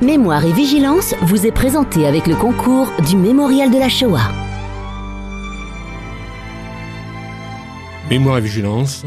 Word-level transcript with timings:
Mémoire 0.00 0.44
et 0.44 0.52
Vigilance 0.52 1.16
vous 1.22 1.44
est 1.44 1.50
présenté 1.50 2.06
avec 2.06 2.28
le 2.28 2.36
concours 2.36 2.88
du 3.08 3.16
Mémorial 3.16 3.68
de 3.68 3.78
la 3.78 3.88
Shoah. 3.88 4.30
Mémoire 8.08 8.38
et 8.38 8.40
Vigilance, 8.40 9.04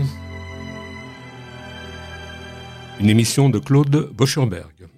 une 3.00 3.10
émission 3.10 3.48
de 3.48 3.58
Claude 3.58 4.10
Boschenberg. 4.14 4.90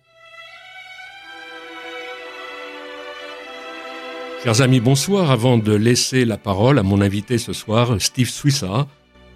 Chers 4.44 4.62
amis, 4.62 4.80
bonsoir. 4.80 5.30
Avant 5.30 5.60
de 5.60 5.76
laisser 5.76 6.26
la 6.26 6.38
parole 6.38 6.80
à 6.80 6.84
mon 6.84 7.02
invité 7.02 7.38
ce 7.38 7.54
soir, 7.54 7.98
Steve 8.00 8.30
Swissa, 8.30 8.88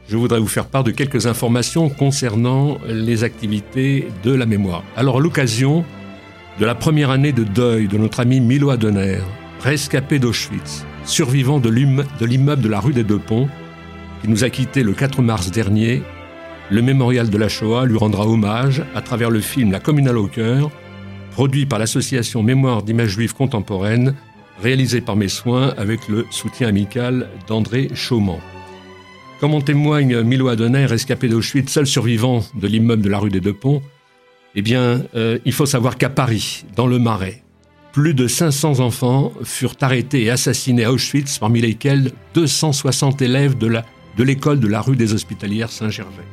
je 0.10 0.18
voudrais 0.18 0.39
vous 0.39 0.48
faire 0.48 0.66
part 0.66 0.84
de 0.84 0.89
quelques 0.89 1.28
informations 1.28 1.88
concernant 1.89 2.80
les 2.88 3.24
activités 3.24 4.08
de 4.24 4.34
la 4.34 4.48
mémoire. 4.48 4.84
Alors, 4.96 5.21
l'occasion 5.21 5.86
de 6.60 6.66
la 6.66 6.74
première 6.74 7.12
année 7.12 7.34
de 7.34 7.44
deuil 7.44 7.88
de 7.88 7.98
notre 7.98 8.20
ami 8.20 8.40
Milo 8.40 8.72
Adener, 8.72 9.20
rescapé 9.62 10.18
d'Auschwitz, 10.18 10.86
survivant 11.05 11.59
de 11.59 11.70
l'immeuble 11.70 12.62
de 12.62 12.68
la 12.68 12.80
rue 12.80 12.94
des 12.94 13.04
Deux 13.04 13.20
Ponts, 13.20 13.48
qui 14.22 14.27
nous 14.27 14.44
a 14.44 14.50
quittés 14.50 14.81
le 14.81 14.94
4 14.94 15.22
mars 15.22 15.52
dernier, 15.52 16.02
le 16.72 16.81
mémorial 16.81 17.30
de 17.30 17.38
la 17.38 17.48
Shoah 17.48 17.86
lui 17.86 17.98
rendra 17.98 18.28
hommage 18.28 18.84
à 18.95 19.02
travers 19.02 19.30
le 19.30 19.40
film 19.40 19.72
La 19.72 19.80
communale 19.80 20.17
au 20.17 20.28
cœur, 20.28 20.72
produit 21.31 21.67
par 21.67 21.78
l'association 21.78 22.41
Mémoire 22.41 22.81
d'images 22.81 23.09
juives 23.09 23.36
contemporaines 23.36 24.16
réalisé 24.59 25.02
par 25.02 25.16
mes 25.16 25.28
soins 25.28 25.76
avec 25.78 26.08
le 26.08 26.26
soutien 26.31 26.67
amical 26.67 27.30
d'André 27.48 27.89
Chauman. 27.94 28.39
Comme 29.39 29.53
en 29.53 29.62
témoigne 29.62 30.23
Milo 30.23 30.48
Adonner, 30.48 30.88
rescapé 30.88 31.28
d'Auschwitz, 31.28 31.72
seul 31.72 31.86
survivant 31.86 32.44
de 32.55 32.67
l'immeuble 32.67 33.03
de 33.03 33.09
la 33.09 33.20
rue 33.20 33.30
des 33.30 33.42
Deux 33.42 33.53
Ponts, 33.53 33.84
eh 34.57 34.63
bien, 34.63 35.03
euh, 35.16 35.38
il 35.45 35.53
faut 35.53 35.67
savoir 35.67 35.99
qu'à 35.99 36.09
Paris, 36.09 36.66
dans 36.75 36.88
le 36.88 36.97
Marais, 36.97 37.43
plus 37.91 38.16
de 38.16 38.27
500 38.27 38.80
enfants 38.80 39.31
furent 39.43 39.75
arrêtés 39.81 40.23
et 40.23 40.30
assassinés 40.31 40.83
à 40.83 40.91
Auschwitz, 40.91 41.38
parmi 41.38 41.61
lesquels 41.61 42.11
260 42.33 43.22
élèves 43.22 43.55
de, 43.55 43.72
de 44.17 44.23
l'école 44.23 44.59
de 44.59 44.67
la 44.67 44.81
rue 44.81 44.95
des 44.95 45.14
Hospitalières 45.14 45.69
Saint-Gervais. 45.69 46.25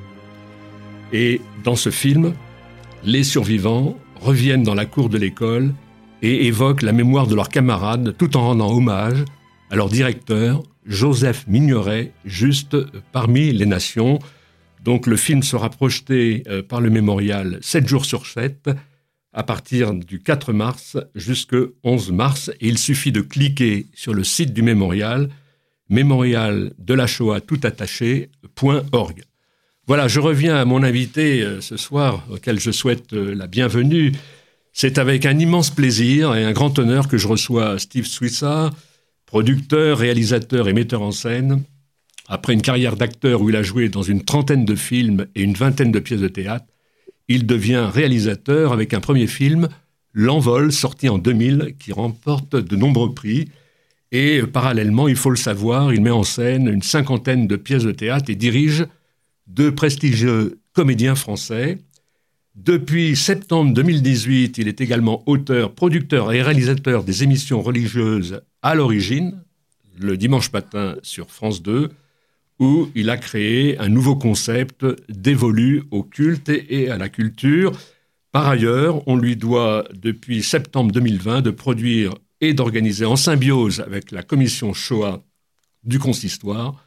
Et 1.13 1.43
dans 1.65 1.77
ce 1.77 1.91
film, 1.91 2.33
les 3.05 3.25
survivants 3.25 3.95
reviennent 4.23 4.63
dans 4.63 4.75
la 4.75 4.87
cour 4.87 5.11
de 5.11 5.19
l'école 5.19 5.75
et 6.23 6.47
évoquent 6.47 6.83
la 6.83 6.93
mémoire 6.93 7.27
de 7.27 7.35
leurs 7.35 7.51
camarades 7.51 8.15
tout 8.17 8.39
en 8.39 8.47
rendant 8.47 8.75
hommage 8.75 9.23
à 9.71 9.77
leur 9.77 9.91
directeur, 9.91 10.63
Joseph 10.87 11.45
Mignoret, 11.47 12.13
juste 12.25 12.75
parmi 13.13 13.53
les 13.53 13.67
nations. 13.67 14.19
Donc 14.85 15.07
le 15.07 15.17
film 15.17 15.43
sera 15.43 15.71
projeté 15.71 16.43
euh, 16.47 16.63
par 16.63 16.83
le 16.83 16.91
mémorial 16.91 17.59
7 17.63 17.89
jours 17.89 18.05
sur 18.05 18.27
7 18.27 18.69
à 19.33 19.43
partir 19.43 19.95
du 19.95 20.21
4 20.21 20.53
mars 20.53 20.99
jusqu'au 21.15 21.75
11 21.85 22.13
mars. 22.13 22.51
Et 22.61 22.69
il 22.69 22.77
suffit 22.77 23.11
de 23.11 23.23
cliquer 23.23 23.87
sur 23.95 24.13
le 24.13 24.23
site 24.25 24.53
du 24.53 24.63
mémorial, 24.63 25.31
mémorial 25.89 26.73
de 26.79 26.95
la 26.95 27.07
Shoah 27.07 27.41
tout 27.41 27.61
attaché.org. 27.63 29.25
Voilà, 29.87 30.07
je 30.07 30.21
reviens 30.21 30.57
à 30.57 30.67
mon 30.67 30.83
invité 30.83 31.43
euh, 31.43 31.63
ce 31.63 31.79
soir, 31.79 32.27
auquel 32.31 32.61
je 32.61 32.71
souhaite 32.71 33.15
euh, 33.15 33.35
la 33.35 33.47
bienvenue. 33.47 34.13
C'est 34.75 34.99
avec 34.99 35.25
un 35.25 35.39
immense 35.39 35.71
plaisir 35.71 36.35
et 36.35 36.45
un 36.45 36.53
grand 36.53 36.79
honneur 36.79 37.09
que 37.09 37.17
je 37.17 37.29
reçois 37.29 37.79
Steve 37.79 38.07
Swissa, 38.07 38.71
producteur, 39.25 39.99
réalisateur 39.99 40.69
et 40.69 40.75
metteur 40.75 41.01
en 41.01 41.11
scène. 41.11 41.63
Après 42.29 42.53
une 42.53 42.63
carrière 42.63 42.97
d'acteur 42.97 43.43
où 43.43 43.51
il 43.51 43.57
a 43.57 43.63
joué 43.63 43.89
dans 43.89 44.03
une 44.03 44.25
trentaine 44.25 44.65
de 44.65 44.75
films 44.75 45.27
et 45.35 45.43
une 45.43 45.55
vingtaine 45.55 45.93
de 45.93 45.99
pièces 45.99 46.21
de 46.21 46.29
théâtre, 46.29 46.67
il 47.29 47.47
devient 47.47 47.89
réalisateur 47.93 48.73
avec 48.73 48.95
un 48.95 49.01
premier 49.01 49.27
film, 49.27 49.69
L'Envol, 50.13 50.73
sorti 50.73 51.09
en 51.09 51.19
2000, 51.19 51.75
qui 51.79 51.93
remporte 51.93 52.55
de 52.55 52.77
nombreux 52.77 53.15
prix. 53.15 53.49
Et 54.13 54.43
parallèlement, 54.43 55.09
il 55.09 55.17
faut 55.17 55.31
le 55.31 55.37
savoir, 55.37 55.93
il 55.93 56.01
met 56.01 56.11
en 56.11 56.23
scène 56.23 56.69
une 56.69 56.83
cinquantaine 56.83 57.49
de 57.49 57.57
pièces 57.57 57.83
de 57.83 57.91
théâtre 57.91 58.31
et 58.31 58.37
dirige 58.37 58.87
deux 59.49 59.75
prestigieux 59.75 60.61
comédiens 60.73 61.17
français, 61.17 61.79
depuis 62.55 63.17
septembre 63.17 63.75
2018, 63.75 64.59
il 64.59 64.69
est 64.69 64.81
également 64.81 65.25
auteur, 65.27 65.73
producteur 65.73 66.33
et 66.33 66.41
réalisateur 66.41 67.03
des 67.03 67.25
émissions 67.25 67.61
religieuses 67.61 68.43
à 68.63 68.77
l'origine, 68.77 69.43
le 69.99 70.17
dimanche 70.17 70.53
matin 70.53 70.95
sur 71.03 71.33
France 71.33 71.63
2, 71.63 71.91
où 72.61 72.89
il 72.95 73.11
a 73.11 73.17
créé 73.17 73.79
un 73.79 73.89
nouveau 73.89 74.17
concept 74.17 74.87
dévolu 75.09 75.83
au 75.91 76.03
culte 76.03 76.49
et 76.49 76.91
à 76.91 76.99
la 76.99 77.09
culture. 77.09 77.73
Par 78.33 78.49
ailleurs, 78.49 79.07
on 79.09 79.17
lui 79.17 79.37
doit 79.37 79.85
depuis 79.95 80.43
septembre 80.43 80.93
2020 80.93 81.43
de 81.43 81.51
produire 81.51 82.15
et 82.41 82.55
d'organiser 82.55 83.05
en 83.05 83.17
symbiose 83.17 83.81
avec 83.81 84.11
la 84.11 84.23
commission 84.23 84.73
Shoah 84.73 85.23
du 85.85 85.99
consistoire 85.99 86.85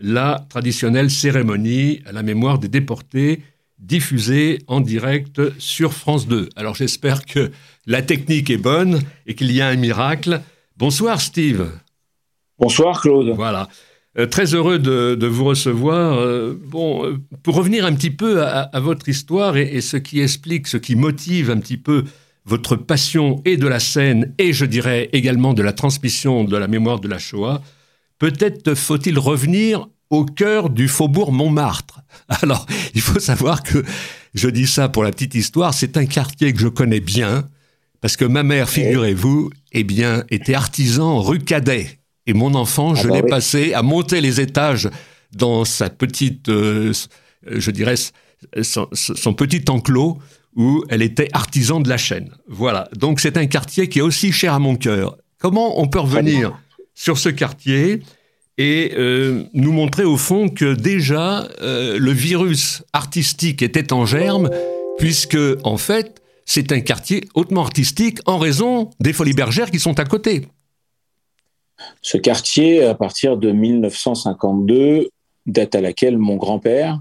la 0.00 0.46
traditionnelle 0.48 1.10
cérémonie 1.10 2.00
à 2.06 2.12
la 2.12 2.22
mémoire 2.22 2.58
des 2.58 2.68
déportés 2.68 3.42
diffusé 3.78 4.58
en 4.66 4.80
direct 4.80 5.58
sur 5.58 5.92
France 5.92 6.26
2. 6.26 6.48
Alors 6.56 6.74
j'espère 6.74 7.24
que 7.24 7.50
la 7.86 8.02
technique 8.02 8.50
est 8.50 8.58
bonne 8.58 9.00
et 9.26 9.34
qu'il 9.34 9.52
y 9.52 9.60
a 9.60 9.68
un 9.68 9.76
miracle. 9.76 10.40
Bonsoir 10.76 11.20
Steve. 11.20 11.70
Bonsoir 12.58 13.00
Claude. 13.00 13.32
Voilà. 13.34 13.68
Euh, 14.18 14.26
très 14.26 14.54
heureux 14.54 14.78
de, 14.78 15.26
vous 15.26 15.44
recevoir. 15.44 16.18
Euh, 16.18 16.58
bon, 16.66 17.04
euh, 17.06 17.18
pour 17.42 17.54
revenir 17.54 17.84
un 17.84 17.94
petit 17.94 18.10
peu 18.10 18.42
à, 18.42 18.80
votre 18.80 19.08
histoire 19.08 19.56
et, 19.56 19.76
et, 19.76 19.80
ce 19.80 19.96
qui 19.96 20.20
explique, 20.20 20.66
ce 20.66 20.76
qui 20.76 20.96
motive 20.96 21.50
un 21.50 21.58
petit 21.58 21.76
peu 21.76 22.04
votre 22.44 22.74
passion 22.74 23.40
et 23.44 23.56
de 23.56 23.68
la 23.68 23.78
scène 23.78 24.34
et 24.38 24.52
je 24.52 24.64
dirais 24.64 25.10
également 25.12 25.54
de 25.54 25.62
la 25.62 25.72
transmission 25.72 26.42
de 26.42 26.56
la 26.56 26.66
mémoire 26.66 26.98
de 26.98 27.06
la 27.06 27.18
Shoah, 27.18 27.62
peut-être 28.18 28.74
faut-il 28.74 29.18
revenir 29.18 29.88
au 30.08 30.24
cœur 30.24 30.70
du 30.70 30.88
faubourg 30.88 31.32
Montmartre. 31.32 32.00
Alors, 32.42 32.66
il 32.94 33.00
faut 33.00 33.20
savoir 33.20 33.62
que, 33.62 33.84
je 34.34 34.48
dis 34.48 34.66
ça 34.66 34.88
pour 34.88 35.04
la 35.04 35.12
petite 35.12 35.34
histoire, 35.36 35.72
c'est 35.72 35.96
un 35.96 36.06
quartier 36.06 36.52
que 36.52 36.58
je 36.58 36.68
connais 36.68 37.00
bien, 37.00 37.46
parce 38.00 38.16
que 38.16 38.24
ma 38.24 38.42
mère, 38.42 38.68
figurez-vous, 38.68 39.50
eh 39.72 39.84
bien, 39.84 40.24
était 40.30 40.54
artisan 40.54 41.20
rue 41.20 41.38
Cadet. 41.38 41.99
Et 42.30 42.32
mon 42.32 42.54
enfant, 42.54 42.94
je 42.94 43.08
ah 43.08 43.10
bah 43.10 43.16
l'ai 43.16 43.22
passé 43.24 43.74
à 43.74 43.82
monter 43.82 44.20
les 44.20 44.40
étages 44.40 44.88
dans 45.34 45.64
sa 45.64 45.90
petite, 45.90 46.48
euh, 46.48 46.92
je 47.44 47.70
dirais, 47.72 47.96
son, 48.62 48.86
son, 48.92 49.34
petit 49.34 49.64
enclos 49.68 50.18
où 50.54 50.84
elle 50.90 51.02
était 51.02 51.28
artisan 51.32 51.80
de 51.80 51.88
la 51.88 51.96
chaîne. 51.96 52.30
Voilà. 52.46 52.88
Donc 52.94 53.18
c'est 53.18 53.36
un 53.36 53.46
quartier 53.46 53.88
qui 53.88 53.98
est 53.98 54.02
aussi 54.02 54.30
cher 54.30 54.54
à 54.54 54.60
mon 54.60 54.76
cœur. 54.76 55.16
Comment 55.38 55.80
on 55.80 55.88
peut 55.88 55.98
revenir 55.98 56.56
sur 56.94 57.18
ce 57.18 57.30
quartier 57.30 58.00
et 58.58 58.92
euh, 58.96 59.42
nous 59.52 59.72
montrer 59.72 60.04
au 60.04 60.16
fond 60.16 60.48
que 60.48 60.74
déjà 60.74 61.48
euh, 61.62 61.98
le 61.98 62.12
virus 62.12 62.84
artistique 62.92 63.60
était 63.60 63.92
en 63.92 64.06
germe, 64.06 64.50
puisque 64.98 65.38
en 65.64 65.78
fait 65.78 66.22
c'est 66.46 66.70
un 66.70 66.80
quartier 66.80 67.24
hautement 67.34 67.62
artistique 67.62 68.20
en 68.26 68.38
raison 68.38 68.90
des 69.00 69.12
Folies 69.12 69.34
Bergères 69.34 69.72
qui 69.72 69.80
sont 69.80 69.98
à 69.98 70.04
côté. 70.04 70.46
Ce 72.02 72.16
quartier, 72.16 72.84
à 72.84 72.94
partir 72.94 73.36
de 73.36 73.52
1952, 73.52 75.10
date 75.46 75.74
à 75.74 75.80
laquelle 75.80 76.18
mon 76.18 76.36
grand-père 76.36 77.00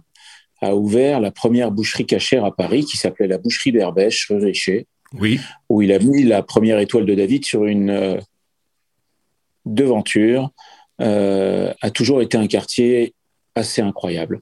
a 0.61 0.75
ouvert 0.75 1.19
la 1.19 1.31
première 1.31 1.71
boucherie 1.71 2.05
cachère 2.05 2.45
à 2.45 2.55
Paris, 2.55 2.85
qui 2.85 2.97
s'appelait 2.97 3.27
la 3.27 3.37
boucherie 3.37 3.71
d'Herbèche, 3.71 4.29
rue 4.29 4.53
oui. 5.17 5.39
où 5.69 5.81
il 5.81 5.91
a 5.91 5.99
mis 5.99 6.23
la 6.23 6.43
première 6.43 6.79
étoile 6.79 7.05
de 7.05 7.15
David 7.15 7.45
sur 7.45 7.65
une 7.65 7.89
euh, 7.89 8.17
devanture 9.65 10.51
euh, 11.01 11.73
a 11.81 11.91
toujours 11.91 12.21
été 12.21 12.37
un 12.37 12.47
quartier 12.47 13.13
assez 13.55 13.81
incroyable. 13.81 14.39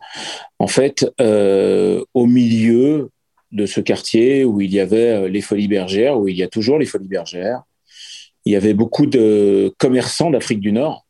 En 0.60 0.68
fait, 0.68 1.06
euh, 1.22 2.04
au 2.14 2.26
milieu 2.26 3.12
de 3.52 3.66
ce 3.66 3.80
quartier 3.80 4.44
où 4.44 4.60
il 4.60 4.74
y 4.74 4.80
avait 4.80 5.30
les 5.30 5.42
Folies 5.42 5.68
Bergères, 5.68 6.20
où 6.20 6.28
il 6.28 6.36
y 6.36 6.44
a 6.44 6.48
toujours 6.48 6.80
les 6.80 6.86
Folies 6.86 7.08
Bergères, 7.08 7.62
il 8.48 8.52
y 8.52 8.56
avait 8.56 8.74
beaucoup 8.74 9.08
de 9.08 9.74
commerçants 9.78 10.32
d'Afrique 10.32 10.62
du 10.62 10.72
Nord 10.72 11.06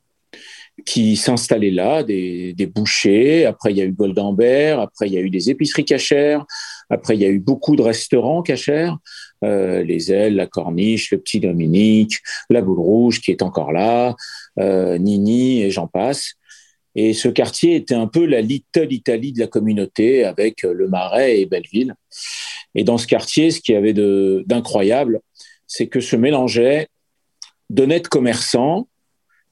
qui 0.87 1.15
s'installaient 1.15 1.69
là, 1.69 2.01
des, 2.01 2.71
bouchers. 2.73 3.45
Après, 3.45 3.71
il 3.71 3.77
y 3.77 3.81
a 3.81 3.85
eu 3.85 3.91
Goldambert. 3.91 4.79
Après, 4.79 5.05
il 5.07 5.13
y 5.13 5.17
a 5.17 5.21
eu 5.21 5.29
des 5.29 5.51
épiceries 5.51 5.85
cachères. 5.85 6.45
Après, 6.89 7.15
il 7.15 7.21
y 7.21 7.25
a 7.25 7.29
eu 7.29 7.37
beaucoup 7.37 7.75
de 7.75 7.83
restaurants 7.83 8.41
cachères. 8.41 8.97
Euh, 9.43 9.83
les 9.83 10.11
ailes, 10.11 10.35
la 10.35 10.47
corniche, 10.47 11.11
le 11.11 11.19
petit 11.19 11.39
Dominique, 11.39 12.15
la 12.49 12.61
boule 12.61 12.79
rouge 12.79 13.21
qui 13.21 13.29
est 13.29 13.43
encore 13.43 13.71
là, 13.71 14.15
euh, 14.59 14.97
Nini 14.97 15.61
et 15.61 15.69
j'en 15.69 15.87
passe. 15.87 16.33
Et 16.95 17.13
ce 17.13 17.27
quartier 17.27 17.75
était 17.75 17.93
un 17.93 18.07
peu 18.07 18.25
la 18.25 18.41
Little 18.41 18.91
Italie 18.91 19.31
de 19.31 19.39
la 19.39 19.47
communauté 19.47 20.23
avec 20.23 20.63
le 20.63 20.87
Marais 20.87 21.39
et 21.39 21.45
Belleville. 21.45 21.93
Et 22.73 22.83
dans 22.83 22.97
ce 22.97 23.05
quartier, 23.05 23.51
ce 23.51 23.61
qui 23.61 23.75
avait 23.75 23.93
d'incroyable, 23.93 25.19
c'est 25.67 25.87
que 25.87 25.99
se 25.99 26.15
mélangeaient 26.15 26.87
d'honnêtes 27.69 28.07
commerçants, 28.07 28.87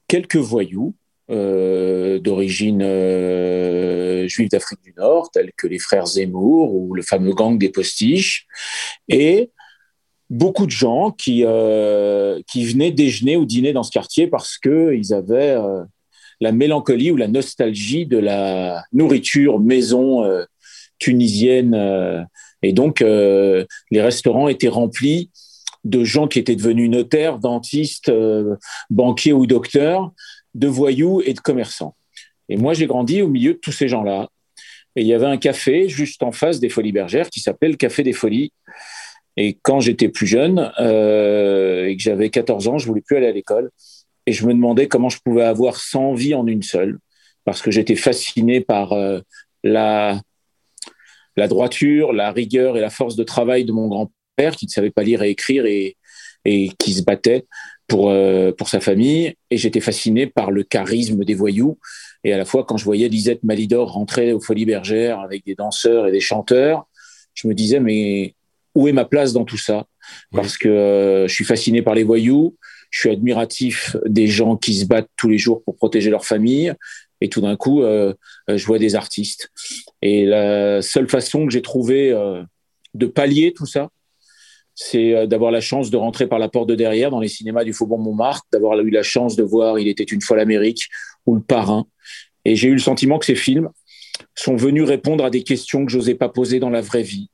quelques 0.07 0.37
voyous, 0.37 0.95
euh, 1.31 2.19
d'origine 2.19 2.83
euh, 2.83 4.27
juive 4.27 4.49
d'Afrique 4.49 4.81
du 4.83 4.93
Nord, 4.95 5.31
tels 5.31 5.51
que 5.57 5.67
les 5.67 5.79
frères 5.79 6.05
Zemmour 6.05 6.75
ou 6.75 6.93
le 6.93 7.01
fameux 7.01 7.33
gang 7.33 7.57
des 7.57 7.69
postiches, 7.69 8.45
et 9.09 9.49
beaucoup 10.29 10.65
de 10.65 10.71
gens 10.71 11.11
qui, 11.11 11.43
euh, 11.45 12.41
qui 12.47 12.65
venaient 12.65 12.91
déjeuner 12.91 13.37
ou 13.37 13.45
dîner 13.45 13.73
dans 13.73 13.83
ce 13.83 13.91
quartier 13.91 14.27
parce 14.27 14.57
qu'ils 14.57 15.13
avaient 15.13 15.55
euh, 15.57 15.83
la 16.41 16.51
mélancolie 16.51 17.11
ou 17.11 17.15
la 17.15 17.27
nostalgie 17.27 18.05
de 18.05 18.17
la 18.17 18.83
nourriture 18.93 19.59
maison 19.59 20.23
euh, 20.23 20.43
tunisienne. 20.97 22.27
et 22.61 22.71
donc, 22.71 23.01
les 23.01 24.01
restaurants 24.01 24.47
étaient 24.47 24.69
remplis 24.69 25.29
de 25.85 26.03
gens 26.03 26.27
qui 26.27 26.39
étaient 26.39 26.55
devenus 26.55 26.89
notaires, 26.89 27.39
dentistes, 27.39 28.11
banquiers 28.89 29.33
ou 29.33 29.45
docteurs, 29.45 30.11
de 30.55 30.67
voyous 30.67 31.21
et 31.25 31.33
de 31.33 31.39
commerçants. 31.39 31.95
Et 32.49 32.57
moi, 32.57 32.73
j'ai 32.73 32.87
grandi 32.87 33.21
au 33.21 33.27
milieu 33.27 33.53
de 33.53 33.59
tous 33.59 33.71
ces 33.71 33.87
gens-là. 33.87 34.29
Et 34.95 35.01
il 35.01 35.07
y 35.07 35.13
avait 35.13 35.25
un 35.25 35.37
café 35.37 35.89
juste 35.89 36.23
en 36.23 36.31
face 36.31 36.59
des 36.59 36.69
Folies 36.69 36.91
Bergères 36.91 37.29
qui 37.29 37.39
s'appelait 37.39 37.69
le 37.69 37.75
Café 37.75 38.03
des 38.03 38.13
Folies. 38.13 38.53
Et 39.37 39.59
quand 39.61 39.81
j'étais 39.81 40.07
plus 40.07 40.27
jeune 40.27 40.71
euh, 40.79 41.85
et 41.87 41.97
que 41.97 42.01
j'avais 42.01 42.29
14 42.29 42.67
ans, 42.69 42.77
je 42.77 42.87
voulais 42.87 43.01
plus 43.01 43.17
aller 43.17 43.27
à 43.27 43.31
l'école. 43.31 43.71
Et 44.25 44.31
je 44.31 44.45
me 44.47 44.53
demandais 44.53 44.87
comment 44.87 45.09
je 45.09 45.19
pouvais 45.23 45.43
avoir 45.43 45.77
100 45.77 46.13
vies 46.13 46.33
en 46.33 46.47
une 46.47 46.63
seule. 46.63 46.99
Parce 47.43 47.61
que 47.61 47.71
j'étais 47.71 47.95
fasciné 47.95 48.61
par 48.61 48.93
euh, 48.93 49.19
la 49.63 50.21
droiture, 51.35 52.13
la 52.13 52.31
rigueur 52.31 52.77
et 52.77 52.81
la 52.81 52.89
force 52.89 53.17
de 53.17 53.23
travail 53.23 53.65
de 53.65 53.73
mon 53.73 53.89
grand-père 53.89 54.15
qui 54.55 54.65
ne 54.65 54.71
savait 54.71 54.91
pas 54.91 55.03
lire 55.03 55.23
et 55.23 55.29
écrire 55.29 55.65
et, 55.65 55.97
et 56.45 56.69
qui 56.77 56.93
se 56.93 57.03
battait 57.03 57.45
pour, 57.87 58.09
euh, 58.09 58.51
pour 58.51 58.69
sa 58.69 58.79
famille. 58.79 59.33
Et 59.49 59.57
j'étais 59.57 59.79
fasciné 59.79 60.27
par 60.27 60.51
le 60.51 60.63
charisme 60.63 61.23
des 61.23 61.35
voyous. 61.35 61.77
Et 62.23 62.33
à 62.33 62.37
la 62.37 62.45
fois, 62.45 62.63
quand 62.63 62.77
je 62.77 62.85
voyais 62.85 63.07
Lisette 63.07 63.43
Malidor 63.43 63.91
rentrer 63.91 64.33
aux 64.33 64.41
Folies 64.41 64.65
Bergères 64.65 65.19
avec 65.19 65.45
des 65.45 65.55
danseurs 65.55 66.07
et 66.07 66.11
des 66.11 66.19
chanteurs, 66.19 66.87
je 67.33 67.47
me 67.47 67.53
disais, 67.53 67.79
mais 67.79 68.35
où 68.73 68.87
est 68.87 68.93
ma 68.93 69.05
place 69.05 69.33
dans 69.33 69.45
tout 69.45 69.57
ça? 69.57 69.85
Parce 70.31 70.57
que 70.57 70.67
euh, 70.67 71.27
je 71.27 71.33
suis 71.33 71.45
fasciné 71.45 71.81
par 71.81 71.95
les 71.95 72.03
voyous, 72.03 72.55
je 72.89 72.99
suis 73.01 73.09
admiratif 73.09 73.95
des 74.05 74.27
gens 74.27 74.57
qui 74.57 74.73
se 74.75 74.85
battent 74.85 75.09
tous 75.17 75.29
les 75.29 75.37
jours 75.37 75.63
pour 75.63 75.75
protéger 75.75 76.09
leur 76.09 76.25
famille, 76.25 76.73
et 77.21 77.29
tout 77.29 77.41
d'un 77.41 77.55
coup, 77.55 77.81
euh, 77.81 78.13
euh, 78.49 78.57
je 78.57 78.65
vois 78.65 78.79
des 78.79 78.95
artistes. 78.95 79.49
Et 80.01 80.25
la 80.25 80.81
seule 80.81 81.09
façon 81.09 81.45
que 81.45 81.51
j'ai 81.51 81.61
trouvé 81.61 82.13
de 82.93 83.05
pallier 83.05 83.53
tout 83.53 83.65
ça, 83.65 83.89
c'est 84.75 85.25
d'avoir 85.27 85.51
la 85.51 85.61
chance 85.61 85.89
de 85.89 85.97
rentrer 85.97 86.27
par 86.27 86.37
la 86.37 86.49
porte 86.49 86.67
de 86.67 86.75
derrière 86.75 87.09
dans 87.09 87.21
les 87.21 87.29
cinémas 87.29 87.63
du 87.63 87.73
Faubourg 87.73 87.99
Montmartre, 87.99 88.45
d'avoir 88.51 88.77
eu 88.79 88.89
la 88.89 89.03
chance 89.03 89.35
de 89.35 89.43
voir 89.43 89.79
Il 89.79 89.87
était 89.87 90.03
une 90.03 90.21
fois 90.21 90.35
l'Amérique 90.35 90.89
ou 91.25 91.35
Le 91.35 91.41
Parrain. 91.41 91.87
Et 92.43 92.55
j'ai 92.55 92.67
eu 92.67 92.73
le 92.73 92.79
sentiment 92.79 93.17
que 93.17 93.25
ces 93.25 93.35
films 93.35 93.69
sont 94.35 94.55
venus 94.55 94.83
répondre 94.83 95.25
à 95.25 95.29
des 95.29 95.43
questions 95.43 95.85
que 95.85 95.91
j'osais 95.91 96.15
pas 96.15 96.29
poser 96.29 96.59
dans 96.59 96.69
la 96.69 96.81
vraie 96.81 97.03
vie. 97.03 97.29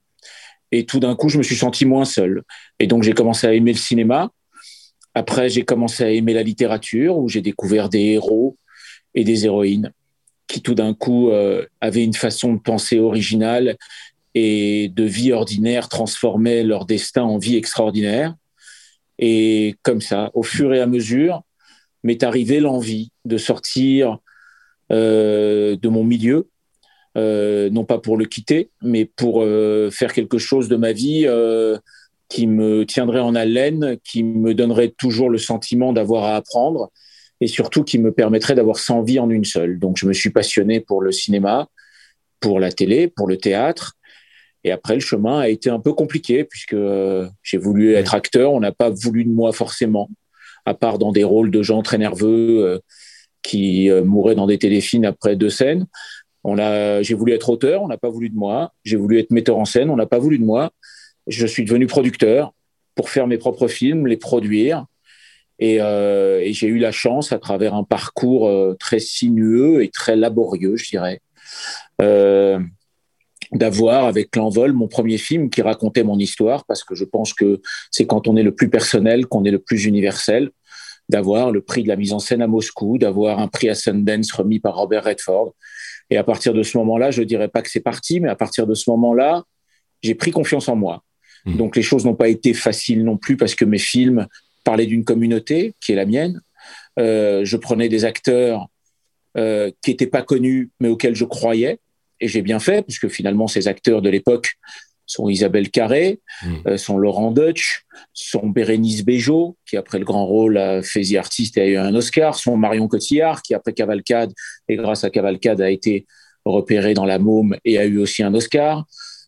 Et 0.72 0.86
tout 0.86 1.00
d'un 1.00 1.16
coup, 1.16 1.30
je 1.30 1.38
me 1.38 1.44
suis 1.44 1.56
senti 1.56 1.86
moins 1.86 2.06
seul. 2.06 2.44
Et 2.80 2.88
donc, 2.88 3.04
j'ai 3.04 3.14
commencé 3.14 3.46
à 3.46 3.54
aimer 3.54 3.74
le 3.74 3.78
cinéma. 3.78 4.32
Après, 5.14 5.50
j'ai 5.50 5.64
commencé 5.64 6.04
à 6.04 6.12
aimer 6.12 6.34
la 6.34 6.44
littérature, 6.44 7.18
où 7.18 7.28
j'ai 7.28 7.42
découvert 7.42 7.90
des 7.90 8.00
héros 8.00 8.58
et 9.14 9.24
des 9.26 9.46
héroïnes 9.46 9.92
qui, 10.48 10.62
tout 10.62 10.76
d'un 10.76 10.94
coup, 10.94 11.30
euh, 11.30 11.66
avaient 11.82 12.04
une 12.04 12.14
façon 12.14 12.54
de 12.54 12.60
penser 12.60 13.00
originale 13.00 13.78
et 14.34 14.90
de 14.90 15.04
vie 15.04 15.32
ordinaire 15.32 15.90
transformaient 15.90 16.64
leur 16.64 16.86
destin 16.86 17.24
en 17.24 17.38
vie 17.38 17.58
extraordinaire. 17.58 18.36
Et 19.20 19.76
comme 19.84 20.02
ça, 20.02 20.32
au 20.34 20.44
fur 20.44 20.74
et 20.74 20.80
à 20.80 20.88
mesure, 20.88 21.44
m'est 22.04 22.24
arrivé 22.24 22.60
l'envie 22.60 23.12
de 23.26 23.38
sortir 23.38 24.18
euh, 24.92 25.76
de 25.76 25.88
mon 25.90 26.04
milieu, 26.04 26.50
euh, 27.18 27.70
non 27.70 27.86
pas 27.86 28.00
pour 28.00 28.18
le 28.18 28.26
quitter, 28.26 28.72
mais 28.82 29.06
pour 29.06 29.42
euh, 29.42 29.90
faire 29.92 30.14
quelque 30.14 30.38
chose 30.38 30.68
de 30.68 30.76
ma 30.76 30.92
vie 30.92 31.28
qui 32.30 32.48
me 32.48 32.86
tiendrait 32.86 33.20
en 33.20 33.36
haleine, 33.36 33.98
qui 34.04 34.24
me 34.24 34.54
donnerait 34.54 34.94
toujours 34.98 35.30
le 35.30 35.38
sentiment 35.38 35.92
d'avoir 35.92 36.24
à 36.24 36.36
apprendre 36.38 36.90
et 37.42 37.48
surtout 37.48 37.84
qui 37.84 37.98
me 37.98 38.12
permettrait 38.12 38.56
d'avoir 38.56 38.78
100 38.78 39.04
vies 39.04 39.20
en 39.20 39.30
une 39.30 39.44
seule. 39.44 39.80
Donc 39.80 39.98
je 39.98 40.06
me 40.06 40.14
suis 40.14 40.30
passionné 40.30 40.80
pour 40.80 41.02
le 41.02 41.12
cinéma, 41.12 41.68
pour 42.40 42.60
la 42.60 42.72
télé, 42.72 43.08
pour 43.08 43.28
le 43.28 43.38
théâtre. 43.38 43.98
Et 44.64 44.72
après, 44.72 44.96
le 44.96 45.00
chemin 45.00 45.40
a 45.40 45.50
été 45.50 45.70
un 45.70 45.80
peu 45.80 45.94
compliqué 45.94 46.44
puisque 46.44 46.76
j'ai 47.44 47.58
voulu 47.58 47.94
être 47.94 48.14
acteur. 48.14 48.54
On 48.54 48.60
n'a 48.60 48.72
pas 48.72 48.90
voulu 48.90 49.24
de 49.24 49.32
moi 49.32 49.54
forcément, 49.54 50.10
à 50.66 50.74
part 50.74 51.00
dans 51.00 51.12
des 51.12 51.24
rôles 51.24 51.52
de 51.52 51.64
gens 51.64 51.82
très 51.82 51.98
nerveux 51.98 52.80
qui 53.42 53.90
mouraient 54.06 54.36
dans 54.36 54.46
des 54.46 54.60
téléfilms 54.60 55.06
après 55.06 55.36
deux 55.36 55.50
scènes. 55.50 55.88
On 56.44 56.58
a, 56.58 57.02
j'ai 57.02 57.14
voulu 57.14 57.34
être 57.34 57.50
auteur, 57.50 57.84
on 57.84 57.88
n'a 57.88 57.98
pas 57.98 58.10
voulu 58.10 58.30
de 58.30 58.36
moi. 58.36 58.74
J'ai 58.84 58.98
voulu 58.98 59.20
être 59.20 59.32
metteur 59.32 59.58
en 59.58 59.66
scène, 59.66 59.90
on 59.90 59.96
n'a 59.96 60.06
pas 60.06 60.20
voulu 60.20 60.40
de 60.40 60.46
moi. 60.46 60.72
Je 61.28 61.46
suis 61.46 61.64
devenu 61.64 61.88
producteur 61.88 62.54
pour 62.96 63.10
faire 63.10 63.28
mes 63.28 63.38
propres 63.38 63.68
films, 63.68 64.08
les 64.08 64.18
produire. 64.18 64.86
Et, 65.60 65.80
euh, 65.82 66.42
j'ai 66.52 66.68
eu 66.68 66.80
la 66.80 66.92
chance, 66.92 67.32
à 67.32 67.38
travers 67.38 67.76
un 67.76 67.84
parcours 67.84 68.48
euh, 68.48 68.76
très 68.80 69.00
sinueux 69.00 69.84
et 69.84 69.90
très 69.90 70.16
laborieux, 70.16 70.76
je 70.76 70.90
dirais, 70.90 71.22
euh, 72.02 72.60
d'avoir 73.52 74.06
avec 74.06 74.36
l'envol 74.36 74.74
mon 74.74 74.88
premier 74.88 75.18
film 75.18 75.50
qui 75.50 75.62
racontait 75.62 76.04
mon 76.04 76.18
histoire, 76.18 76.66
parce 76.66 76.84
que 76.84 76.96
je 76.96 77.06
pense 77.06 77.34
que 77.34 77.62
c'est 77.92 78.06
quand 78.06 78.28
on 78.28 78.36
est 78.36 78.44
le 78.44 78.56
plus 78.56 78.70
personnel 78.70 79.26
qu'on 79.28 79.44
est 79.44 79.52
le 79.52 79.60
plus 79.60 79.86
universel, 79.86 80.52
d'avoir 81.10 81.52
le 81.52 81.62
prix 81.62 81.84
de 81.84 81.90
la 81.90 81.98
mise 81.98 82.14
en 82.14 82.20
scène 82.20 82.42
à 82.42 82.48
Moscou, 82.48 82.98
d'avoir 82.98 83.40
un 83.40 83.48
prix 83.48 83.70
à 83.70 83.76
Sundance 83.76 84.32
remis 84.32 84.60
par 84.60 84.76
Robert 84.76 85.04
Redford, 85.04 85.54
et 86.10 86.18
à 86.18 86.24
partir 86.24 86.54
de 86.54 86.64
ce 86.64 86.78
moment-là, 86.78 87.12
je 87.12 87.24
dirais 87.24 87.48
pas 87.48 87.62
que 87.62 87.70
c'est 87.70 87.82
parti, 87.82 88.20
mais 88.20 88.30
à 88.30 88.36
partir 88.36 88.68
de 88.68 88.74
ce 88.74 88.90
moment-là, 88.90 89.44
j'ai 90.02 90.16
pris 90.16 90.32
confiance 90.32 90.68
en 90.68 90.76
moi. 90.76 91.04
Mmh. 91.46 91.58
Donc 91.58 91.76
les 91.76 91.82
choses 91.82 92.06
n'ont 92.06 92.16
pas 92.16 92.28
été 92.28 92.54
faciles 92.54 93.04
non 93.04 93.18
plus 93.18 93.38
parce 93.38 93.56
que 93.56 93.66
mes 93.66 93.78
films 93.78 94.28
parlaient 94.64 94.86
d'une 94.86 95.04
communauté 95.04 95.74
qui 95.80 95.92
est 95.92 95.96
la 95.96 96.06
mienne. 96.06 96.42
Euh, 97.00 97.46
je 97.46 97.58
prenais 97.58 97.90
des 97.90 98.06
acteurs 98.06 98.68
euh, 99.38 99.72
qui 99.82 99.92
n'étaient 99.92 100.08
pas 100.08 100.22
connus, 100.22 100.70
mais 100.80 100.90
auxquels 100.90 101.16
je 101.16 101.26
croyais. 101.26 101.80
Et 102.22 102.28
j'ai 102.28 102.42
bien 102.42 102.60
fait, 102.60 102.84
puisque 102.84 103.10
finalement, 103.10 103.48
ces 103.48 103.68
acteurs 103.68 104.02
de 104.02 104.10
l'époque 104.10 104.54
sont 105.12 105.28
Isabelle 105.28 105.70
Carré, 105.70 106.22
mmh. 106.44 106.56
euh, 106.68 106.78
sont 106.78 106.98
Laurent 106.98 107.32
Deutsch, 107.32 107.84
sont 108.14 108.48
Bérénice 108.48 109.04
Bejo, 109.04 109.58
qui 109.66 109.76
après 109.76 110.00
le 110.00 110.06
grand 110.06 110.26
rôle 110.26 110.58
a 110.58 110.82
fait 110.82 111.02
The 111.02 111.16
Artist 111.16 111.58
et 111.58 111.62
a 111.62 111.68
eu 111.68 111.78
un 111.78 111.94
Oscar, 111.96 112.36
sont 112.36 112.56
Marion 112.56 112.88
Cotillard, 112.88 113.42
qui 113.42 113.54
après 113.54 113.74
Cavalcade, 113.74 114.32
et 114.70 114.78
grâce 114.78 115.04
à 115.04 115.10
Cavalcade, 115.10 115.60
a 115.60 115.70
été 115.70 116.06
repéré 116.46 116.94
dans 116.94 117.06
La 117.06 117.20
Môme 117.20 117.58
et 117.66 117.78
a 117.78 117.86
eu 117.86 117.98
aussi 117.98 118.24
un 118.24 118.34
Oscar. 118.34 118.86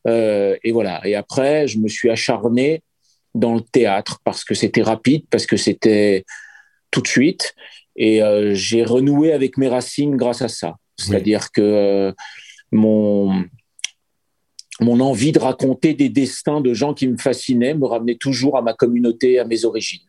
Euh, 0.07 0.55
et 0.63 0.71
voilà. 0.71 1.05
Et 1.05 1.15
après, 1.15 1.67
je 1.67 1.79
me 1.79 1.87
suis 1.87 2.09
acharné 2.09 2.81
dans 3.35 3.55
le 3.55 3.61
théâtre 3.61 4.19
parce 4.23 4.43
que 4.43 4.53
c'était 4.53 4.83
rapide, 4.83 5.25
parce 5.29 5.45
que 5.45 5.57
c'était 5.57 6.25
tout 6.91 7.01
de 7.01 7.07
suite. 7.07 7.53
Et 7.95 8.23
euh, 8.23 8.53
j'ai 8.53 8.83
renoué 8.83 9.33
avec 9.33 9.57
mes 9.57 9.67
racines 9.67 10.15
grâce 10.15 10.41
à 10.41 10.47
ça. 10.47 10.75
C'est-à-dire 10.97 11.51
que 11.51 12.13
mon, 12.73 13.45
mon 14.79 14.99
envie 14.99 15.31
de 15.31 15.39
raconter 15.39 15.93
des 15.93 16.09
destins 16.09 16.61
de 16.61 16.73
gens 16.73 16.93
qui 16.93 17.07
me 17.07 17.17
fascinaient 17.17 17.73
me 17.73 17.85
ramenait 17.85 18.15
toujours 18.15 18.57
à 18.57 18.61
ma 18.61 18.73
communauté, 18.73 19.39
à 19.39 19.45
mes 19.45 19.65
origines. 19.65 20.01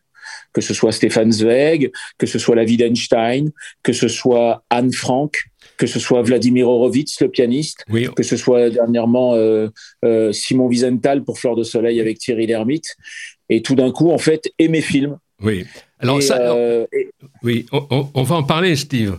Que 0.53 0.61
ce 0.61 0.73
soit 0.73 0.91
Stéphane 0.91 1.31
Zweig, 1.31 1.91
que 2.17 2.25
ce 2.25 2.39
soit 2.39 2.55
la 2.55 2.65
vie 2.65 2.77
d'Einstein, 2.77 3.51
que 3.83 3.93
ce 3.93 4.07
soit 4.07 4.63
Anne 4.69 4.91
Frank, 4.91 5.37
que 5.77 5.85
ce 5.85 5.99
soit 5.99 6.23
Vladimir 6.23 6.67
Horowitz, 6.67 7.21
le 7.21 7.29
pianiste, 7.29 7.85
que 8.15 8.23
ce 8.23 8.37
soit 8.37 8.69
dernièrement 8.69 9.35
euh, 9.35 9.67
euh, 10.03 10.31
Simon 10.31 10.65
Wiesenthal 10.65 11.23
pour 11.23 11.37
Fleur 11.37 11.55
de 11.55 11.63
Soleil 11.63 11.99
avec 11.99 12.17
Thierry 12.17 12.47
Lhermitte. 12.47 12.95
Et 13.49 13.61
tout 13.61 13.75
d'un 13.75 13.91
coup, 13.91 14.11
en 14.11 14.17
fait, 14.17 14.51
et 14.57 14.67
mes 14.67 14.81
films. 14.81 15.17
Oui. 15.43 15.65
Alors, 15.99 16.23
ça, 16.23 16.55
euh, 16.55 16.87
oui, 17.43 17.67
on, 17.71 18.09
on, 18.13 18.23
va 18.23 18.35
en 18.37 18.43
parler, 18.43 18.75
Steve. 18.75 19.17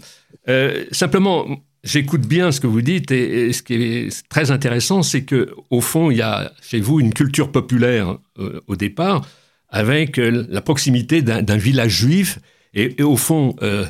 simplement, 0.90 1.46
j'écoute 1.87 2.26
bien 2.26 2.52
ce 2.52 2.61
que 2.61 2.66
vous 2.66 2.83
dites 2.83 3.11
et, 3.11 3.52
ce 3.52 3.62
qui 3.62 3.75
est 3.75 4.28
très 4.28 4.50
intéressant, 4.50 5.02
c'est 5.02 5.23
que 5.23 5.55
au 5.71 5.81
fond, 5.81 6.11
il 6.11 6.19
y 6.19 6.23
a 6.23 6.52
chez 6.61 6.81
vous 6.81 7.00
une 7.00 7.14
culture 7.14 7.50
populaire 7.50 8.19
euh, 8.38 8.61
au 8.66 8.76
départ, 8.76 9.26
avec 9.69 10.19
euh, 10.19 10.47
la 10.49 10.61
proximité 10.61 11.23
d'un 11.23 11.57
village 11.57 11.93
juif. 11.93 12.38
Et, 12.75 13.02
au 13.02 13.16
fond, 13.16 13.57
euh, 13.62 13.87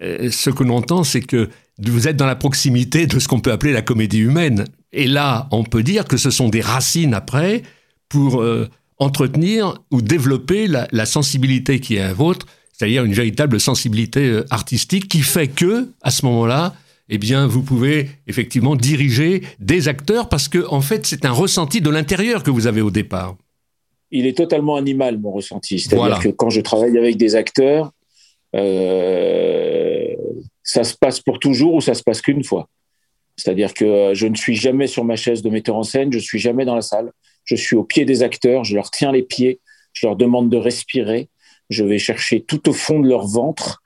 ce 0.00 0.50
que 0.50 0.62
l'on 0.62 0.76
entend, 0.76 1.02
c'est 1.02 1.22
que 1.22 1.48
vous 1.80 2.06
êtes 2.06 2.16
dans 2.16 2.26
la 2.26 2.36
proximité 2.36 3.06
de 3.06 3.18
ce 3.18 3.26
qu'on 3.26 3.40
peut 3.40 3.52
appeler 3.52 3.72
la 3.72 3.82
comédie 3.82 4.18
humaine. 4.18 4.64
Et 4.92 5.06
là, 5.06 5.48
on 5.50 5.64
peut 5.64 5.82
dire 5.82 6.04
que 6.04 6.16
ce 6.16 6.30
sont 6.30 6.48
des 6.48 6.60
racines 6.60 7.14
après 7.14 7.62
pour 8.08 8.44
entretenir 8.98 9.74
ou 9.92 10.00
développer 10.02 10.66
la, 10.66 10.88
la, 10.92 11.06
sensibilité 11.06 11.78
qui 11.78 11.96
est 11.96 12.00
la 12.00 12.14
vôtre, 12.14 12.46
c'est-à-dire 12.72 13.04
une 13.04 13.12
véritable 13.12 13.60
sensibilité 13.60 14.40
artistique 14.50 15.08
qui 15.08 15.20
fait 15.20 15.46
que, 15.46 15.90
à 16.02 16.10
ce 16.10 16.24
moment-là, 16.26 16.74
eh 17.08 17.18
bien, 17.18 17.46
vous 17.46 17.62
pouvez 17.62 18.10
effectivement 18.26 18.76
diriger 18.76 19.42
des 19.58 19.88
acteurs 19.88 20.28
parce 20.28 20.48
que, 20.48 20.66
en 20.68 20.80
fait, 20.80 21.06
c'est 21.06 21.24
un 21.24 21.32
ressenti 21.32 21.80
de 21.80 21.90
l'intérieur 21.90 22.42
que 22.42 22.50
vous 22.50 22.66
avez 22.66 22.82
au 22.82 22.90
départ. 22.90 23.36
Il 24.10 24.26
est 24.26 24.36
totalement 24.36 24.76
animal, 24.76 25.18
mon 25.18 25.32
ressenti. 25.32 25.78
C'est-à-dire 25.78 26.18
que 26.18 26.28
quand 26.28 26.50
je 26.50 26.60
travaille 26.60 26.96
avec 26.96 27.16
des 27.16 27.34
acteurs, 27.34 27.92
euh, 28.54 30.14
ça 30.62 30.84
se 30.84 30.94
passe 30.96 31.20
pour 31.20 31.38
toujours 31.38 31.74
ou 31.74 31.80
ça 31.80 31.94
se 31.94 32.02
passe 32.02 32.20
qu'une 32.20 32.44
fois. 32.44 32.68
C'est-à-dire 33.36 33.72
que 33.72 33.84
euh, 33.84 34.14
je 34.14 34.26
ne 34.26 34.34
suis 34.34 34.56
jamais 34.56 34.86
sur 34.86 35.04
ma 35.04 35.16
chaise 35.16 35.42
de 35.42 35.50
metteur 35.50 35.76
en 35.76 35.82
scène, 35.82 36.12
je 36.12 36.18
suis 36.18 36.38
jamais 36.38 36.64
dans 36.64 36.74
la 36.74 36.82
salle. 36.82 37.12
Je 37.44 37.54
suis 37.54 37.76
au 37.76 37.84
pied 37.84 38.04
des 38.04 38.22
acteurs, 38.22 38.64
je 38.64 38.74
leur 38.74 38.90
tiens 38.90 39.12
les 39.12 39.22
pieds, 39.22 39.60
je 39.92 40.06
leur 40.06 40.16
demande 40.16 40.50
de 40.50 40.56
respirer, 40.56 41.28
je 41.70 41.84
vais 41.84 41.98
chercher 41.98 42.42
tout 42.42 42.68
au 42.68 42.72
fond 42.72 43.00
de 43.00 43.08
leur 43.08 43.26
ventre 43.26 43.82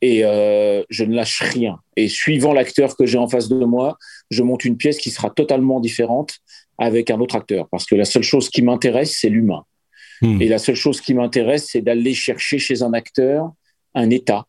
et 0.00 0.24
euh, 0.24 0.82
je 0.90 1.04
ne 1.04 1.14
lâche 1.14 1.42
rien. 1.42 1.78
Et 1.96 2.08
suivant 2.08 2.52
l'acteur 2.52 2.96
que 2.96 3.06
j'ai 3.06 3.18
en 3.18 3.28
face 3.28 3.48
de 3.48 3.64
moi, 3.64 3.96
je 4.30 4.42
monte 4.42 4.64
une 4.64 4.76
pièce 4.76 4.98
qui 4.98 5.10
sera 5.10 5.30
totalement 5.30 5.80
différente 5.80 6.38
avec 6.78 7.10
un 7.10 7.20
autre 7.20 7.36
acteur. 7.36 7.68
Parce 7.70 7.86
que 7.86 7.94
la 7.94 8.04
seule 8.04 8.22
chose 8.22 8.48
qui 8.48 8.62
m'intéresse, 8.62 9.16
c'est 9.20 9.28
l'humain. 9.28 9.64
Hmm. 10.20 10.40
Et 10.40 10.48
la 10.48 10.58
seule 10.58 10.74
chose 10.74 11.00
qui 11.00 11.14
m'intéresse, 11.14 11.68
c'est 11.70 11.80
d'aller 11.80 12.14
chercher 12.14 12.58
chez 12.58 12.82
un 12.82 12.92
acteur 12.92 13.52
un 13.94 14.10
état 14.10 14.46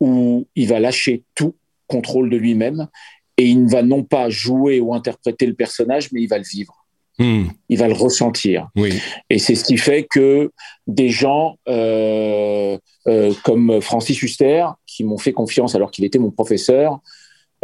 où 0.00 0.46
il 0.56 0.68
va 0.68 0.80
lâcher 0.80 1.22
tout 1.34 1.54
contrôle 1.86 2.30
de 2.30 2.36
lui-même 2.36 2.88
et 3.36 3.46
il 3.46 3.64
ne 3.64 3.70
va 3.70 3.82
non 3.82 4.02
pas 4.02 4.28
jouer 4.28 4.80
ou 4.80 4.94
interpréter 4.94 5.46
le 5.46 5.54
personnage, 5.54 6.10
mais 6.12 6.22
il 6.22 6.28
va 6.28 6.38
le 6.38 6.44
vivre. 6.44 6.81
Hmm. 7.22 7.48
Il 7.68 7.78
va 7.78 7.86
le 7.88 7.94
ressentir. 7.94 8.68
Oui. 8.74 9.00
Et 9.30 9.38
c'est 9.38 9.54
ce 9.54 9.64
qui 9.64 9.76
fait 9.76 10.04
que 10.10 10.50
des 10.86 11.08
gens 11.08 11.56
euh, 11.68 12.76
euh, 13.06 13.32
comme 13.44 13.80
Francis 13.80 14.20
Huster, 14.20 14.66
qui 14.86 15.04
m'ont 15.04 15.18
fait 15.18 15.32
confiance 15.32 15.74
alors 15.74 15.90
qu'il 15.90 16.04
était 16.04 16.18
mon 16.18 16.30
professeur, 16.30 16.98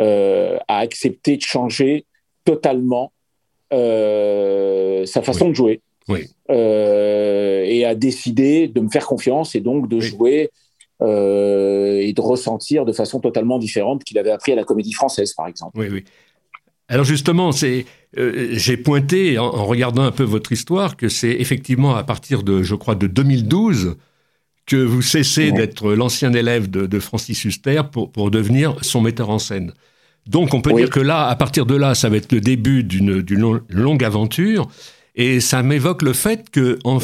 euh, 0.01 0.59
a 0.69 0.79
accepté 0.79 1.37
de 1.37 1.43
changer 1.43 2.07
totalement 2.45 3.13
sa 3.71 5.23
façon 5.23 5.49
de 5.49 5.55
jouer. 5.55 5.81
Oui. 6.09 6.27
et 6.49 7.85
a 7.85 7.95
décidé 7.95 8.67
de 8.67 8.81
me 8.81 8.89
faire 8.89 9.07
confiance 9.07 9.55
et 9.55 9.61
donc 9.61 9.91
de 9.91 10.01
jouer 10.01 10.51
et 11.03 12.13
de 12.15 12.21
ressentir 12.21 12.87
de 12.87 12.93
façon 12.93 13.21
totalement 13.21 13.59
différente 13.59 14.05
qu'il 14.05 14.19
avait 14.19 14.31
appris 14.31 14.53
à 14.53 14.57
la 14.57 14.65
comédie 14.65 14.95
française, 14.95 15.35
par 15.35 15.49
exemple. 15.49 15.79
Oui, 15.79 15.89
oui. 15.91 16.05
Alors 16.89 17.05
justement, 17.05 17.53
c'est, 17.53 17.85
euh, 18.17 18.49
j'ai 18.53 18.79
pointé 18.79 19.39
en, 19.39 19.65
regardant 19.67 20.03
un 20.03 20.11
peu 20.11 20.25
votre 20.25 20.53
histoire 20.53 20.97
que 20.97 21.09
c'est 21.09 21.33
effectivement 21.33 21.97
à 21.97 22.03
partir 22.03 22.43
de, 22.43 22.63
je 22.63 22.75
crois, 22.75 22.95
de 22.95 23.07
2012 23.07 23.97
que 24.65 24.77
vous 24.77 25.03
cessez 25.03 25.51
d'être 25.51 25.93
l'ancien 25.95 26.33
élève 26.33 26.71
de, 26.71 26.99
Francis 26.99 27.45
Huster 27.45 27.83
pour, 27.91 28.13
pour 28.13 28.31
devenir 28.31 28.77
son 28.83 29.01
metteur 29.01 29.31
en 29.31 29.39
scène. 29.39 29.73
Donc 30.27 30.53
on 30.53 30.61
peut 30.61 30.75
dire 30.75 30.91
que 30.91 31.01
là, 31.01 31.27
à 31.27 31.37
partir 31.37 31.65
de 31.65 31.75
là, 31.75 31.95
ça 31.95 32.11
va 32.11 32.17
être 32.17 32.33
le 32.33 32.41
début 32.41 32.85
d'une, 32.85 33.23
longue 33.71 34.05
aventure. 34.05 34.69
Et 35.15 35.41
ça 35.41 35.63
m'évoque 35.63 36.03
le 36.03 36.13
fait 36.13 36.51
que, 36.51 36.79
en, 36.85 36.99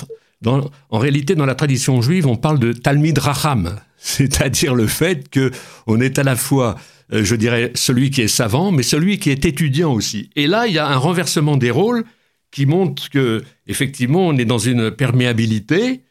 en 0.46 0.98
réalité, 0.98 1.34
dans 1.34 1.46
la 1.46 1.54
tradition 1.54 2.02
juive, 2.02 2.26
on 2.26 2.36
parle 2.36 2.58
de 2.58 2.72
Talmid 2.72 3.18
Raham, 3.18 3.76
c'est-à-dire 3.96 4.74
le 4.74 4.86
fait 4.86 5.28
que 5.30 5.50
on 5.86 6.00
est 6.00 6.18
à 6.18 6.22
la 6.22 6.36
fois 6.36 6.76
je 7.10 7.34
dirais, 7.34 7.70
celui 7.74 8.10
qui 8.10 8.22
est 8.22 8.28
savant, 8.28 8.72
mais 8.72 8.82
celui 8.82 9.18
qui 9.18 9.30
est 9.30 9.44
étudiant 9.44 9.92
aussi. 9.92 10.30
Et 10.36 10.46
là, 10.46 10.66
il 10.66 10.74
y 10.74 10.78
a 10.78 10.88
un 10.88 10.96
renversement 10.96 11.56
des 11.56 11.70
rôles 11.70 12.04
qui 12.50 12.66
montre 12.66 13.10
que, 13.10 13.42
effectivement, 13.66 14.28
on 14.28 14.36
est 14.36 14.44
dans 14.44 14.58
une 14.58 14.90
perméabilité 14.90 16.02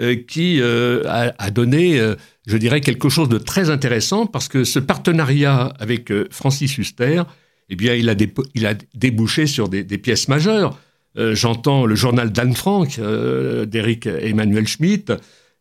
euh, 0.00 0.16
qui 0.16 0.58
euh, 0.60 1.04
a, 1.06 1.50
donné, 1.50 2.00
je 2.46 2.56
dirais, 2.56 2.80
quelque 2.80 3.08
chose 3.08 3.28
de 3.28 3.38
très 3.38 3.70
intéressant 3.70 4.26
parce 4.26 4.48
que 4.48 4.64
ce 4.64 4.78
partenariat 4.78 5.72
avec 5.78 6.12
Francis 6.30 6.76
Huster, 6.76 7.22
eh 7.70 7.76
bien, 7.76 7.94
il 7.94 8.10
a, 8.10 8.14
il 8.54 8.66
a 8.66 8.74
débouché 8.94 9.46
sur 9.46 9.68
des, 9.68 9.84
pièces 9.98 10.28
majeures. 10.28 10.78
J'entends 11.14 11.86
le 11.86 11.94
journal 11.94 12.32
d'Anne 12.32 12.54
Frank 12.54 12.98
d'Eric 12.98 14.06
Emmanuel 14.06 14.66
Schmitt, 14.66 15.12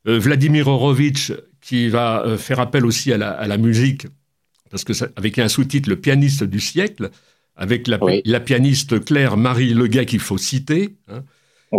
Vladimir 0.06 0.68
Horowitz 0.68 1.34
qui 1.62 1.90
va 1.90 2.36
faire 2.38 2.60
appel 2.60 2.86
aussi 2.86 3.14
à 3.14 3.18
la 3.18 3.58
musique 3.58 4.08
parce 4.72 4.84
que 4.84 4.94
avec 5.16 5.38
un 5.38 5.50
sous-titre 5.50 5.90
Le 5.90 5.98
pianiste 5.98 6.44
du 6.44 6.60
siècle, 6.60 7.12
avec 7.56 7.88
la, 7.88 8.40
pianiste 8.40 9.04
Claire 9.04 9.38
Marie 9.38 9.74
Leguet 9.74 10.06
qu'il 10.06 10.20
faut 10.20 10.38
citer. 10.38 10.96
Hein. 11.10 11.24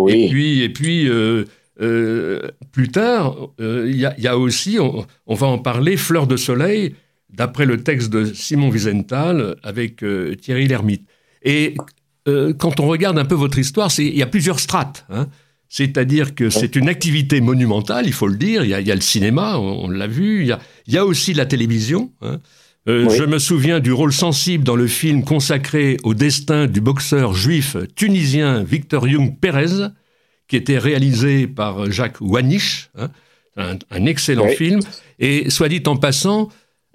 Et 0.08 0.28
puis, 0.28 0.62
et 0.62 0.68
puis 0.68 1.08
euh, 1.08 1.44
euh, 1.80 2.40
plus 2.70 2.88
tard, 2.88 3.36
euh, 3.60 3.90
il 3.90 3.96
y, 3.96 4.26
a 4.26 4.38
aussi, 4.38 4.78
on, 4.78 5.34
va 5.34 5.46
en 5.46 5.58
parler, 5.58 5.96
Fleur 5.96 6.26
de 6.26 6.36
soleil, 6.36 6.94
d'après 7.30 7.66
le 7.66 7.82
texte 7.82 8.10
de 8.10 8.24
Simon 8.24 8.68
Wiesenthal 8.68 9.56
avec 9.62 10.04
Thierry 10.40 10.68
Lhermitte. 10.68 11.06
Et 11.42 11.74
quand 12.26 12.78
on 12.78 12.86
regarde 12.86 13.18
un 13.18 13.24
peu 13.24 13.34
votre 13.34 13.58
histoire, 13.58 13.90
il 13.98 14.16
y 14.16 14.22
a 14.22 14.26
plusieurs 14.26 14.60
strates. 14.60 15.06
Hein. 15.10 15.28
C'est-à-dire 15.68 16.34
que 16.34 16.50
c'est 16.50 16.76
une 16.76 16.88
activité 16.90 17.40
monumentale, 17.40 18.06
il 18.06 18.12
faut 18.12 18.28
le 18.28 18.36
dire. 18.36 18.62
Il 18.62 18.70
y 18.70 18.92
a, 18.92 18.94
le 18.94 19.00
cinéma, 19.00 19.58
on, 19.58 19.88
l'a 19.88 20.06
vu. 20.06 20.42
Il 20.42 20.92
y, 20.92 20.98
a, 20.98 21.06
aussi 21.06 21.32
la 21.32 21.46
télévision. 21.46 22.12
Hein. 22.20 22.40
Euh, 22.88 23.08
je 23.10 23.22
me 23.22 23.38
souviens 23.38 23.78
du 23.78 23.92
rôle 23.92 24.12
sensible 24.12 24.64
dans 24.64 24.74
le 24.74 24.88
film 24.88 25.22
consacré 25.24 25.98
au 26.02 26.14
destin 26.14 26.66
du 26.66 26.80
boxeur 26.80 27.32
juif 27.32 27.76
tunisien 27.94 28.64
Victor 28.64 29.06
Young 29.06 29.38
Pérez, 29.38 29.88
qui 30.48 30.56
était 30.56 30.78
réalisé 30.78 31.46
par 31.46 31.90
Jacques 31.92 32.20
Wanisch, 32.20 32.90
hein, 32.98 33.08
un, 33.56 34.06
excellent 34.06 34.48
film. 34.48 34.80
Et 35.20 35.48
soit 35.48 35.68
dit 35.68 35.82
en 35.86 35.96
passant, 35.96 36.48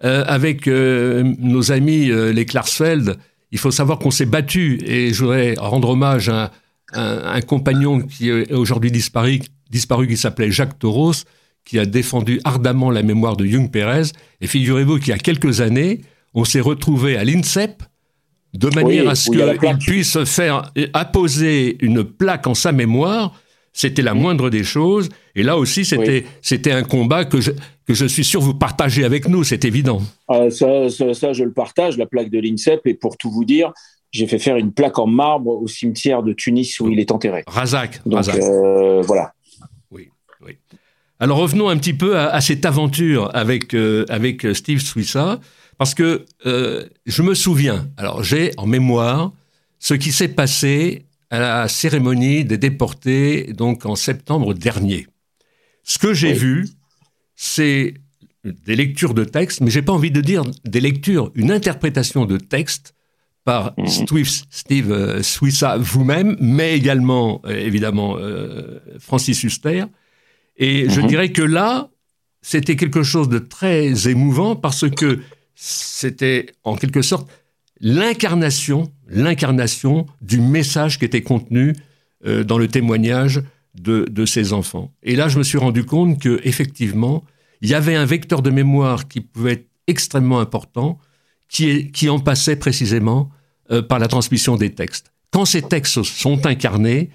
euh, 0.04 0.26
avec 0.28 0.68
euh, 0.68 1.24
nos 1.40 1.72
amis 1.72 2.12
les 2.34 2.46
Klarsfeld, 2.46 3.18
il 3.52 3.58
faut 3.58 3.72
savoir 3.72 3.98
qu'on 3.98 4.12
s'est 4.12 4.26
battu, 4.26 4.82
et 4.86 5.14
je 5.14 5.22
voudrais 5.22 5.54
rendre 5.58 5.90
hommage 5.90 6.28
à, 6.30 6.52
un 6.94 7.42
compagnon 7.42 8.00
qui 8.00 8.30
est 8.30 8.54
aujourd'hui 8.54 8.92
disparu, 8.92 9.42
disparu 9.70 10.08
qui 10.08 10.16
s'appelait 10.16 10.52
Jacques 10.52 10.80
Toros, 10.80 11.26
qui 11.68 11.80
a 11.80 11.86
défendu 11.86 12.40
ardemment 12.46 12.90
la 12.92 13.04
mémoire 13.04 13.36
de 13.36 13.46
Young 13.46 13.70
Pérez. 13.70 14.14
Et 14.40 14.48
figurez-vous 14.48 15.00
qu'il 15.00 15.10
y 15.10 15.14
a 15.14 15.18
quelques 15.18 15.60
années, 15.60 16.02
on 16.34 16.46
s'est 16.46 16.62
retrouvé 16.62 17.18
à 17.18 17.26
l'INSEP 17.26 17.84
de 18.54 18.70
manière 18.70 19.10
à 19.10 19.16
ce 19.16 19.30
qu'il 19.30 19.78
puisse 19.78 20.24
faire 20.24 20.72
apposer 20.94 21.78
une 21.82 22.06
plaque 22.06 22.48
en 22.48 22.54
sa 22.54 22.72
mémoire. 22.72 23.34
C'était 23.74 24.02
la 24.02 24.14
moindre 24.14 24.50
des 24.50 24.64
choses. 24.64 25.10
Et 25.36 25.44
là 25.44 25.58
aussi, 25.58 25.84
c'était 25.84 26.26
c'était 26.42 26.72
un 26.72 26.84
combat 26.84 27.26
que 27.26 27.42
je, 27.42 27.52
que 27.86 27.94
je 27.94 28.06
suis 28.06 28.24
sûr 28.24 28.40
vous 28.40 28.56
partagez 28.56 29.04
avec 29.04 29.28
nous, 29.28 29.44
c'est 29.44 29.66
évident. 29.66 30.02
Ah, 30.30 30.50
ça, 30.50 30.90
ça, 30.90 31.34
je 31.34 31.44
le 31.44 31.52
partage, 31.52 31.98
la 31.98 32.08
plaque 32.08 32.30
de 32.30 32.40
l'INSEP. 32.40 32.88
Et 32.88 32.94
pour 32.94 33.18
tout 33.18 33.30
vous 33.30 33.46
dire, 33.46 33.74
j'ai 34.12 34.26
fait 34.26 34.40
faire 34.40 34.56
une 34.56 34.72
plaque 34.72 34.98
en 34.98 35.06
marbre 35.06 35.62
au 35.62 35.68
cimetière 35.68 36.24
de 36.24 36.34
Tunis 36.34 36.80
où 36.80 36.90
il 36.90 37.00
est 37.00 37.12
enterré. 37.12 37.44
Razak. 37.46 38.02
Donc, 38.08 38.28
euh, 38.30 39.02
voilà. 39.02 39.34
Alors 41.20 41.40
revenons 41.40 41.70
un 41.70 41.78
petit 41.78 41.96
peu 41.96 42.18
à, 42.18 42.40
cette 42.42 42.66
aventure 42.66 43.32
avec, 43.34 43.74
euh, 43.74 44.06
avec 44.08 44.46
euh, 44.46 44.54
Steve 44.54 44.80
Swissa, 44.80 45.40
parce 45.78 45.96
que 45.96 46.26
euh, 46.46 46.86
je 47.08 47.24
me 47.24 47.34
souviens, 47.34 47.90
alors 47.98 48.24
j'ai 48.24 48.52
en 48.58 48.68
mémoire 48.68 49.34
ce 49.80 49.96
qui 49.96 50.12
s'est 50.12 50.28
passé 50.28 51.06
à 51.32 51.40
la 51.40 51.68
cérémonie 51.68 52.46
des 52.46 52.58
déportés, 52.58 53.52
donc 53.54 53.86
en 53.86 53.96
septembre 53.96 54.54
dernier. 54.54 55.08
Ce 55.84 55.98
que 55.98 56.14
j'ai 56.14 56.34
vu, 56.34 56.68
c'est 57.36 57.96
des 58.44 58.76
lectures 58.76 59.14
de 59.14 59.24
textes, 59.24 59.62
mais 59.62 59.72
j'ai 59.72 59.82
pas 59.82 59.94
envie 59.94 60.12
de 60.12 60.22
dire 60.22 60.44
des 60.66 60.82
lectures, 60.82 61.32
une 61.34 61.52
interprétation 61.52 62.26
de 62.26 62.38
textes 62.38 62.94
par 63.44 63.74
mhm. 63.78 63.88
Steve, 63.88 64.30
Steve 64.50 65.22
Swissa 65.24 65.78
vous-même, 65.78 66.38
mais 66.40 66.76
également, 66.78 67.42
évidemment, 67.48 68.18
Francis 69.00 69.44
Huster, 69.44 69.86
et 70.58 70.90
je 70.90 71.02
mhm. 71.02 71.08
dirais 71.08 71.32
que 71.32 71.42
là, 71.42 71.90
c'était 72.42 72.76
quelque 72.76 73.04
chose 73.04 73.30
de 73.30 73.40
très 73.40 74.10
émouvant 74.10 74.56
parce 74.56 74.90
que 74.90 75.20
c'était 75.56 76.48
en 76.64 76.76
quelque 76.76 77.02
sorte 77.02 77.30
l'incarnation, 77.80 78.92
l'incarnation 79.08 80.06
du 80.22 80.40
message 80.40 81.00
qui 81.00 81.06
était 81.06 81.22
contenu 81.22 81.76
euh, 82.26 82.44
dans 82.44 82.58
le 82.58 82.68
témoignage 82.68 83.42
de, 83.76 84.06
de, 84.10 84.26
ces 84.26 84.54
enfants. 84.54 84.92
Et 85.04 85.16
là, 85.16 85.28
je 85.28 85.38
me 85.38 85.44
suis 85.44 85.58
rendu 85.58 85.84
compte 85.84 86.20
que 86.20 86.40
effectivement, 86.44 87.24
il 87.62 87.70
y 87.70 87.76
avait 87.76 87.96
un 87.96 88.06
vecteur 88.06 88.42
de 88.42 88.50
mémoire 88.50 89.08
qui 89.08 89.22
pouvait 89.22 89.54
être 89.54 89.68
extrêmement 89.86 90.40
important, 90.40 91.00
qui, 91.48 91.70
est, 91.70 91.92
qui 91.92 92.10
en 92.10 92.20
passait 92.20 92.56
précisément 92.56 93.30
euh, 93.72 93.82
par 93.82 94.00
la 94.00 94.08
transmission 94.08 94.56
des 94.56 94.74
textes. 94.74 95.12
Quand 95.32 95.46
ces 95.46 95.62
textes 95.62 96.02
sont 96.04 96.46
incarnés, 96.46 97.12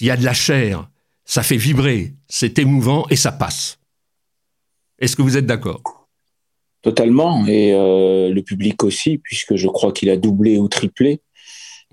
il 0.00 0.06
y 0.06 0.10
a 0.10 0.16
de 0.16 0.24
la 0.24 0.34
chair, 0.34 0.88
ça 1.26 1.42
fait 1.42 1.56
vibrer, 1.56 2.14
c'est 2.28 2.58
émouvant 2.58 3.04
et 3.10 3.16
ça 3.16 3.32
passe. 3.32 3.78
Est-ce 4.98 5.16
que 5.16 5.22
vous 5.22 5.36
êtes 5.36 5.44
d'accord? 5.44 5.82
Totalement, 6.82 7.44
et 7.46 7.74
euh, 7.74 8.30
le 8.30 8.42
public 8.42 8.84
aussi, 8.84 9.18
puisque 9.18 9.56
je 9.56 9.66
crois 9.66 9.92
qu'il 9.92 10.08
a 10.08 10.16
doublé 10.16 10.56
ou 10.56 10.68
triplé. 10.68 11.20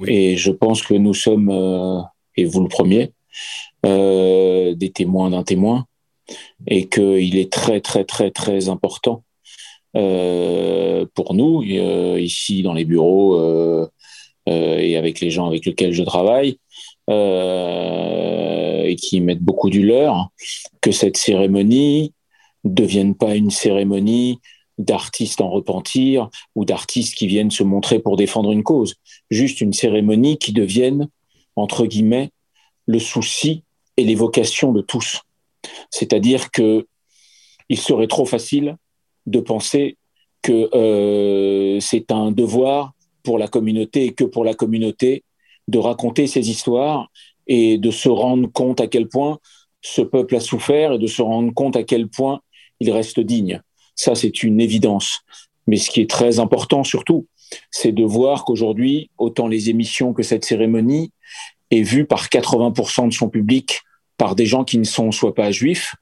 Et 0.06 0.38
je 0.38 0.52
pense 0.52 0.84
que 0.84 0.94
nous 0.94 1.16
sommes, 1.16 1.50
euh, 1.50 2.00
et 2.38 2.46
vous 2.46 2.62
le 2.62 2.68
premier, 2.68 3.12
euh, 3.86 4.75
des 4.75 4.92
témoins 4.92 5.32
d'un 5.32 5.44
témoin, 5.44 5.88
et 6.68 6.88
qu'il 6.88 7.38
est 7.38 7.52
très, 7.52 7.82
très, 7.82 8.06
très, 8.06 8.30
très 8.32 8.70
important 8.70 9.24
pour 9.94 11.34
nous, 11.36 11.62
ici 11.62 12.63
dans 12.63 12.74
les 12.74 12.86
bureaux 12.86 13.88
et 14.48 14.98
avec 14.98 15.20
les 15.20 15.30
gens 15.30 15.46
avec 15.46 15.68
lesquels 15.68 15.94
je 15.94 16.02
travaille, 16.02 16.58
euh, 17.10 18.83
et 18.83 18.95
qui 18.95 19.19
mettent 19.22 19.41
beaucoup 19.41 19.69
du 19.69 19.86
leur, 19.86 20.29
que 20.81 20.91
cette 20.91 21.17
cérémonie 21.17 22.13
ne 22.63 22.74
devienne 22.74 23.15
pas 23.15 23.36
une 23.36 23.51
cérémonie 23.51 24.39
d'artistes 24.77 25.41
en 25.41 25.50
repentir 25.50 26.29
ou 26.55 26.65
d'artistes 26.65 27.15
qui 27.15 27.27
viennent 27.27 27.51
se 27.51 27.63
montrer 27.63 28.00
pour 28.00 28.17
défendre 28.17 28.51
une 28.51 28.63
cause. 28.63 28.95
Juste 29.29 29.62
une 29.62 29.74
cérémonie 29.74 30.38
qui 30.38 30.53
devienne, 30.53 31.10
entre 31.55 31.86
guillemets, 31.86 32.31
le 32.86 33.00
souci 33.00 33.63
et 33.98 34.03
l'évocation 34.03 34.72
de 34.72 34.81
tous. 34.81 35.22
C'est-à-dire 35.89 36.51
que 36.51 36.88
il 37.69 37.79
serait 37.79 38.07
trop 38.07 38.25
facile 38.25 38.77
de 39.25 39.39
penser 39.39 39.98
que 40.41 40.69
euh, 40.75 41.79
c'est 41.79 42.12
un 42.12 42.31
devoir 42.31 42.93
pour 43.24 43.39
la 43.39 43.48
communauté 43.48 44.05
et 44.05 44.13
que 44.13 44.25
pour 44.25 44.43
la 44.43 44.53
communauté 44.53 45.24
de 45.67 45.79
raconter 45.79 46.27
ces 46.27 46.50
histoires 46.50 47.10
et 47.48 47.77
de 47.77 47.91
se 47.91 48.10
rendre 48.10 48.51
compte 48.51 48.82
à 48.82 48.88
quel 48.88 49.08
point 49.08 49.39
ce 49.82 50.01
peuple 50.01 50.36
a 50.36 50.39
souffert 50.39 50.93
et 50.93 51.00
de 51.00 51.08
se 51.08 51.22
rendre 51.22 51.53
compte 51.53 51.75
à 51.75 51.84
quel 51.84 52.08
point 52.08 52.41
il 52.79 52.91
reste 52.91 53.20
digne. 53.20 53.62
Ça, 53.96 54.15
c'est 54.15 54.43
une 54.43 54.60
évidence. 54.60 55.22
Mais 55.67 55.77
ce 55.77 55.89
qui 55.89 56.01
est 56.01 56.10
très 56.10 56.39
important 56.39 56.84
surtout, 56.84 57.27
c'est 57.70 57.91
de 57.91 58.03
voir 58.03 58.46
qu'aujourd'hui, 58.46 59.10
autant 59.17 59.48
les 59.48 59.70
émissions 59.70 60.13
que 60.13 60.24
cette 60.24 60.46
cérémonie 60.46 61.12
est 61.72 61.84
vue 61.84 62.05
par 62.05 62.27
80% 62.27 63.10
de 63.10 63.13
son 63.13 63.29
public 63.29 63.82
par 64.17 64.36
des 64.36 64.46
gens 64.46 64.63
qui 64.63 64.77
ne 64.77 64.84
sont 64.84 65.12
soit 65.12 65.34
pas 65.34 65.51
juifs, 65.51 65.96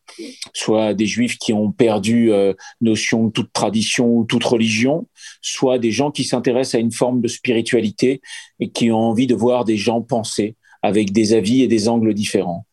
soit 0.53 0.93
des 0.93 1.05
juifs 1.05 1.37
qui 1.37 1.53
ont 1.53 1.71
perdu 1.71 2.31
euh, 2.31 2.53
notion 2.81 3.27
de 3.27 3.31
toute 3.31 3.53
tradition 3.53 4.07
ou 4.07 4.25
toute 4.25 4.43
religion, 4.43 5.07
soit 5.41 5.79
des 5.79 5.91
gens 5.91 6.11
qui 6.11 6.23
s'intéressent 6.23 6.75
à 6.75 6.79
une 6.79 6.91
forme 6.91 7.21
de 7.21 7.27
spiritualité 7.27 8.21
et 8.59 8.69
qui 8.69 8.91
ont 8.91 8.99
envie 8.99 9.27
de 9.27 9.35
voir 9.35 9.65
des 9.65 9.77
gens 9.77 10.01
penser 10.01 10.55
avec 10.81 11.11
des 11.11 11.33
avis 11.33 11.61
et 11.61 11.67
des 11.67 11.87
angles 11.87 12.13
différents. 12.13 12.65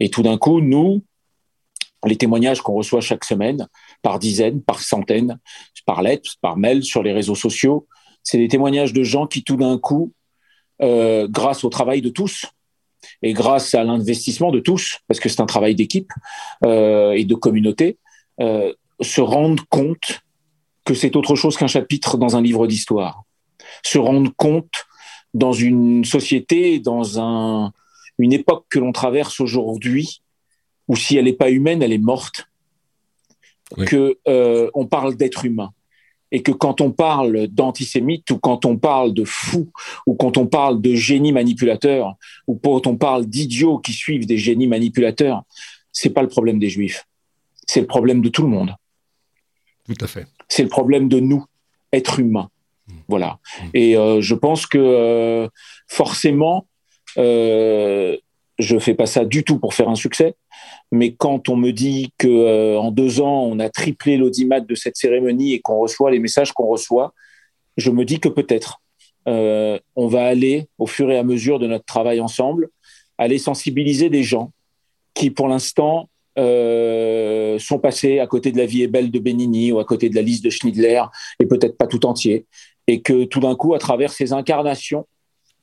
Et 0.00 0.08
tout 0.08 0.22
d'un 0.22 0.38
coup, 0.38 0.60
nous, 0.60 1.02
les 2.06 2.16
témoignages 2.16 2.60
qu'on 2.60 2.74
reçoit 2.74 3.00
chaque 3.00 3.24
semaine, 3.24 3.68
par 4.02 4.18
dizaines, 4.18 4.62
par 4.62 4.80
centaines, 4.80 5.38
par 5.84 6.02
lettres, 6.02 6.36
par 6.40 6.56
mail, 6.56 6.84
sur 6.84 7.02
les 7.02 7.12
réseaux 7.12 7.34
sociaux, 7.34 7.86
c'est 8.22 8.38
des 8.38 8.48
témoignages 8.48 8.92
de 8.92 9.02
gens 9.02 9.26
qui 9.26 9.42
tout 9.42 9.56
d'un 9.56 9.78
coup, 9.78 10.12
euh, 10.82 11.28
grâce 11.28 11.64
au 11.64 11.68
travail 11.68 12.02
de 12.02 12.08
tous, 12.08 12.46
et 13.22 13.32
grâce 13.32 13.74
à 13.74 13.84
l'investissement 13.84 14.50
de 14.50 14.60
tous, 14.60 14.98
parce 15.08 15.20
que 15.20 15.28
c'est 15.28 15.40
un 15.40 15.46
travail 15.46 15.74
d'équipe 15.74 16.10
euh, 16.64 17.12
et 17.12 17.24
de 17.24 17.34
communauté, 17.34 17.98
euh, 18.40 18.72
se 19.00 19.20
rendent 19.20 19.62
compte 19.68 20.22
que 20.84 20.94
c'est 20.94 21.16
autre 21.16 21.34
chose 21.34 21.56
qu'un 21.56 21.66
chapitre 21.66 22.16
dans 22.16 22.36
un 22.36 22.42
livre 22.42 22.66
d'histoire. 22.66 23.22
Se 23.82 23.98
rendent 23.98 24.34
compte 24.36 24.86
dans 25.34 25.52
une 25.52 26.04
société, 26.04 26.78
dans 26.78 27.20
un, 27.20 27.72
une 28.18 28.32
époque 28.32 28.66
que 28.70 28.78
l'on 28.78 28.92
traverse 28.92 29.40
aujourd'hui, 29.40 30.22
où 30.88 30.96
si 30.96 31.16
elle 31.16 31.24
n'est 31.24 31.32
pas 31.32 31.50
humaine, 31.50 31.82
elle 31.82 31.92
est 31.92 31.98
morte, 31.98 32.46
que 33.86 34.18
euh, 34.28 34.70
on 34.74 34.86
parle 34.86 35.16
d'être 35.16 35.44
humain 35.44 35.72
et 36.32 36.42
que 36.42 36.52
quand 36.52 36.80
on 36.80 36.90
parle 36.90 37.46
d'antisémites 37.48 38.30
ou 38.30 38.38
quand 38.38 38.64
on 38.64 38.76
parle 38.76 39.14
de 39.14 39.24
fous 39.24 39.70
ou 40.06 40.14
quand 40.14 40.36
on 40.36 40.46
parle 40.46 40.80
de 40.80 40.94
génies 40.94 41.32
manipulateurs 41.32 42.14
ou 42.46 42.56
quand 42.56 42.86
on 42.86 42.96
parle 42.96 43.26
d'idiots 43.26 43.78
qui 43.78 43.92
suivent 43.92 44.26
des 44.26 44.38
génies 44.38 44.66
manipulateurs, 44.66 45.42
c'est 45.92 46.10
pas 46.10 46.22
le 46.22 46.28
problème 46.28 46.58
des 46.58 46.68
juifs, 46.68 47.06
c'est 47.66 47.80
le 47.80 47.86
problème 47.86 48.20
de 48.20 48.28
tout 48.28 48.42
le 48.42 48.48
monde. 48.48 48.74
Tout 49.84 50.04
à 50.04 50.06
fait. 50.06 50.26
C'est 50.48 50.62
le 50.62 50.68
problème 50.68 51.08
de 51.08 51.20
nous, 51.20 51.44
êtres 51.92 52.20
humains. 52.20 52.50
Mmh. 52.88 52.92
Voilà. 53.08 53.38
Mmh. 53.38 53.66
Et 53.74 53.96
euh, 53.96 54.20
je 54.20 54.34
pense 54.34 54.66
que 54.66 54.78
euh, 54.78 55.48
forcément, 55.86 56.66
euh, 57.18 58.16
je 58.58 58.78
fais 58.78 58.94
pas 58.94 59.06
ça 59.06 59.24
du 59.24 59.44
tout 59.44 59.58
pour 59.58 59.74
faire 59.74 59.88
un 59.88 59.94
succès, 59.94 60.34
mais 60.92 61.14
quand 61.14 61.48
on 61.48 61.56
me 61.56 61.72
dit 61.72 62.12
que 62.18 62.28
euh, 62.28 62.78
en 62.78 62.90
deux 62.90 63.20
ans 63.20 63.44
on 63.44 63.58
a 63.58 63.68
triplé 63.68 64.16
l'audimat 64.16 64.60
de 64.60 64.74
cette 64.74 64.96
cérémonie 64.96 65.52
et 65.52 65.60
qu'on 65.60 65.78
reçoit 65.78 66.10
les 66.10 66.18
messages 66.18 66.52
qu'on 66.52 66.66
reçoit, 66.66 67.12
je 67.76 67.90
me 67.90 68.04
dis 68.04 68.20
que 68.20 68.28
peut-être 68.28 68.80
euh, 69.28 69.78
on 69.96 70.06
va 70.06 70.24
aller 70.24 70.68
au 70.78 70.86
fur 70.86 71.10
et 71.10 71.18
à 71.18 71.24
mesure 71.24 71.58
de 71.58 71.66
notre 71.66 71.84
travail 71.84 72.20
ensemble, 72.20 72.68
aller 73.18 73.38
sensibiliser 73.38 74.08
des 74.08 74.22
gens 74.22 74.52
qui 75.14 75.30
pour 75.30 75.48
l'instant 75.48 76.08
euh, 76.38 77.58
sont 77.58 77.78
passés 77.78 78.18
à 78.18 78.26
côté 78.26 78.52
de 78.52 78.58
la 78.58 78.66
vie 78.66 78.82
est 78.82 78.88
belle 78.88 79.10
de 79.10 79.18
Benigni 79.18 79.72
ou 79.72 79.80
à 79.80 79.84
côté 79.84 80.10
de 80.10 80.14
la 80.14 80.22
liste 80.22 80.44
de 80.44 80.50
Schindler 80.50 81.02
et 81.40 81.46
peut-être 81.46 81.76
pas 81.76 81.86
tout 81.86 82.04
entier, 82.04 82.46
et 82.86 83.00
que 83.00 83.24
tout 83.24 83.40
d'un 83.40 83.56
coup 83.56 83.74
à 83.74 83.78
travers 83.78 84.12
ces 84.12 84.32
incarnations 84.32 85.06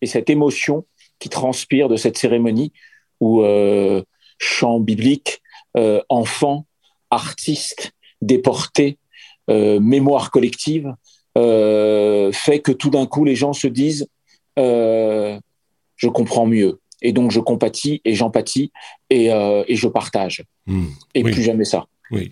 et 0.02 0.08
cette 0.08 0.30
émotion 0.30 0.86
qui 1.20 1.30
transpire 1.30 1.88
de 1.88 1.96
cette 1.96 2.18
cérémonie 2.18 2.74
où 3.20 3.42
euh, 3.42 4.02
chant 4.44 4.80
biblique, 4.80 5.42
euh, 5.78 6.02
enfants, 6.10 6.66
artistes, 7.10 7.94
déportés, 8.22 8.98
euh, 9.50 9.80
mémoire 9.80 10.32
collective, 10.32 10.94
euh, 11.38 12.32
fait 12.32 12.60
que 12.60 12.72
tout 12.72 12.90
d'un 12.90 13.06
coup 13.06 13.26
les 13.26 13.36
gens 13.36 13.54
se 13.54 13.68
disent 13.68 14.08
euh, 14.60 15.40
je 15.96 16.08
comprends 16.08 16.46
mieux. 16.46 16.80
Et 17.02 17.12
donc 17.12 17.32
je 17.32 17.40
compatis 17.40 18.02
et 18.06 18.16
j'empathie 18.16 18.72
et, 19.10 19.26
et, 19.28 19.76
je 19.76 19.88
partage. 19.88 20.44
Mmh. 20.68 20.86
Et 21.16 21.24
plus 21.24 21.44
jamais 21.44 21.66
ça. 21.66 21.86
Oui. 22.12 22.32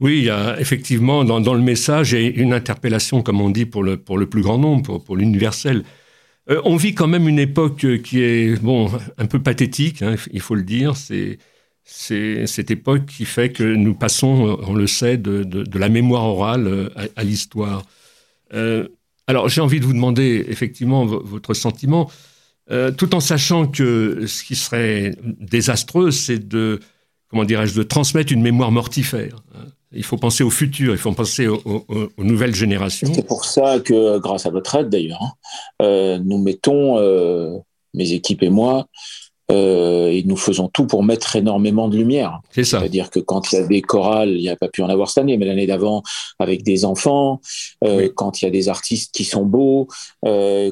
Oui, 0.00 0.18
il 0.18 0.24
y 0.24 0.30
a 0.30 0.60
effectivement 0.60 1.24
dans, 1.24 1.40
dans, 1.40 1.54
le 1.54 1.60
message 1.60 2.12
une 2.12 2.52
interpellation, 2.52 3.22
comme 3.22 3.40
on 3.40 3.50
dit, 3.50 3.66
pour 3.66 3.82
le, 3.82 3.96
pour 3.96 4.16
le 4.16 4.28
plus 4.28 4.42
grand 4.42 4.58
nombre, 4.58 4.82
pour, 4.82 5.04
pour 5.04 5.16
l'universel. 5.16 5.84
Euh, 6.50 6.60
on 6.64 6.76
vit 6.76 6.94
quand 6.94 7.06
même 7.06 7.28
une 7.28 7.38
époque 7.38 7.86
qui 8.02 8.20
est 8.20 8.60
bon 8.62 8.90
un 9.18 9.26
peu 9.26 9.42
pathétique, 9.42 10.02
hein, 10.02 10.16
il 10.32 10.40
faut 10.40 10.54
le 10.54 10.62
dire. 10.62 10.94
C'est 10.96 11.38
cette 12.46 12.70
époque 12.70 13.06
qui 13.06 13.24
fait 13.24 13.50
que 13.50 13.62
nous 13.62 13.94
passons, 13.94 14.58
on 14.62 14.74
le 14.74 14.86
sait, 14.86 15.16
de, 15.16 15.78
la 15.78 15.88
mémoire 15.88 16.24
orale 16.24 16.66
euh, 16.66 16.88
à, 17.16 17.24
l'histoire. 17.24 17.84
Euh, 18.54 18.88
alors 19.26 19.48
j'ai 19.48 19.60
envie 19.60 19.80
de 19.80 19.84
vous 19.84 19.92
demander 19.92 20.44
effectivement 20.48 21.04
votre 21.04 21.52
sentiment, 21.54 22.10
tout 22.96 23.14
en 23.14 23.20
sachant 23.20 23.66
que 23.66 24.26
ce 24.26 24.44
qui 24.44 24.56
serait 24.56 25.16
désastreux, 25.22 26.10
c'est 26.10 26.48
de 26.48 26.80
comment 27.28 27.44
dirais-je, 27.44 27.74
de 27.74 27.82
transmettre 27.82 28.32
une 28.32 28.42
mémoire 28.42 28.72
mortifère. 28.72 29.36
Hein. 29.54 29.66
Il 29.92 30.04
faut 30.04 30.18
penser 30.18 30.44
au 30.44 30.50
futur, 30.50 30.92
il 30.92 30.98
faut 30.98 31.12
penser 31.12 31.46
aux, 31.46 31.84
nouvelles 32.18 32.54
générations. 32.54 33.10
C'est 33.14 33.26
pour 33.26 33.44
ça 33.44 33.80
que, 33.80 34.18
grâce 34.18 34.44
à 34.44 34.50
votre 34.50 34.74
aide 34.74 34.90
d'ailleurs, 34.90 35.22
hein, 35.22 35.32
euh, 35.82 36.18
nous 36.22 36.38
mettons, 36.38 36.98
euh, 36.98 37.56
mes 37.94 38.12
équipes 38.12 38.42
et 38.42 38.50
moi, 38.50 38.86
euh, 39.50 40.08
et 40.08 40.24
nous 40.24 40.36
faisons 40.36 40.68
tout 40.68 40.86
pour 40.86 41.02
mettre 41.02 41.36
énormément 41.36 41.88
de 41.88 41.96
lumière. 41.96 42.40
C'est 42.50 42.64
ça. 42.64 42.80
C'est-à-dire 42.80 43.08
que 43.08 43.18
quand 43.18 43.50
il 43.50 43.54
y 43.56 43.58
a 43.58 43.66
des 43.66 43.80
chorales, 43.80 44.28
il 44.28 44.42
n'y 44.42 44.50
a 44.50 44.56
pas 44.56 44.68
pu 44.68 44.82
en 44.82 44.90
avoir 44.90 45.08
cette 45.08 45.22
année, 45.22 45.38
mais 45.38 45.46
l'année 45.46 45.66
d'avant, 45.66 46.02
avec 46.38 46.62
des 46.64 46.84
enfants, 46.84 47.40
quand 48.14 48.42
il 48.42 48.44
y 48.44 48.48
a 48.48 48.50
des 48.50 48.68
artistes 48.68 49.14
qui 49.14 49.24
sont 49.24 49.46
beaux, 49.46 49.88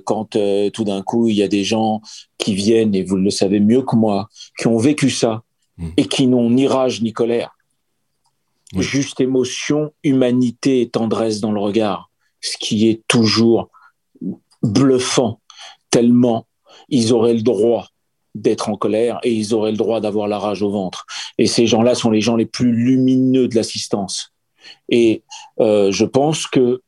quand 0.04 0.36
tout 0.74 0.84
d'un 0.84 1.00
coup, 1.00 1.28
il 1.28 1.36
y 1.36 1.42
a 1.42 1.48
des 1.48 1.64
gens 1.64 2.02
qui 2.36 2.54
viennent, 2.54 2.94
et 2.94 3.02
vous 3.02 3.16
le 3.16 3.30
savez 3.30 3.60
mieux 3.60 3.80
que 3.80 3.96
moi, 3.96 4.28
qui 4.58 4.66
ont 4.66 4.76
vécu 4.76 5.08
ça, 5.08 5.42
hmm. 5.78 5.88
et 5.96 6.06
qui 6.06 6.26
n'ont 6.26 6.50
ni 6.50 6.68
rage 6.68 7.00
ni 7.00 7.14
colère, 7.14 7.55
juste 8.74 9.20
émotion, 9.20 9.92
humanité 10.02 10.80
et 10.82 10.88
tendresse 10.88 11.40
dans 11.40 11.52
le 11.52 11.60
regard, 11.60 12.10
ce 12.40 12.56
qui 12.58 12.88
est 12.88 13.02
toujours 13.08 13.70
bluffant, 14.62 15.40
tellement 15.90 16.46
ils 16.88 17.12
auraient 17.12 17.34
le 17.34 17.42
droit 17.42 17.88
d'être 18.34 18.68
en 18.68 18.76
colère 18.76 19.18
et 19.22 19.32
ils 19.32 19.54
auraient 19.54 19.70
le 19.70 19.76
droit 19.76 20.00
d'avoir 20.00 20.28
la 20.28 20.38
rage 20.38 20.62
au 20.62 20.70
ventre. 20.70 21.06
Et 21.38 21.46
ces 21.46 21.66
gens-là 21.66 21.94
sont 21.94 22.10
les 22.10 22.20
gens 22.20 22.36
les 22.36 22.46
plus 22.46 22.72
lumineux 22.72 23.48
de 23.48 23.54
l'assistance. 23.54 24.32
Et 24.88 25.22
euh, 25.60 25.90
je 25.90 26.04
pense 26.04 26.46
que 26.46 26.82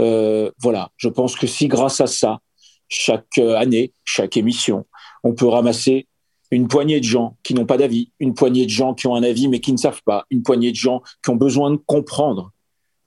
euh, 0.00 0.50
voilà, 0.58 0.90
je 0.96 1.08
pense 1.08 1.36
que 1.36 1.46
si 1.46 1.68
grâce 1.68 2.00
à 2.00 2.06
ça, 2.06 2.40
chaque 2.88 3.38
année, 3.38 3.92
chaque 4.04 4.36
émission, 4.36 4.86
on 5.22 5.34
peut 5.34 5.46
ramasser 5.46 6.06
une 6.50 6.68
poignée 6.68 7.00
de 7.00 7.04
gens 7.04 7.36
qui 7.42 7.54
n'ont 7.54 7.66
pas 7.66 7.76
d'avis, 7.76 8.10
une 8.18 8.34
poignée 8.34 8.64
de 8.64 8.70
gens 8.70 8.94
qui 8.94 9.06
ont 9.06 9.14
un 9.14 9.22
avis 9.22 9.48
mais 9.48 9.60
qui 9.60 9.72
ne 9.72 9.76
savent 9.76 10.02
pas, 10.04 10.26
une 10.30 10.42
poignée 10.42 10.70
de 10.70 10.76
gens 10.76 11.02
qui 11.22 11.30
ont 11.30 11.36
besoin 11.36 11.70
de 11.70 11.76
comprendre, 11.76 12.52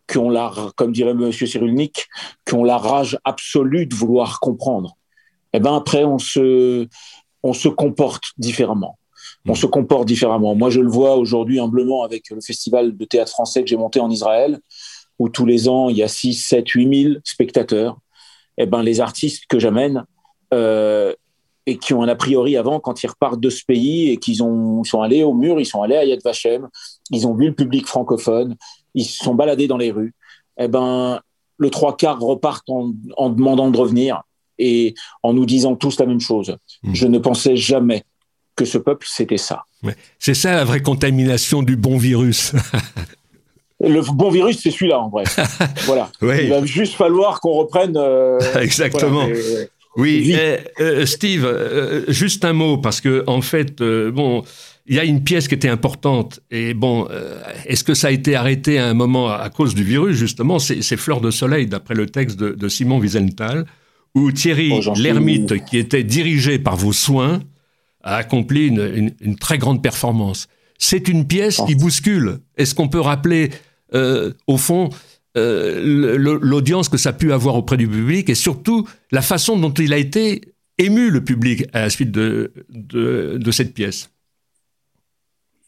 qui 0.07 0.17
ont 0.17 0.29
la, 0.29 0.51
comme 0.75 0.91
dirait 0.91 1.11
M. 1.11 1.31
Cyrulnik, 1.31 2.07
qui 2.45 2.53
ont 2.53 2.63
la 2.63 2.77
rage 2.77 3.17
absolue 3.23 3.85
de 3.85 3.95
vouloir 3.95 4.39
comprendre. 4.39 4.97
Et 5.53 5.57
eh 5.57 5.59
ben 5.59 5.75
après, 5.75 6.03
on 6.03 6.17
se, 6.17 6.87
on 7.43 7.53
se 7.53 7.67
comporte 7.67 8.23
différemment. 8.37 8.97
On 9.45 9.51
mmh. 9.51 9.55
se 9.55 9.65
comporte 9.67 10.07
différemment. 10.07 10.55
Moi, 10.55 10.69
je 10.69 10.79
le 10.79 10.89
vois 10.89 11.15
aujourd'hui 11.15 11.59
humblement 11.59 12.03
avec 12.03 12.29
le 12.31 12.41
festival 12.41 12.97
de 12.97 13.05
théâtre 13.05 13.31
français 13.31 13.61
que 13.61 13.69
j'ai 13.69 13.77
monté 13.77 13.99
en 13.99 14.09
Israël, 14.09 14.59
où 15.19 15.29
tous 15.29 15.45
les 15.45 15.69
ans, 15.69 15.89
il 15.89 15.97
y 15.97 16.03
a 16.03 16.07
6, 16.07 16.33
7, 16.33 16.67
8 16.67 17.03
000 17.03 17.13
spectateurs. 17.23 17.99
Et 18.57 18.63
eh 18.63 18.65
ben, 18.65 18.81
les 18.81 18.99
artistes 19.01 19.45
que 19.47 19.59
j'amène, 19.59 20.05
euh, 20.53 21.13
et 21.65 21.77
qui 21.77 21.93
ont 21.93 22.03
un 22.03 22.07
a 22.07 22.15
priori 22.15 22.57
avant 22.57 22.79
quand 22.79 23.03
ils 23.03 23.07
repartent 23.07 23.39
de 23.39 23.49
ce 23.49 23.63
pays 23.65 24.09
et 24.09 24.17
qu'ils 24.17 24.43
ont 24.43 24.83
sont 24.83 25.01
allés 25.01 25.23
au 25.23 25.33
mur, 25.33 25.59
ils 25.59 25.65
sont 25.65 25.81
allés 25.81 25.95
à 25.95 26.03
Yad 26.03 26.21
Vashem, 26.23 26.67
ils 27.09 27.25
ont 27.27 27.33
vu 27.33 27.47
le 27.47 27.55
public 27.55 27.87
francophone, 27.87 28.55
ils 28.93 29.05
se 29.05 29.23
sont 29.23 29.35
baladés 29.35 29.67
dans 29.67 29.77
les 29.77 29.91
rues. 29.91 30.13
Eh 30.57 30.67
ben, 30.67 31.21
le 31.57 31.69
trois 31.69 31.95
quarts 31.95 32.19
repartent 32.19 32.69
en, 32.69 32.91
en 33.17 33.29
demandant 33.29 33.71
de 33.71 33.77
revenir 33.77 34.23
et 34.59 34.93
en 35.23 35.33
nous 35.33 35.45
disant 35.45 35.75
tous 35.75 35.99
la 35.99 36.05
même 36.05 36.19
chose. 36.19 36.57
Mmh. 36.83 36.93
Je 36.93 37.07
ne 37.07 37.17
pensais 37.17 37.55
jamais 37.55 38.03
que 38.55 38.65
ce 38.65 38.77
peuple 38.77 39.07
c'était 39.09 39.37
ça. 39.37 39.63
C'est 40.19 40.33
ça 40.33 40.55
la 40.55 40.63
vraie 40.63 40.81
contamination 40.81 41.63
du 41.63 41.75
bon 41.75 41.97
virus. 41.97 42.53
le 43.79 44.01
bon 44.01 44.29
virus, 44.29 44.59
c'est 44.61 44.71
celui-là 44.71 44.99
en 44.99 45.09
vrai. 45.09 45.23
voilà. 45.85 46.09
Il 46.21 46.49
va 46.49 46.63
juste 46.65 46.93
falloir 46.95 47.39
qu'on 47.39 47.53
reprenne. 47.53 47.97
Euh, 47.97 48.39
Exactement. 48.59 49.27
Oui, 49.95 50.33
eh, 50.33 50.81
euh, 50.81 51.05
Steve, 51.05 51.45
euh, 51.45 52.03
juste 52.11 52.45
un 52.45 52.53
mot 52.53 52.77
parce 52.77 52.99
que 52.99 53.23
en 53.27 53.41
fait, 53.41 53.79
euh, 53.81 54.11
bon, 54.11 54.43
il 54.85 54.95
y 54.95 54.99
a 54.99 55.03
une 55.03 55.23
pièce 55.23 55.47
qui 55.47 55.55
était 55.55 55.69
importante. 55.69 56.41
Et 56.51 56.73
bon, 56.73 57.07
euh, 57.09 57.41
est-ce 57.65 57.83
que 57.83 57.93
ça 57.93 58.07
a 58.07 58.11
été 58.11 58.35
arrêté 58.35 58.79
à 58.79 58.87
un 58.87 58.93
moment 58.93 59.29
à, 59.29 59.49
cause 59.49 59.75
du 59.75 59.83
virus, 59.83 60.17
justement? 60.17 60.59
C'est 60.59 60.97
Fleurs 60.97 61.21
de 61.21 61.31
Soleil, 61.31 61.67
d'après 61.67 61.95
le 61.95 62.07
texte 62.07 62.37
de, 62.37 62.67
Simon 62.67 62.99
Wiesenthal, 62.99 63.65
où 64.15 64.31
Thierry 64.31 64.71
oh, 64.73 64.93
l'ermite, 64.95 65.65
qui 65.65 65.77
était 65.77 66.03
dirigé 66.03 66.59
par 66.59 66.75
vos 66.75 66.93
soins, 66.93 67.41
a 68.03 68.17
accompli 68.17 68.67
une, 68.67 69.35
très 69.37 69.57
grande 69.57 69.81
performance. 69.81 70.47
C'est 70.77 71.07
une 71.07 71.25
pièce 71.25 71.61
qui 71.65 71.75
bouscule. 71.75 72.39
Est-ce 72.57 72.75
qu'on 72.75 72.89
peut 72.89 72.99
rappeler, 72.99 73.51
euh, 73.93 74.33
au 74.47 74.57
fond, 74.57 74.89
euh, 75.37 76.17
l'audience 76.17 76.89
que 76.89 76.97
ça 76.97 77.09
a 77.09 77.13
pu 77.13 77.33
avoir 77.33 77.55
auprès 77.55 77.77
du 77.77 77.87
public 77.87 78.29
et 78.29 78.35
surtout 78.35 78.87
la 79.11 79.21
façon 79.21 79.57
dont 79.57 79.73
il 79.73 79.93
a 79.93 79.97
été 79.97 80.53
ému, 80.77 81.09
le 81.09 81.23
public, 81.23 81.65
à 81.73 81.81
la 81.81 81.89
suite 81.89 82.11
de, 82.11 82.51
de 82.69 83.51
cette 83.51 83.73
pièce 83.73 84.09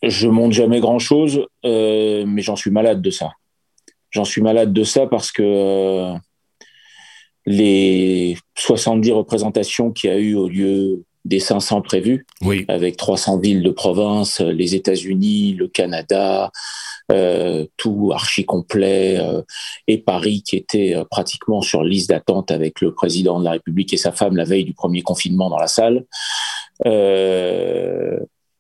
je 0.08 0.28
monte 0.28 0.54
jamais 0.54 0.80
grand 0.80 1.00
chose, 1.00 1.46
euh, 1.66 2.26
mais 2.28 2.42
j'en 2.42 2.56
suis 2.56 2.72
malade 2.72 3.02
de 3.02 3.10
ça. 3.10 3.32
J'en 4.12 4.26
suis 4.26 4.42
malade 4.42 4.72
de 4.72 4.84
ça 4.84 5.08
parce 5.08 5.32
que 5.32 5.44
euh, 5.44 6.14
les 7.46 8.38
70 8.56 9.12
représentations 9.12 9.92
qu'il 9.92 10.10
y 10.10 10.14
a 10.14 10.18
eu 10.18 10.36
au 10.36 10.48
lieu 10.48 11.04
des 11.26 11.40
500 11.40 11.82
prévus, 11.82 12.26
avec 12.68 12.98
300 12.98 13.40
villes 13.40 13.64
de 13.64 13.72
province, 13.72 14.42
les 14.42 14.76
États-Unis, 14.76 15.56
le 15.56 15.68
Canada, 15.68 16.52
euh, 17.12 17.66
tout 17.78 18.12
archi 18.14 18.46
complet, 18.46 19.20
et 19.88 19.98
Paris 20.00 20.44
qui 20.44 20.56
était 20.56 20.96
pratiquement 21.10 21.62
sur 21.62 21.84
liste 21.84 22.10
d'attente 22.10 22.52
avec 22.52 22.82
le 22.82 22.94
président 22.94 23.40
de 23.40 23.46
la 23.46 23.52
République 23.52 23.94
et 23.94 23.98
sa 23.98 24.12
femme 24.12 24.36
la 24.36 24.44
veille 24.44 24.66
du 24.66 24.74
premier 24.74 25.02
confinement 25.02 25.50
dans 25.50 25.60
la 25.60 25.68
salle 25.68 26.06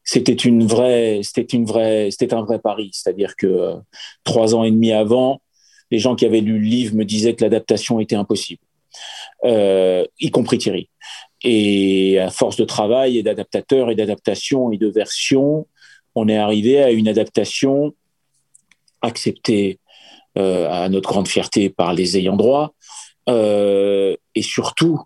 c'était 0.06 0.34
une 0.34 0.66
vraie, 0.66 1.22
c'était 1.24 1.42
une 1.42 1.66
vraie, 1.66 2.10
c'était 2.12 2.34
un 2.34 2.44
vrai 2.44 2.60
pari. 2.60 2.92
C'est-à-dire 2.94 3.36
que 3.36 3.48
euh, 3.48 3.76
trois 4.24 4.56
ans 4.56 4.64
et 4.64 4.72
demi 4.72 4.94
avant, 4.94 5.42
les 5.92 6.00
gens 6.00 6.16
qui 6.16 6.26
avaient 6.26 6.42
lu 6.42 6.60
le 6.60 6.66
livre 6.66 6.96
me 6.96 7.04
disaient 7.04 7.34
que 7.34 7.44
l'adaptation 7.44 8.00
était 8.00 8.16
impossible, 8.16 8.62
euh, 9.44 10.06
y 10.20 10.30
compris 10.30 10.60
Thierry. 10.60 10.90
Et 11.44 12.20
à 12.20 12.30
force 12.30 12.56
de 12.56 12.64
travail 12.64 13.18
et 13.18 13.24
d'adaptateurs 13.24 13.90
et 13.90 13.96
d'adaptation 13.96 14.72
et 14.72 14.78
de 14.78 14.88
versions, 14.88 15.68
on 16.14 16.30
est 16.30 16.38
arrivé 16.38 16.82
à 16.82 16.92
une 16.92 17.08
adaptation 17.08 17.94
acceptée 19.06 19.80
euh, 20.38 20.70
à 20.70 20.90
notre 20.90 21.10
grande 21.10 21.28
fierté 21.28 21.70
par 21.70 21.94
les 21.94 22.18
ayants 22.18 22.36
droit, 22.36 22.74
euh, 23.30 24.16
et 24.36 24.42
surtout 24.42 25.00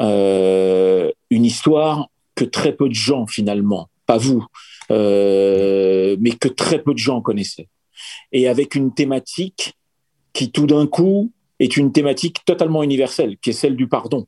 euh, 0.00 1.10
une 1.30 1.44
histoire 1.44 2.08
que 2.34 2.44
très 2.44 2.72
peu 2.72 2.88
de 2.88 2.94
gens 2.94 3.26
finalement 3.26 3.88
pas 4.06 4.18
vous, 4.18 4.44
mais 4.90 6.32
que 6.38 6.48
très 6.48 6.82
peu 6.82 6.92
de 6.92 6.98
gens 6.98 7.22
connaissaient. 7.22 7.68
Et 8.32 8.48
avec 8.48 8.74
une 8.74 8.92
thématique 8.92 9.74
qui 10.32 10.50
tout 10.50 10.66
d'un 10.66 10.86
coup 10.86 11.32
est 11.58 11.76
une 11.76 11.92
thématique 11.92 12.44
totalement 12.44 12.82
universelle, 12.82 13.36
qui 13.38 13.50
est 13.50 13.54
celle 13.54 13.76
du 13.76 13.88
pardon. 13.88 14.26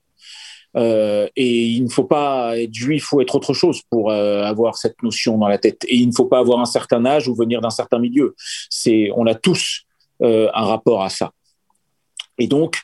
Euh, 0.76 1.28
et 1.36 1.66
il 1.66 1.84
ne 1.84 1.88
faut 1.88 2.04
pas 2.04 2.58
être 2.58 2.74
juif 2.74 3.12
ou 3.12 3.20
être 3.20 3.34
autre 3.36 3.54
chose 3.54 3.82
pour 3.90 4.10
euh, 4.10 4.42
avoir 4.42 4.76
cette 4.76 5.02
notion 5.02 5.38
dans 5.38 5.48
la 5.48 5.58
tête. 5.58 5.84
Et 5.88 5.96
il 5.96 6.08
ne 6.08 6.12
faut 6.12 6.26
pas 6.26 6.40
avoir 6.40 6.60
un 6.60 6.64
certain 6.64 7.04
âge 7.06 7.28
ou 7.28 7.34
venir 7.34 7.60
d'un 7.60 7.70
certain 7.70 7.98
milieu. 7.98 8.34
C'est, 8.70 9.10
on 9.16 9.26
a 9.26 9.34
tous 9.34 9.84
un 10.22 10.64
rapport 10.64 11.02
à 11.02 11.10
ça. 11.10 11.32
Et 12.38 12.46
donc, 12.46 12.80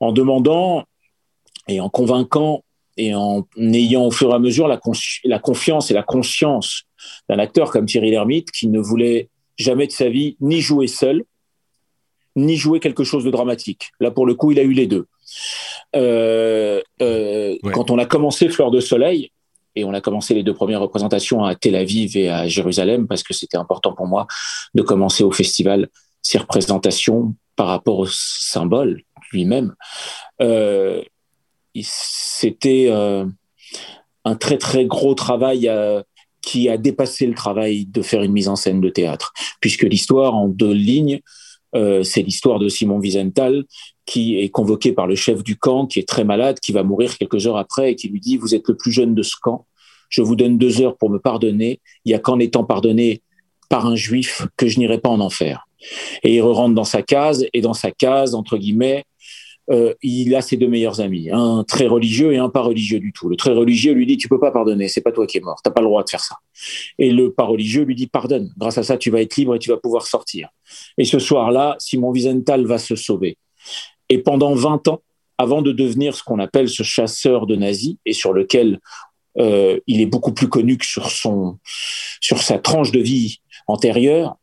en 0.00 0.12
demandant 0.12 0.84
et 1.68 1.80
en 1.80 1.88
convainquant 1.88 2.64
et 2.96 3.14
en 3.14 3.46
ayant 3.58 4.06
au 4.06 4.10
fur 4.10 4.30
et 4.30 4.34
à 4.34 4.38
mesure 4.38 4.68
la, 4.68 4.80
la 5.24 5.38
confiance 5.38 5.90
et 5.90 5.94
la 5.94 6.02
conscience 6.02 6.84
d'un 7.28 7.38
acteur 7.38 7.70
comme 7.70 7.86
Thierry 7.86 8.10
Lhermitte 8.10 8.50
qui 8.50 8.68
ne 8.68 8.78
voulait 8.78 9.28
jamais 9.56 9.86
de 9.86 9.92
sa 9.92 10.08
vie 10.08 10.36
ni 10.40 10.60
jouer 10.60 10.86
seul, 10.86 11.24
ni 12.36 12.56
jouer 12.56 12.80
quelque 12.80 13.04
chose 13.04 13.24
de 13.24 13.30
dramatique. 13.30 13.90
Là, 14.00 14.10
pour 14.10 14.26
le 14.26 14.34
coup, 14.34 14.52
il 14.52 14.58
a 14.58 14.62
eu 14.62 14.72
les 14.72 14.86
deux. 14.86 15.06
Euh, 15.96 16.80
euh, 17.02 17.56
quand 17.72 17.90
on 17.90 17.98
a 17.98 18.06
commencé 18.06 18.48
Fleur 18.48 18.70
de 18.70 18.80
Soleil, 18.80 19.30
et 19.76 19.84
on 19.84 19.92
a 19.92 20.00
commencé 20.00 20.34
les 20.34 20.44
deux 20.44 20.54
premières 20.54 20.80
représentations 20.80 21.44
à 21.44 21.56
Tel 21.56 21.74
Aviv 21.74 22.16
et 22.16 22.28
à 22.28 22.46
Jérusalem, 22.46 23.08
parce 23.08 23.22
que 23.22 23.34
c'était 23.34 23.56
important 23.56 23.92
pour 23.92 24.06
moi 24.06 24.26
de 24.74 24.82
commencer 24.82 25.24
au 25.24 25.32
festival 25.32 25.88
ces 26.22 26.38
représentations 26.38 27.34
par 27.56 27.66
rapport 27.66 27.98
au 27.98 28.06
symbole 28.06 29.02
lui-même. 29.32 29.74
Euh, 30.40 31.02
c'était 31.82 32.88
un 34.24 34.36
très 34.36 34.58
très 34.58 34.86
gros 34.86 35.14
travail 35.14 35.68
qui 36.44 36.68
a 36.68 36.76
dépassé 36.76 37.26
le 37.26 37.34
travail 37.34 37.86
de 37.86 38.02
faire 38.02 38.22
une 38.22 38.32
mise 38.32 38.48
en 38.48 38.56
scène 38.56 38.80
de 38.80 38.90
théâtre, 38.90 39.32
puisque 39.60 39.82
l'histoire 39.82 40.34
en 40.34 40.46
deux 40.46 40.72
lignes, 40.72 41.20
euh, 41.74 42.02
c'est 42.02 42.22
l'histoire 42.22 42.58
de 42.58 42.68
Simon 42.68 42.98
Wiesenthal 42.98 43.64
qui 44.06 44.38
est 44.38 44.50
convoqué 44.50 44.92
par 44.92 45.06
le 45.06 45.14
chef 45.14 45.42
du 45.42 45.56
camp, 45.56 45.86
qui 45.86 45.98
est 45.98 46.08
très 46.08 46.24
malade, 46.24 46.60
qui 46.60 46.72
va 46.72 46.82
mourir 46.82 47.16
quelques 47.16 47.46
heures 47.46 47.56
après 47.56 47.92
et 47.92 47.94
qui 47.96 48.08
lui 48.08 48.20
dit 48.20 48.36
Vous 48.36 48.54
êtes 48.54 48.68
le 48.68 48.76
plus 48.76 48.92
jeune 48.92 49.14
de 49.14 49.22
ce 49.22 49.34
camp, 49.40 49.66
je 50.08 50.22
vous 50.22 50.36
donne 50.36 50.58
deux 50.58 50.80
heures 50.80 50.96
pour 50.96 51.10
me 51.10 51.18
pardonner. 51.18 51.80
Il 52.04 52.10
n'y 52.10 52.14
a 52.14 52.18
qu'en 52.18 52.38
étant 52.38 52.64
pardonné 52.64 53.22
par 53.68 53.86
un 53.86 53.96
juif 53.96 54.46
que 54.56 54.68
je 54.68 54.78
n'irai 54.78 54.98
pas 54.98 55.08
en 55.08 55.20
enfer. 55.20 55.66
Et 56.22 56.36
il 56.36 56.40
rentre 56.42 56.74
dans 56.74 56.84
sa 56.84 57.02
case, 57.02 57.46
et 57.52 57.60
dans 57.60 57.74
sa 57.74 57.90
case, 57.90 58.34
entre 58.34 58.56
guillemets, 58.56 59.04
euh, 59.70 59.94
il 60.02 60.34
a 60.34 60.42
ses 60.42 60.58
deux 60.58 60.68
meilleurs 60.68 61.00
amis, 61.00 61.30
un 61.32 61.64
très 61.66 61.86
religieux 61.86 62.32
et 62.32 62.36
un 62.36 62.50
pas 62.50 62.60
religieux 62.60 63.00
du 63.00 63.12
tout. 63.12 63.30
Le 63.30 63.36
très 63.36 63.52
religieux 63.52 63.92
lui 63.92 64.04
dit 64.04 64.18
tu 64.18 64.28
peux 64.28 64.38
pas 64.38 64.50
pardonner, 64.50 64.88
c'est 64.88 65.00
pas 65.00 65.10
toi 65.10 65.26
qui 65.26 65.38
es 65.38 65.40
mort, 65.40 65.60
t'as 65.64 65.70
pas 65.70 65.80
le 65.80 65.86
droit 65.86 66.04
de 66.04 66.10
faire 66.10 66.20
ça. 66.20 66.36
Et 66.98 67.10
le 67.10 67.32
pas 67.32 67.44
religieux 67.44 67.82
lui 67.84 67.94
dit 67.94 68.06
pardonne, 68.06 68.52
grâce 68.58 68.76
à 68.76 68.82
ça 68.82 68.98
tu 68.98 69.10
vas 69.10 69.22
être 69.22 69.36
libre 69.36 69.54
et 69.54 69.58
tu 69.58 69.70
vas 69.70 69.78
pouvoir 69.78 70.06
sortir. 70.06 70.50
Et 70.98 71.06
ce 71.06 71.18
soir-là, 71.18 71.76
Simon 71.78 72.10
Wiesenthal 72.10 72.66
va 72.66 72.76
se 72.76 72.94
sauver. 72.94 73.38
Et 74.08 74.18
pendant 74.18 74.54
20 74.54 74.88
ans, 74.88 75.02
avant 75.38 75.62
de 75.62 75.72
devenir 75.72 76.14
ce 76.14 76.22
qu'on 76.22 76.38
appelle 76.38 76.68
ce 76.68 76.82
chasseur 76.82 77.46
de 77.46 77.56
nazis 77.56 77.96
et 78.06 78.12
sur 78.12 78.32
lequel 78.32 78.80
euh, 79.38 79.80
il 79.86 80.00
est 80.00 80.06
beaucoup 80.06 80.32
plus 80.32 80.48
connu 80.48 80.78
que 80.78 80.86
sur 80.86 81.10
son 81.10 81.58
sur 82.20 82.38
sa 82.38 82.58
tranche 82.58 82.92
de 82.92 83.00
vie 83.00 83.40
antérieure, 83.66 84.36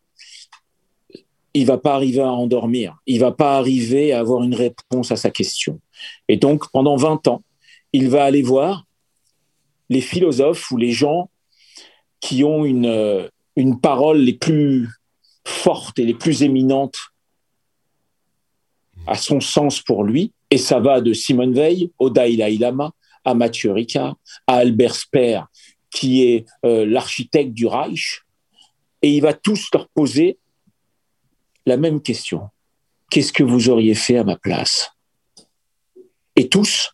il 1.54 1.66
va 1.66 1.78
pas 1.78 1.96
arriver 1.96 2.22
à 2.22 2.32
endormir, 2.32 2.98
il 3.06 3.20
va 3.20 3.32
pas 3.32 3.58
arriver 3.58 4.14
à 4.14 4.20
avoir 4.20 4.44
une 4.44 4.56
réponse 4.56 5.12
à 5.12 5.16
sa 5.16 5.32
question. 5.32 5.80
Et 6.28 6.38
donc, 6.38 6.70
pendant 6.72 6.96
20 6.96 7.28
ans, 7.28 7.44
il 7.94 8.10
va 8.10 8.24
aller 8.24 8.42
voir 8.42 8.86
les 9.90 10.02
philosophes 10.02 10.72
ou 10.72 10.78
les 10.78 10.92
gens 10.92 11.30
qui 12.22 12.44
ont 12.44 12.64
une, 12.64 12.86
euh, 12.86 13.28
une 13.56 13.80
parole 13.80 14.20
les 14.20 14.34
plus 14.34 14.88
fortes 15.46 16.00
et 16.00 16.06
les 16.06 16.14
plus 16.14 16.44
éminentes 16.44 17.11
à 19.08 19.16
son 19.16 19.40
sens 19.40 19.82
pour 19.82 20.04
lui. 20.04 20.34
Et 20.50 20.58
ça 20.58 20.80
va 20.80 21.02
de 21.02 21.14
Simone 21.14 21.54
Veil 21.54 21.92
au 22.00 22.10
Dalai 22.10 22.58
Lama, 22.58 22.92
à 23.24 23.34
Mathieu 23.34 23.72
Ricard, 23.72 24.16
à 24.48 24.56
Albert 24.56 24.96
Speer, 24.96 25.42
qui 25.90 26.24
est 26.24 26.46
euh, 26.66 26.86
l'architecte 26.86 27.54
du 27.54 27.68
Reich. 27.68 28.22
Et 29.02 29.12
il 29.12 29.22
va 29.22 29.34
tous 29.34 29.70
leur 29.74 29.88
poser 29.90 30.38
la 31.66 31.78
même 31.78 32.02
question. 32.02 32.50
Qu'est-ce 33.10 33.34
que 33.34 33.44
vous 33.44 33.70
auriez 33.70 33.96
fait 33.96 34.18
à 34.18 34.24
ma 34.24 34.38
place? 34.38 34.92
Et 36.36 36.48
tous, 36.50 36.94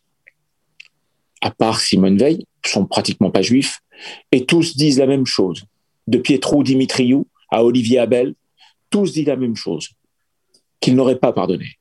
à 1.40 1.50
part 1.50 1.80
Simone 1.80 2.18
Veil, 2.18 2.44
sont 2.66 2.86
pratiquement 2.86 3.30
pas 3.30 3.42
juifs, 3.42 3.80
et 4.32 4.44
tous 4.44 4.76
disent 4.76 4.98
la 4.98 5.06
même 5.06 5.26
chose. 5.26 5.64
De 6.06 6.18
Pietro 6.18 6.62
Dimitriou 6.62 7.26
à 7.50 7.64
Olivier 7.64 7.98
Abel, 7.98 8.34
tous 8.90 9.12
disent 9.12 9.26
la 9.26 9.36
même 9.36 9.56
chose, 9.56 9.90
qu'ils 10.80 10.96
n'auraient 10.96 11.18
pas 11.18 11.32
pardonné. 11.32 11.77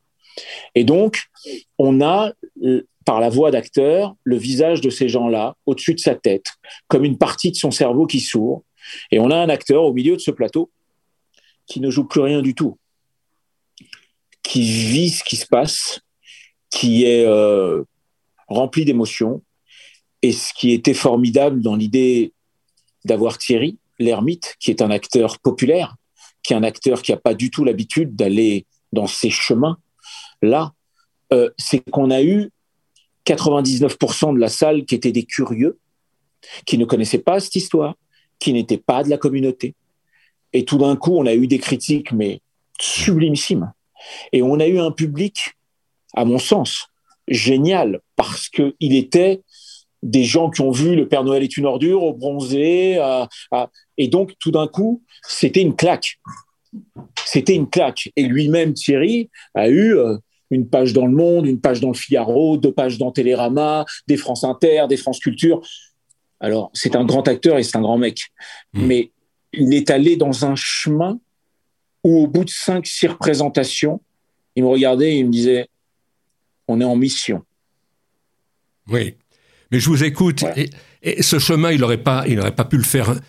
Et 0.75 0.83
donc, 0.83 1.23
on 1.77 2.01
a, 2.01 2.33
par 3.05 3.19
la 3.19 3.29
voix 3.29 3.51
d'acteur, 3.51 4.15
le 4.23 4.37
visage 4.37 4.81
de 4.81 4.89
ces 4.89 5.09
gens-là 5.09 5.55
au-dessus 5.65 5.93
de 5.93 5.99
sa 5.99 6.15
tête, 6.15 6.53
comme 6.87 7.05
une 7.05 7.17
partie 7.17 7.51
de 7.51 7.55
son 7.55 7.71
cerveau 7.71 8.05
qui 8.05 8.19
s'ouvre, 8.19 8.63
et 9.11 9.19
on 9.19 9.31
a 9.31 9.37
un 9.37 9.49
acteur 9.49 9.83
au 9.83 9.93
milieu 9.93 10.15
de 10.15 10.21
ce 10.21 10.31
plateau 10.31 10.71
qui 11.65 11.79
ne 11.79 11.89
joue 11.89 12.05
plus 12.05 12.21
rien 12.21 12.41
du 12.41 12.55
tout, 12.55 12.77
qui 14.41 14.61
vit 14.61 15.09
ce 15.09 15.23
qui 15.23 15.35
se 15.35 15.45
passe, 15.45 15.99
qui 16.69 17.03
est 17.03 17.25
euh, 17.25 17.83
rempli 18.47 18.85
d'émotions. 18.85 19.41
Et 20.21 20.31
ce 20.31 20.53
qui 20.53 20.71
était 20.71 20.93
formidable 20.93 21.61
dans 21.61 21.75
l'idée 21.75 22.33
d'avoir 23.05 23.37
Thierry, 23.37 23.77
l'ermite, 23.99 24.55
qui 24.59 24.71
est 24.71 24.81
un 24.81 24.89
acteur 24.89 25.39
populaire, 25.39 25.95
qui 26.43 26.53
est 26.53 26.55
un 26.55 26.63
acteur 26.63 27.01
qui 27.01 27.11
n'a 27.11 27.17
pas 27.17 27.33
du 27.33 27.51
tout 27.51 27.63
l'habitude 27.63 28.15
d'aller 28.15 28.65
dans 28.93 29.07
ces 29.07 29.29
chemins-là, 30.41 30.73
euh, 31.33 31.49
c'est 31.57 31.79
qu'on 31.89 32.11
a 32.11 32.21
eu 32.21 32.49
99% 33.25 34.33
de 34.33 34.39
la 34.39 34.49
salle 34.49 34.85
qui 34.85 34.95
étaient 34.95 35.11
des 35.11 35.23
curieux, 35.23 35.79
qui 36.65 36.77
ne 36.77 36.85
connaissaient 36.85 37.17
pas 37.17 37.39
cette 37.39 37.55
histoire, 37.55 37.95
qui 38.39 38.53
n'étaient 38.53 38.77
pas 38.77 39.03
de 39.03 39.09
la 39.09 39.17
communauté, 39.17 39.75
et 40.53 40.65
tout 40.65 40.77
d'un 40.77 40.95
coup, 40.95 41.15
on 41.17 41.25
a 41.25 41.33
eu 41.33 41.47
des 41.47 41.59
critiques, 41.59 42.11
mais 42.11 42.41
sublimissimes. 42.79 43.71
Et 44.31 44.41
on 44.41 44.59
a 44.59 44.67
eu 44.67 44.79
un 44.79 44.91
public, 44.91 45.55
à 46.13 46.25
mon 46.25 46.39
sens, 46.39 46.87
génial, 47.27 47.99
parce 48.15 48.49
qu'il 48.49 48.73
était 48.79 49.41
des 50.03 50.23
gens 50.23 50.49
qui 50.49 50.61
ont 50.61 50.71
vu 50.71 50.95
Le 50.95 51.07
Père 51.07 51.23
Noël 51.23 51.43
est 51.43 51.57
une 51.57 51.65
ordure 51.65 52.03
au 52.03 52.13
bronzé. 52.13 53.01
et 53.97 54.07
donc, 54.07 54.33
tout 54.39 54.51
d'un 54.51 54.67
coup, 54.67 55.03
c'était 55.27 55.61
une 55.61 55.75
claque. 55.75 56.19
C'était 57.25 57.55
une 57.55 57.69
claque. 57.69 58.09
Et 58.15 58.23
lui-même, 58.23 58.73
Thierry, 58.73 59.29
a 59.55 59.69
eu 59.69 59.97
euh, 59.97 60.17
une 60.49 60.67
page 60.67 60.93
dans 60.93 61.05
Le 61.05 61.13
Monde, 61.13 61.45
une 61.45 61.59
page 61.59 61.81
dans 61.81 61.89
Le 61.89 61.93
Figaro, 61.93 62.57
deux 62.57 62.71
pages 62.71 62.97
dans 62.97 63.11
Télérama, 63.11 63.85
des 64.07 64.17
France 64.17 64.43
Inter, 64.43 64.85
des 64.89 64.97
France 64.97 65.19
Culture. 65.19 65.61
Alors, 66.39 66.69
c'est 66.73 66.95
un 66.95 67.05
grand 67.05 67.27
acteur 67.27 67.57
et 67.57 67.63
c'est 67.63 67.77
un 67.77 67.81
grand 67.81 67.97
mec. 67.97 68.21
Mmh. 68.73 68.85
Mais 68.85 69.11
il 69.53 69.73
est 69.73 69.89
allé 69.89 70.15
dans 70.15 70.45
un 70.45 70.55
chemin 70.55 71.19
où, 72.03 72.23
au 72.23 72.27
bout 72.27 72.45
de 72.45 72.49
cinq, 72.49 72.85
six 72.85 73.07
représentations, 73.07 74.01
il 74.55 74.63
me 74.63 74.69
regardait 74.69 75.13
et 75.15 75.19
il 75.19 75.27
me 75.27 75.31
disait 75.31 75.67
On 76.67 76.79
est 76.79 76.85
en 76.85 76.95
mission. 76.95 77.43
Oui. 78.89 79.15
Mais 79.71 79.79
je 79.79 79.89
vous 79.89 80.03
écoute, 80.03 80.45
et, 81.03 81.21
ce 81.21 81.39
chemin, 81.39 81.71
il 81.71 81.81
n'aurait 81.81 82.01
pas, 82.01 82.25
il 82.27 82.39
pas 82.39 82.65
pu 82.65 82.77
le 82.77 82.83
faire, 82.83 83.19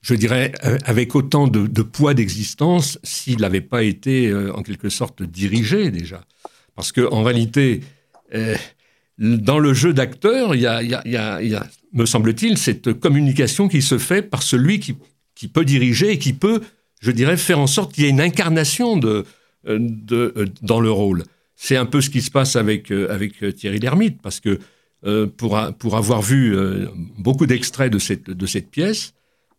je 0.00 0.14
dirais, 0.14 0.52
euh, 0.64 0.78
avec 0.84 1.14
autant 1.14 1.48
de, 1.48 1.82
poids 1.82 2.14
d'existence 2.14 2.98
s'il 3.02 3.40
n'avait 3.40 3.60
pas 3.60 3.82
été, 3.82 4.28
euh, 4.28 4.54
en 4.54 4.62
quelque 4.62 4.88
sorte, 4.88 5.22
dirigé 5.22 5.90
déjà. 5.90 6.24
Parce 6.74 6.92
qu'en 6.92 7.22
réalité, 7.22 7.80
euh, 8.34 8.56
dans 9.18 9.58
le 9.58 9.74
jeu 9.74 9.92
d'acteur, 9.92 10.54
il 10.54 10.62
y 10.62 10.66
a, 10.66 11.66
me 11.92 12.06
semble-t-il, 12.06 12.56
cette 12.58 12.92
communication 12.94 13.68
qui 13.68 13.82
se 13.82 13.98
fait 13.98 14.22
par 14.22 14.42
celui 14.42 14.80
qui, 14.80 14.96
qui, 15.34 15.48
peut 15.48 15.64
diriger 15.64 16.12
et 16.12 16.18
qui 16.18 16.32
peut, 16.32 16.62
je 17.00 17.10
dirais, 17.10 17.36
faire 17.36 17.58
en 17.58 17.66
sorte 17.66 17.92
qu'il 17.92 18.04
y 18.04 18.06
ait 18.06 18.10
une 18.10 18.20
incarnation 18.20 18.96
de, 18.96 19.24
de, 19.64 20.48
dans 20.62 20.80
le 20.80 20.90
rôle. 20.90 21.24
C'est 21.56 21.76
un 21.76 21.86
peu 21.86 22.00
ce 22.00 22.10
qui 22.10 22.22
se 22.22 22.30
passe 22.30 22.56
avec, 22.56 22.90
avec 22.90 23.54
Thierry 23.54 23.78
Lhermitte, 23.78 24.20
parce 24.22 24.40
que 24.40 24.58
euh, 25.04 25.26
pour, 25.26 25.58
pour, 25.78 25.96
avoir 25.96 26.22
vu 26.22 26.56
euh, 26.56 26.86
beaucoup 27.18 27.46
d'extraits 27.46 27.92
de 27.92 27.98
cette, 27.98 28.30
de 28.30 28.46
cette 28.46 28.70
pièce, 28.70 29.14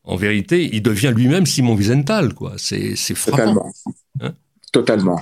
en 0.05 0.15
vérité, 0.15 0.69
il 0.71 0.81
devient 0.81 1.11
lui-même 1.13 1.45
Simon 1.45 1.75
Wiesenthal, 1.75 2.33
quoi. 2.33 2.53
C'est, 2.57 2.95
frappant. 3.13 3.37
Totalement. 3.37 3.73
Hein? 4.21 4.33
Totalement. 4.71 5.19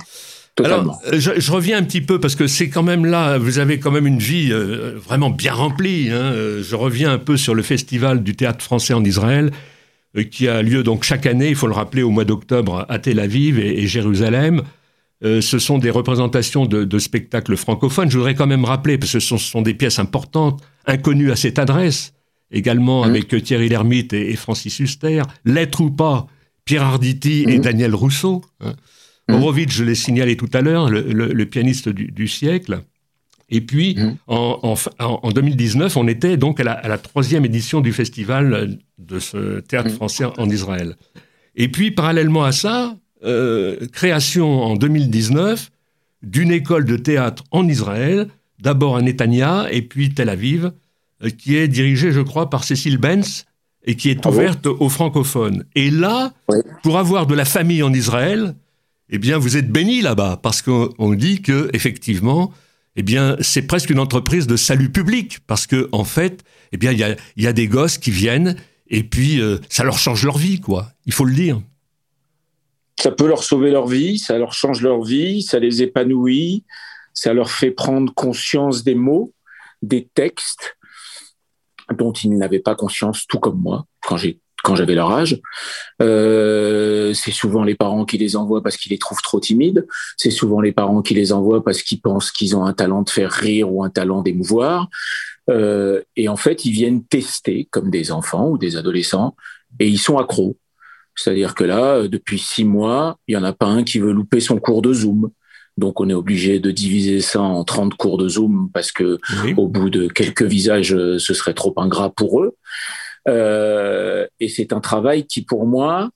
Alors, 0.58 1.00
euh, 1.06 1.18
je, 1.18 1.50
reviens 1.50 1.78
un 1.78 1.82
petit 1.82 2.02
peu 2.02 2.20
parce 2.20 2.34
que 2.34 2.46
c'est 2.46 2.68
quand 2.68 2.82
même 2.82 3.06
là, 3.06 3.38
vous 3.38 3.58
avez 3.58 3.78
quand 3.78 3.90
même 3.90 4.06
une 4.06 4.18
vie 4.18 4.52
vraiment 4.52 5.30
bien 5.30 5.54
remplie. 5.54 6.10
Hein. 6.10 6.32
Je 6.62 6.76
reviens 6.76 7.12
un 7.12 7.18
peu 7.18 7.36
sur 7.36 7.54
le 7.54 7.62
festival 7.62 8.22
du 8.22 8.36
théâtre 8.36 8.62
français 8.62 8.92
en 8.92 9.02
Israël 9.04 9.50
qui 10.30 10.46
a 10.48 10.60
lieu 10.62 10.82
donc 10.82 11.04
chaque 11.04 11.26
année, 11.26 11.48
il 11.48 11.56
faut 11.56 11.66
le 11.66 11.72
rappeler, 11.72 12.02
au 12.02 12.10
mois 12.10 12.24
d'octobre 12.24 12.84
à 12.88 12.98
Tel 12.98 13.18
Aviv 13.18 13.58
et 13.58 13.86
Jérusalem. 13.86 14.62
Euh, 15.24 15.40
ce 15.40 15.58
sont 15.58 15.78
des 15.78 15.90
représentations 15.90 16.66
de, 16.66 16.98
spectacles 16.98 17.56
francophones. 17.56 18.10
Je 18.10 18.18
voudrais 18.18 18.34
quand 18.34 18.46
même 18.46 18.64
rappeler, 18.64 18.98
parce 18.98 19.12
que 19.12 19.20
ce 19.20 19.36
sont, 19.36 19.62
des 19.62 19.74
pièces 19.74 19.98
importantes, 19.98 20.60
inconnues 20.86 21.30
à 21.30 21.36
cette 21.36 21.58
adresse, 21.58 22.12
également 22.50 23.02
mmh. 23.02 23.08
avec 23.08 23.44
Thierry 23.44 23.68
Lhermitte 23.68 24.12
et, 24.12 24.34
Francis 24.36 24.80
Huster, 24.80 25.22
Lettre 25.44 25.80
ou 25.80 25.90
pas, 25.90 26.26
Pierre 26.64 26.82
Arditi 26.82 27.44
et 27.46 27.58
mmh. 27.58 27.62
Daniel 27.62 27.94
Rousseau. 27.94 28.42
Hein. 28.60 28.74
Mmh. 29.32 29.42
Horowitz, 29.42 29.72
je 29.72 29.84
l'ai 29.84 29.94
signalé 29.94 30.36
tout 30.36 30.50
à 30.52 30.60
l'heure, 30.60 30.88
le, 30.90 31.44
pianiste 31.44 31.88
du, 31.88 32.28
siècle. 32.28 32.80
Et 33.50 33.60
puis, 33.60 33.98
en, 34.26 34.74
en, 34.98 35.30
2019, 35.30 35.96
on 35.96 36.08
était 36.08 36.36
donc 36.36 36.60
à 36.60 36.64
la, 36.64 36.72
à 36.72 36.88
la, 36.88 36.98
troisième 36.98 37.44
édition 37.44 37.80
du 37.80 37.92
festival 37.92 38.78
de 38.98 39.18
ce 39.18 39.60
théâtre 39.60 39.90
français 39.90 40.24
en 40.38 40.48
Israël. 40.48 40.96
Et 41.54 41.68
puis, 41.68 41.90
parallèlement 41.90 42.44
à 42.44 42.52
ça, 42.52 42.96
euh, 43.24 43.86
création 43.92 44.62
en 44.64 44.74
2019 44.74 45.70
d'une 46.22 46.50
école 46.50 46.84
de 46.84 46.96
théâtre 46.96 47.44
en 47.52 47.68
Israël, 47.68 48.26
d'abord 48.58 48.96
à 48.96 49.02
Netanya 49.02 49.68
et 49.70 49.82
puis 49.82 50.12
Tel 50.12 50.28
Aviv, 50.28 50.72
euh, 51.22 51.30
qui 51.30 51.56
est 51.56 51.68
dirigée, 51.68 52.10
je 52.10 52.20
crois, 52.20 52.50
par 52.50 52.64
Cécile 52.64 52.98
Benz 52.98 53.44
et 53.84 53.94
qui 53.94 54.10
est 54.10 54.20
ah 54.24 54.28
ouverte 54.28 54.66
aux 54.66 54.88
francophones. 54.88 55.64
Et 55.76 55.90
là, 55.90 56.32
pour 56.82 56.98
avoir 56.98 57.28
de 57.28 57.34
la 57.34 57.44
famille 57.44 57.82
en 57.84 57.92
Israël, 57.92 58.54
eh 59.12 59.18
bien, 59.18 59.38
vous 59.38 59.56
êtes 59.56 59.70
béni 59.70 60.00
là-bas, 60.00 60.40
parce 60.42 60.62
qu'on 60.62 61.14
dit 61.14 61.42
que 61.42 61.70
effectivement, 61.72 62.52
eh 62.96 63.02
bien, 63.02 63.36
c'est 63.40 63.62
presque 63.62 63.90
une 63.90 64.00
entreprise 64.00 64.46
de 64.46 64.56
salut 64.56 64.90
public, 64.90 65.38
parce 65.46 65.66
que 65.66 65.88
en 65.92 66.04
fait, 66.04 66.42
eh 66.72 66.78
bien, 66.78 66.92
il 66.92 67.16
y 67.36 67.46
a, 67.46 67.52
des 67.52 67.68
gosses 67.68 67.98
qui 67.98 68.10
viennent 68.10 68.56
et 68.88 69.04
puis 69.04 69.40
euh, 69.40 69.58
ça 69.68 69.84
leur 69.84 69.98
change 69.98 70.24
leur 70.24 70.38
vie, 70.38 70.60
quoi. 70.60 70.90
Il 71.06 71.12
faut 71.12 71.24
le 71.24 71.34
dire 71.34 71.60
ça 73.00 73.10
peut 73.10 73.26
leur 73.26 73.42
sauver 73.42 73.72
leur 73.72 73.88
vie, 73.88 74.18
ça 74.18 74.38
leur 74.38 74.52
change 74.52 74.80
leur 74.80 75.02
vie, 75.02 75.42
ça 75.42 75.58
les 75.58 75.82
épanouit, 75.82 76.64
ça 77.12 77.32
leur 77.32 77.50
fait 77.50 77.72
prendre 77.72 78.14
conscience 78.14 78.84
des 78.84 78.94
mots, 78.94 79.32
des 79.82 80.08
textes 80.14 80.76
dont 81.92 82.12
ils 82.12 82.36
n'avaient 82.36 82.60
pas 82.60 82.76
conscience, 82.76 83.26
tout 83.26 83.40
comme 83.40 83.60
moi, 83.60 83.86
quand 84.02 84.16
j'ai 84.16 84.38
quand 84.62 84.74
j'avais 84.74 84.94
leur 84.94 85.10
âge. 85.10 85.40
Euh, 86.00 87.12
c'est 87.14 87.30
souvent 87.30 87.64
les 87.64 87.74
parents 87.74 88.04
qui 88.04 88.18
les 88.18 88.36
envoient 88.36 88.62
parce 88.62 88.76
qu'ils 88.76 88.92
les 88.92 88.98
trouvent 88.98 89.22
trop 89.22 89.40
timides. 89.40 89.86
C'est 90.16 90.30
souvent 90.30 90.60
les 90.60 90.72
parents 90.72 91.02
qui 91.02 91.14
les 91.14 91.32
envoient 91.32 91.64
parce 91.64 91.82
qu'ils 91.82 92.00
pensent 92.00 92.30
qu'ils 92.30 92.56
ont 92.56 92.64
un 92.64 92.72
talent 92.72 93.02
de 93.02 93.10
faire 93.10 93.30
rire 93.30 93.72
ou 93.72 93.84
un 93.84 93.90
talent 93.90 94.22
d'émouvoir. 94.22 94.88
Euh, 95.50 96.02
et 96.16 96.28
en 96.28 96.36
fait, 96.36 96.64
ils 96.64 96.72
viennent 96.72 97.04
tester 97.04 97.68
comme 97.70 97.90
des 97.90 98.12
enfants 98.12 98.48
ou 98.48 98.58
des 98.58 98.76
adolescents 98.76 99.36
et 99.78 99.88
ils 99.88 99.98
sont 99.98 100.18
accros. 100.18 100.56
C'est-à-dire 101.14 101.54
que 101.54 101.64
là, 101.64 101.96
euh, 101.96 102.08
depuis 102.08 102.38
six 102.38 102.64
mois, 102.64 103.18
il 103.26 103.36
n'y 103.36 103.42
en 103.42 103.44
a 103.44 103.52
pas 103.52 103.66
un 103.66 103.82
qui 103.82 103.98
veut 103.98 104.12
louper 104.12 104.40
son 104.40 104.58
cours 104.58 104.82
de 104.82 104.92
Zoom. 104.92 105.30
Donc 105.78 106.00
on 106.00 106.08
est 106.08 106.14
obligé 106.14 106.60
de 106.60 106.70
diviser 106.70 107.20
ça 107.20 107.40
en 107.40 107.64
30 107.64 107.94
cours 107.94 108.18
de 108.18 108.28
Zoom 108.28 108.70
parce 108.74 108.92
que 108.92 109.18
au 109.56 109.68
bout 109.68 109.88
de 109.88 110.06
quelques 110.06 110.42
visages, 110.42 110.94
euh, 110.94 111.18
ce 111.18 111.32
serait 111.32 111.54
trop 111.54 111.72
ingrat 111.76 112.10
pour 112.10 112.42
eux. 112.42 112.56
Euh, 113.28 114.26
et 114.40 114.48
c'est 114.48 114.72
un 114.72 114.80
travail 114.80 115.26
qui, 115.26 115.42
pour 115.42 115.66
moi, 115.66 116.10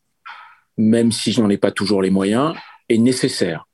même 0.76 1.12
si 1.12 1.32
je 1.32 1.40
n'en 1.40 1.50
ai 1.50 1.56
pas 1.56 1.70
toujours 1.70 2.02
les 2.02 2.10
moyens, 2.10 2.54
est 2.88 2.98
nécessaire 2.98 3.66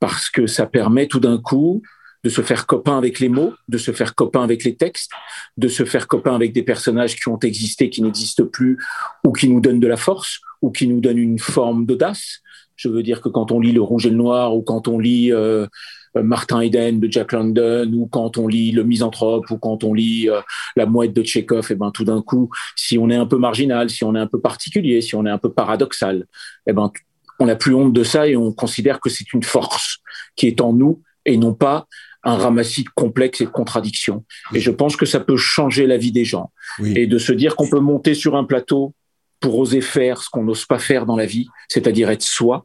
parce 0.00 0.30
que 0.30 0.46
ça 0.46 0.66
permet 0.66 1.06
tout 1.06 1.20
d'un 1.20 1.38
coup 1.38 1.82
de 2.24 2.28
se 2.28 2.40
faire 2.40 2.66
copain 2.66 2.98
avec 2.98 3.20
les 3.20 3.28
mots, 3.28 3.52
de 3.68 3.78
se 3.78 3.92
faire 3.92 4.14
copain 4.14 4.42
avec 4.42 4.64
les 4.64 4.76
textes, 4.76 5.10
de 5.56 5.68
se 5.68 5.84
faire 5.84 6.06
copain 6.06 6.34
avec 6.34 6.52
des 6.52 6.62
personnages 6.62 7.16
qui 7.16 7.28
ont 7.28 7.38
existé, 7.38 7.90
qui 7.90 8.02
n'existent 8.02 8.46
plus, 8.46 8.78
ou 9.24 9.32
qui 9.32 9.48
nous 9.48 9.60
donnent 9.60 9.80
de 9.80 9.86
la 9.88 9.96
force, 9.96 10.40
ou 10.60 10.70
qui 10.70 10.86
nous 10.86 11.00
donnent 11.00 11.18
une 11.18 11.38
forme 11.38 11.86
d'audace. 11.86 12.40
Je 12.76 12.88
veux 12.88 13.02
dire 13.02 13.20
que 13.20 13.28
quand 13.28 13.52
on 13.52 13.60
lit 13.60 13.72
Le 13.72 13.82
Rouge 13.82 14.06
et 14.06 14.10
le 14.10 14.16
Noir, 14.16 14.56
ou 14.56 14.62
quand 14.62 14.88
on 14.88 14.98
lit 14.98 15.32
euh, 15.32 15.66
Martin 16.14 16.60
Eden 16.60 17.00
de 17.00 17.10
Jack 17.10 17.32
London, 17.32 17.90
ou 17.94 18.06
quand 18.06 18.36
on 18.38 18.46
lit 18.46 18.72
Le 18.72 18.84
Misanthrope, 18.84 19.50
ou 19.50 19.58
quand 19.58 19.84
on 19.84 19.94
lit 19.94 20.28
euh, 20.28 20.40
La 20.76 20.86
Mouette 20.86 21.12
de 21.12 21.22
Tchekhov, 21.22 21.66
et 21.70 21.72
eh 21.72 21.76
ben 21.76 21.90
tout 21.90 22.04
d'un 22.04 22.22
coup, 22.22 22.50
si 22.76 22.98
on 22.98 23.08
est 23.10 23.16
un 23.16 23.26
peu 23.26 23.38
marginal, 23.38 23.88
si 23.88 24.04
on 24.04 24.14
est 24.14 24.20
un 24.20 24.26
peu 24.26 24.40
particulier, 24.40 25.00
si 25.00 25.14
on 25.14 25.24
est 25.24 25.30
un 25.30 25.38
peu 25.38 25.52
paradoxal, 25.52 26.18
et 26.66 26.70
eh 26.70 26.72
ben 26.72 26.90
on 27.38 27.46
n'a 27.46 27.56
plus 27.56 27.74
honte 27.74 27.92
de 27.92 28.04
ça 28.04 28.28
et 28.28 28.36
on 28.36 28.52
considère 28.52 29.00
que 29.00 29.10
c'est 29.10 29.32
une 29.32 29.42
force 29.42 29.98
qui 30.36 30.46
est 30.46 30.60
en 30.60 30.72
nous 30.72 31.02
et 31.24 31.36
non 31.36 31.54
pas 31.54 31.86
un 32.24 32.36
ramassis 32.36 32.84
complexe 32.94 33.40
et 33.40 33.46
de 33.46 33.50
contradictions. 33.50 34.24
Et 34.54 34.60
je 34.60 34.70
pense 34.70 34.96
que 34.96 35.06
ça 35.06 35.18
peut 35.18 35.36
changer 35.36 35.86
la 35.86 35.96
vie 35.96 36.12
des 36.12 36.24
gens. 36.24 36.52
Et 36.84 37.08
de 37.08 37.18
se 37.18 37.32
dire 37.32 37.56
qu'on 37.56 37.68
peut 37.68 37.80
monter 37.80 38.14
sur 38.14 38.36
un 38.36 38.44
plateau 38.44 38.94
pour 39.40 39.58
oser 39.58 39.80
faire 39.80 40.22
ce 40.22 40.30
qu'on 40.30 40.44
n'ose 40.44 40.64
pas 40.64 40.78
faire 40.78 41.04
dans 41.04 41.16
la 41.16 41.26
vie, 41.26 41.48
c'est-à-dire 41.68 42.10
être 42.10 42.22
soi, 42.22 42.64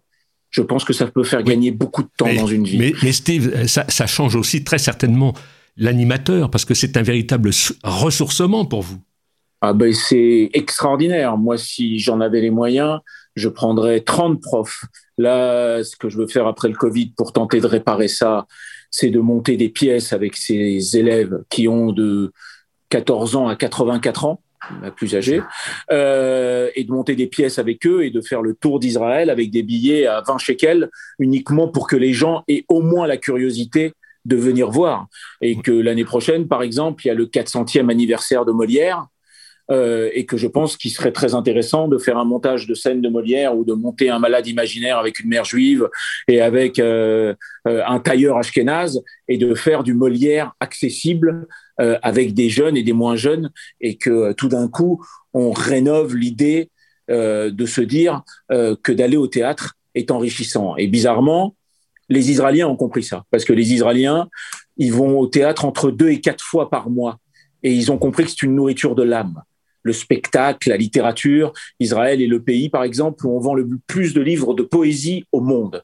je 0.49 0.61
pense 0.61 0.83
que 0.83 0.93
ça 0.93 1.07
peut 1.07 1.23
faire 1.23 1.43
gagner 1.43 1.71
beaucoup 1.71 2.03
de 2.03 2.09
temps 2.17 2.33
dans 2.33 2.47
une 2.47 2.63
vie. 2.63 2.93
Mais, 3.03 3.11
Steve, 3.11 3.67
ça, 3.67 4.07
change 4.07 4.35
aussi 4.35 4.63
très 4.63 4.77
certainement 4.77 5.33
l'animateur, 5.75 6.49
parce 6.49 6.65
que 6.65 6.73
c'est 6.73 6.97
un 6.97 7.03
véritable 7.03 7.51
ressourcement 7.83 8.65
pour 8.65 8.81
vous. 8.81 8.97
Ah 9.61 9.73
ben 9.73 9.91
c'est 9.91 10.49
extraordinaire. 10.53 11.35
Moi, 11.37 11.57
si 11.57 11.97
j'en 11.97 12.21
avais 12.21 12.41
les 12.41 12.51
moyens, 12.51 12.99
je 13.35 13.49
prendrais 13.49 14.01
30 14.01 14.41
profs. 14.41 14.85
Là, 15.17 15.83
ce 15.83 15.95
que 15.95 16.09
je 16.09 16.17
veux 16.17 16.27
faire 16.27 16.45
après 16.45 16.67
le 16.67 16.75
Covid 16.75 17.13
pour 17.17 17.33
tenter 17.33 17.59
de 17.59 17.65
réparer 17.65 18.07
ça, 18.07 18.45
c'est 18.91 19.09
de 19.09 19.19
monter 19.19 19.57
des 19.57 19.69
pièces 19.69 20.13
avec 20.13 20.35
ces 20.35 20.97
élèves 20.97 21.43
qui 21.49 21.67
ont 21.67 21.91
de 21.91 22.31
14 22.89 23.35
ans 23.35 23.47
à 23.47 23.55
84 23.55 24.25
ans, 24.25 24.41
plus 24.95 25.15
âgée, 25.15 25.41
euh, 25.91 26.69
et 26.75 26.83
de 26.83 26.91
monter 26.91 27.15
des 27.15 27.27
pièces 27.27 27.59
avec 27.59 27.85
eux 27.85 28.03
et 28.03 28.09
de 28.09 28.21
faire 28.21 28.41
le 28.41 28.53
tour 28.53 28.79
d'Israël 28.79 29.29
avec 29.29 29.51
des 29.51 29.63
billets 29.63 30.07
à 30.07 30.21
20 30.21 30.37
shekels 30.37 30.89
uniquement 31.19 31.67
pour 31.67 31.87
que 31.87 31.95
les 31.95 32.13
gens 32.13 32.43
aient 32.47 32.65
au 32.69 32.81
moins 32.81 33.07
la 33.07 33.17
curiosité 33.17 33.93
de 34.25 34.35
venir 34.35 34.69
voir. 34.69 35.07
Et 35.41 35.59
que 35.61 35.71
l'année 35.71 36.05
prochaine, 36.05 36.47
par 36.47 36.61
exemple, 36.61 37.05
il 37.05 37.07
y 37.07 37.11
a 37.11 37.13
le 37.13 37.25
400e 37.25 37.89
anniversaire 37.89 38.45
de 38.45 38.51
Molière. 38.51 39.07
Euh, 39.69 40.09
et 40.13 40.25
que 40.25 40.37
je 40.37 40.47
pense 40.47 40.77
qu'il 40.77 40.91
serait 40.91 41.11
très 41.11 41.35
intéressant 41.35 41.89
de 41.89 41.97
faire 41.97 42.17
un 42.17 42.23
montage 42.23 42.67
de 42.67 42.73
scène 42.73 43.01
de 43.01 43.09
Molière 43.09 43.57
ou 43.57 43.65
de 43.65 43.73
monter 43.73 44.09
un 44.09 44.17
malade 44.17 44.47
imaginaire 44.47 44.97
avec 44.97 45.19
une 45.19 45.27
mère 45.27 45.43
juive 45.43 45.89
et 46.29 46.39
avec 46.39 46.79
euh, 46.79 47.33
euh, 47.67 47.83
un 47.85 47.99
tailleur 47.99 48.37
ashkénaze 48.37 49.03
et 49.27 49.37
de 49.37 49.53
faire 49.55 49.83
du 49.83 49.93
Molière 49.93 50.53
accessible 50.59 51.47
avec 51.79 52.33
des 52.33 52.49
jeunes 52.49 52.75
et 52.75 52.81
des 52.81 52.93
moins 52.93 53.15
jeunes 53.15 53.51
et 53.81 53.97
que 53.97 54.33
tout 54.33 54.47
d'un 54.47 54.67
coup 54.67 55.05
on 55.33 55.51
rénove 55.51 56.15
l'idée 56.15 56.71
de 57.07 57.65
se 57.67 57.81
dire 57.81 58.23
que 58.49 58.91
d'aller 58.91 59.15
au 59.15 59.27
théâtre 59.27 59.75
est 59.93 60.09
enrichissant. 60.09 60.75
Et 60.77 60.87
bizarrement, 60.87 61.55
les 62.09 62.31
Israéliens 62.31 62.67
ont 62.67 62.75
compris 62.75 63.03
ça 63.03 63.25
parce 63.29 63.45
que 63.45 63.53
les 63.53 63.73
Israéliens 63.73 64.27
ils 64.77 64.91
vont 64.91 65.19
au 65.19 65.27
théâtre 65.27 65.65
entre 65.65 65.91
deux 65.91 66.09
et 66.09 66.19
quatre 66.19 66.43
fois 66.43 66.71
par 66.71 66.89
mois 66.89 67.19
Et 67.61 67.71
ils 67.71 67.91
ont 67.91 67.99
compris 67.99 68.23
que 68.23 68.31
c'est 68.31 68.41
une 68.41 68.55
nourriture 68.55 68.95
de 68.95 69.03
l'âme. 69.03 69.43
Le 69.87 69.93
spectacle, 69.93 70.69
la 70.69 70.75
littérature, 70.75 71.53
Israël 71.79 72.21
est 72.21 72.27
le 72.27 72.41
pays, 72.41 72.67
par 72.67 72.83
exemple, 72.83 73.25
où 73.25 73.31
on 73.31 73.39
vend 73.39 73.53
le 73.53 73.65
plus 73.87 74.13
de 74.13 74.19
livres 74.19 74.53
de 74.53 74.63
poésie 74.63 75.23
au 75.31 75.39
monde. 75.39 75.81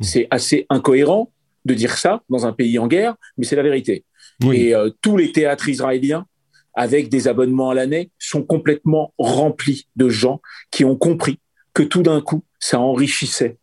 Mmh. 0.00 0.04
C'est 0.04 0.26
assez 0.30 0.66
incohérent 0.70 1.30
de 1.64 1.72
dire 1.72 1.96
ça 1.96 2.22
dans 2.28 2.46
un 2.46 2.52
pays 2.52 2.80
en 2.80 2.88
guerre, 2.88 3.14
mais 3.38 3.44
c'est 3.46 3.54
la 3.54 3.62
vérité. 3.62 4.04
Et 4.52 4.74
euh, 4.74 4.90
tous 5.00 5.16
les 5.16 5.30
théâtres 5.30 5.68
israéliens, 5.68 6.26
avec 6.74 7.08
des 7.08 7.28
abonnements 7.28 7.70
à 7.70 7.74
l'année, 7.74 8.10
sont 8.18 8.42
complètement 8.42 9.14
remplis 9.18 9.86
de 9.94 10.08
gens 10.08 10.40
qui 10.72 10.84
ont 10.84 10.96
compris 10.96 11.38
que 11.74 11.84
tout 11.84 12.02
d'un 12.02 12.20
coup, 12.20 12.42
ça 12.58 12.80
enrichissait 12.80 13.56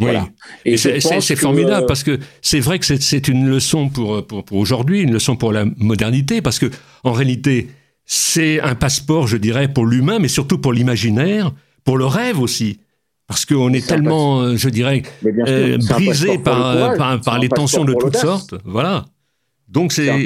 oui. 0.00 0.16
Et, 0.64 0.76
c'est 0.76 1.36
formidable 1.36 1.86
parce 1.86 2.02
que 2.02 2.18
c'est 2.40 2.60
vrai 2.60 2.78
que 2.78 2.86
c'est 2.86 3.28
une 3.28 3.48
leçon 3.48 3.90
pour, 3.90 4.26
pour, 4.26 4.44
pour 4.44 4.56
aujourd'hui, 4.56 5.02
une 5.02 5.12
leçon 5.12 5.36
pour 5.36 5.52
la 5.52 5.66
modernité, 5.76 6.40
parce 6.40 6.58
que 6.58 6.70
en 7.04 7.12
réalité, 7.12 7.68
c'est 8.12 8.60
un 8.60 8.74
passeport, 8.74 9.28
je 9.28 9.36
dirais, 9.36 9.72
pour 9.72 9.86
l'humain, 9.86 10.18
mais 10.18 10.26
surtout 10.26 10.58
pour 10.58 10.72
l'imaginaire, 10.72 11.52
pour 11.84 11.96
le 11.96 12.06
rêve 12.06 12.40
aussi. 12.40 12.80
Parce 13.28 13.46
qu'on 13.46 13.72
est, 13.72 13.86
tellement, 13.86 14.40
euh, 14.40 14.56
je 14.56 14.68
dirais, 14.68 15.02
euh, 15.24 15.78
brisé 15.88 16.36
par, 16.38 16.96
par, 16.96 17.20
par 17.20 17.38
les 17.38 17.48
tensions 17.48 17.84
de 17.84 17.94
toutes 17.94 18.16
sortes. 18.16 18.56
Voilà. 18.64 19.04
Donc 19.68 19.92
c'est 19.92 20.10
un, 20.10 20.24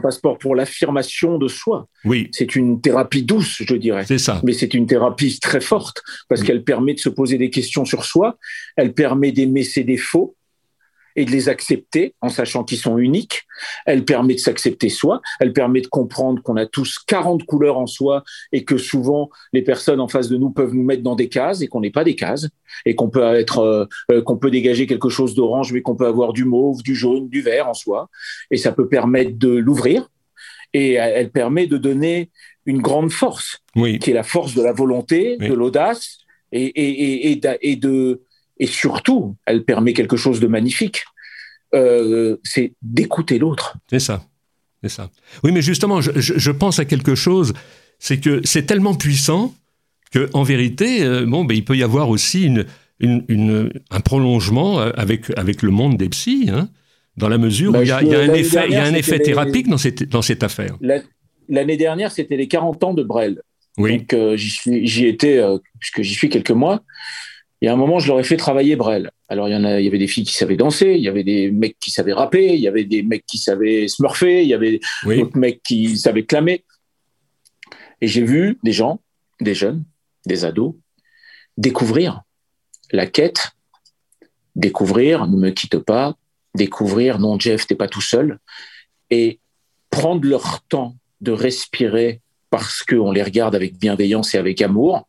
passeport 0.00 0.38
pour 0.38 0.54
l'affirmation 0.54 1.38
de 1.38 1.48
soi. 1.48 1.88
Oui. 2.04 2.28
C'est 2.30 2.54
une 2.54 2.80
thérapie 2.80 3.24
douce, 3.24 3.60
je 3.66 3.74
dirais. 3.74 4.04
C'est 4.06 4.18
ça. 4.18 4.40
Mais 4.44 4.52
c'est 4.52 4.72
une 4.74 4.86
thérapie 4.86 5.40
très 5.40 5.60
forte 5.60 6.04
parce 6.28 6.44
qu'elle 6.44 6.62
permet 6.62 6.94
de 6.94 7.00
se 7.00 7.08
poser 7.08 7.38
des 7.38 7.50
questions 7.50 7.84
sur 7.84 8.04
soi. 8.04 8.38
Elle 8.76 8.94
permet 8.94 9.32
d'aimer 9.32 9.64
ses 9.64 9.82
défauts 9.82 10.36
et 11.16 11.24
de 11.24 11.30
les 11.30 11.48
accepter 11.48 12.14
en 12.20 12.28
sachant 12.28 12.62
qu'ils 12.62 12.78
sont 12.78 12.98
uniques. 12.98 13.42
Elle 13.86 14.04
permet 14.04 14.34
de 14.34 14.38
s'accepter 14.38 14.88
soi. 14.88 15.20
Elle 15.40 15.52
permet 15.52 15.80
de 15.80 15.86
comprendre 15.86 16.42
qu'on 16.42 16.56
a 16.56 16.66
tous 16.66 16.98
40 17.06 17.44
couleurs 17.44 17.78
en 17.78 17.86
soi 17.86 18.22
et 18.52 18.64
que 18.64 18.76
souvent 18.76 19.30
les 19.52 19.62
personnes 19.62 20.00
en 20.00 20.08
face 20.08 20.28
de 20.28 20.36
nous 20.36 20.50
peuvent 20.50 20.74
nous 20.74 20.84
mettre 20.84 21.02
dans 21.02 21.16
des 21.16 21.28
cases 21.28 21.62
et 21.62 21.68
qu'on 21.68 21.80
n'est 21.80 21.90
pas 21.90 22.04
des 22.04 22.14
cases 22.14 22.48
et 22.84 22.94
qu'on 22.94 23.08
peut 23.08 23.22
être, 23.34 23.58
euh, 23.58 23.86
euh, 24.10 24.22
qu'on 24.22 24.36
peut 24.36 24.50
dégager 24.50 24.86
quelque 24.86 25.08
chose 25.08 25.34
d'orange 25.34 25.72
mais 25.72 25.82
qu'on 25.82 25.96
peut 25.96 26.06
avoir 26.06 26.32
du 26.32 26.44
mauve, 26.44 26.82
du 26.82 26.94
jaune, 26.94 27.28
du 27.28 27.40
vert 27.40 27.68
en 27.68 27.74
soi. 27.74 28.10
Et 28.50 28.56
ça 28.56 28.72
peut 28.72 28.88
permettre 28.88 29.38
de 29.38 29.48
l'ouvrir 29.48 30.08
et 30.72 30.94
elle 30.94 31.30
permet 31.30 31.66
de 31.66 31.78
donner 31.78 32.30
une 32.66 32.82
grande 32.82 33.12
force, 33.12 33.62
qui 33.74 34.10
est 34.10 34.12
la 34.14 34.24
force 34.24 34.54
de 34.54 34.62
la 34.62 34.72
volonté, 34.72 35.36
de 35.36 35.54
l'audace 35.54 36.18
et, 36.52 36.64
et, 36.64 37.32
et, 37.32 37.40
et, 37.62 37.76
de, 37.76 38.22
et 38.58 38.66
surtout, 38.66 39.36
elle 39.46 39.64
permet 39.64 39.92
quelque 39.92 40.16
chose 40.16 40.40
de 40.40 40.46
magnifique. 40.46 41.04
Euh, 41.74 42.36
c'est 42.42 42.72
d'écouter 42.80 43.38
l'autre. 43.38 43.76
C'est 43.90 43.98
ça. 43.98 44.24
C'est 44.82 44.88
ça. 44.88 45.10
Oui, 45.42 45.52
mais 45.52 45.62
justement, 45.62 46.00
je, 46.00 46.50
pense 46.50 46.78
à 46.78 46.84
quelque 46.84 47.14
chose, 47.14 47.54
c'est 47.98 48.20
que 48.20 48.40
c'est 48.44 48.64
tellement 48.64 48.94
puissant 48.94 49.54
que, 50.12 50.30
en 50.32 50.42
vérité, 50.42 51.02
euh, 51.02 51.26
bon, 51.26 51.44
ben, 51.44 51.56
il 51.56 51.64
peut 51.64 51.76
y 51.76 51.82
avoir 51.82 52.08
aussi 52.08 52.44
une, 52.44 52.66
une, 53.00 53.72
un 53.90 54.00
prolongement 54.00 54.80
euh, 54.80 54.90
avec, 54.96 55.36
avec 55.36 55.62
le 55.62 55.70
monde 55.70 55.96
des 55.96 56.08
psys, 56.08 56.50
hein, 56.50 56.68
dans 57.16 57.28
la 57.28 57.38
mesure 57.38 57.70
où 57.70 57.72
bah, 57.72 57.82
il 57.82 57.88
y, 57.88 57.90
a, 57.90 57.98
un 57.98 58.32
effet, 58.34 58.66
il 58.68 58.74
y 58.74 58.76
a 58.76 58.84
un 58.84 58.94
effet 58.94 59.18
thérapique 59.18 59.68
dans, 59.68 59.78
cette, 59.78 60.08
dans 60.08 60.22
cette 60.22 60.42
affaire. 60.42 60.76
L'année 61.48 61.76
dernière, 61.76 62.12
c'était 62.12 62.36
les 62.36 62.48
40 62.48 62.84
ans 62.84 62.94
de 62.94 63.02
Brel. 63.02 63.40
Oui. 63.78 63.98
Donc, 63.98 64.36
j'y 64.36 65.06
étais, 65.06 65.42
puisque 65.80 66.02
j'y 66.02 66.14
suis 66.14 66.28
quelques 66.28 66.50
mois. 66.50 66.82
Il 67.60 67.66
y 67.66 67.68
a 67.68 67.72
un 67.72 67.76
moment, 67.76 67.98
je 67.98 68.08
leur 68.08 68.20
ai 68.20 68.24
fait 68.24 68.36
travailler 68.36 68.76
Brel. 68.76 69.10
Alors, 69.28 69.48
il 69.48 69.52
y, 69.52 69.56
en 69.56 69.64
a, 69.64 69.80
il 69.80 69.84
y 69.84 69.88
avait 69.88 69.98
des 69.98 70.06
filles 70.06 70.24
qui 70.24 70.34
savaient 70.34 70.56
danser, 70.56 70.94
il 70.94 71.00
y 71.02 71.08
avait 71.08 71.24
des 71.24 71.50
mecs 71.50 71.78
qui 71.80 71.90
savaient 71.90 72.12
rapper, 72.12 72.54
il 72.54 72.60
y 72.60 72.68
avait 72.68 72.84
des 72.84 73.02
mecs 73.02 73.24
qui 73.26 73.38
savaient 73.38 73.88
smurfer, 73.88 74.42
il 74.42 74.48
y 74.48 74.54
avait 74.54 74.80
d'autres 75.04 75.38
mecs 75.38 75.62
qui 75.62 75.96
savaient 75.96 76.24
clamer. 76.24 76.64
Et 78.00 78.08
j'ai 78.08 78.22
vu 78.22 78.58
des 78.62 78.72
gens, 78.72 79.00
des 79.40 79.54
jeunes, 79.54 79.84
des 80.26 80.44
ados, 80.44 80.74
découvrir 81.56 82.22
la 82.92 83.06
quête, 83.06 83.52
découvrir 84.54 85.26
ne 85.26 85.36
me 85.36 85.50
quitte 85.50 85.78
pas, 85.78 86.14
découvrir 86.54 87.18
non, 87.18 87.38
Jeff, 87.38 87.66
t'es 87.66 87.74
pas 87.74 87.88
tout 87.88 88.02
seul, 88.02 88.38
et 89.10 89.40
prendre 89.90 90.26
leur 90.28 90.62
temps 90.68 90.96
de 91.20 91.32
respirer 91.32 92.20
parce 92.50 92.82
qu'on 92.82 93.10
les 93.10 93.22
regarde 93.22 93.54
avec 93.54 93.78
bienveillance 93.78 94.34
et 94.34 94.38
avec 94.38 94.62
amour, 94.62 95.06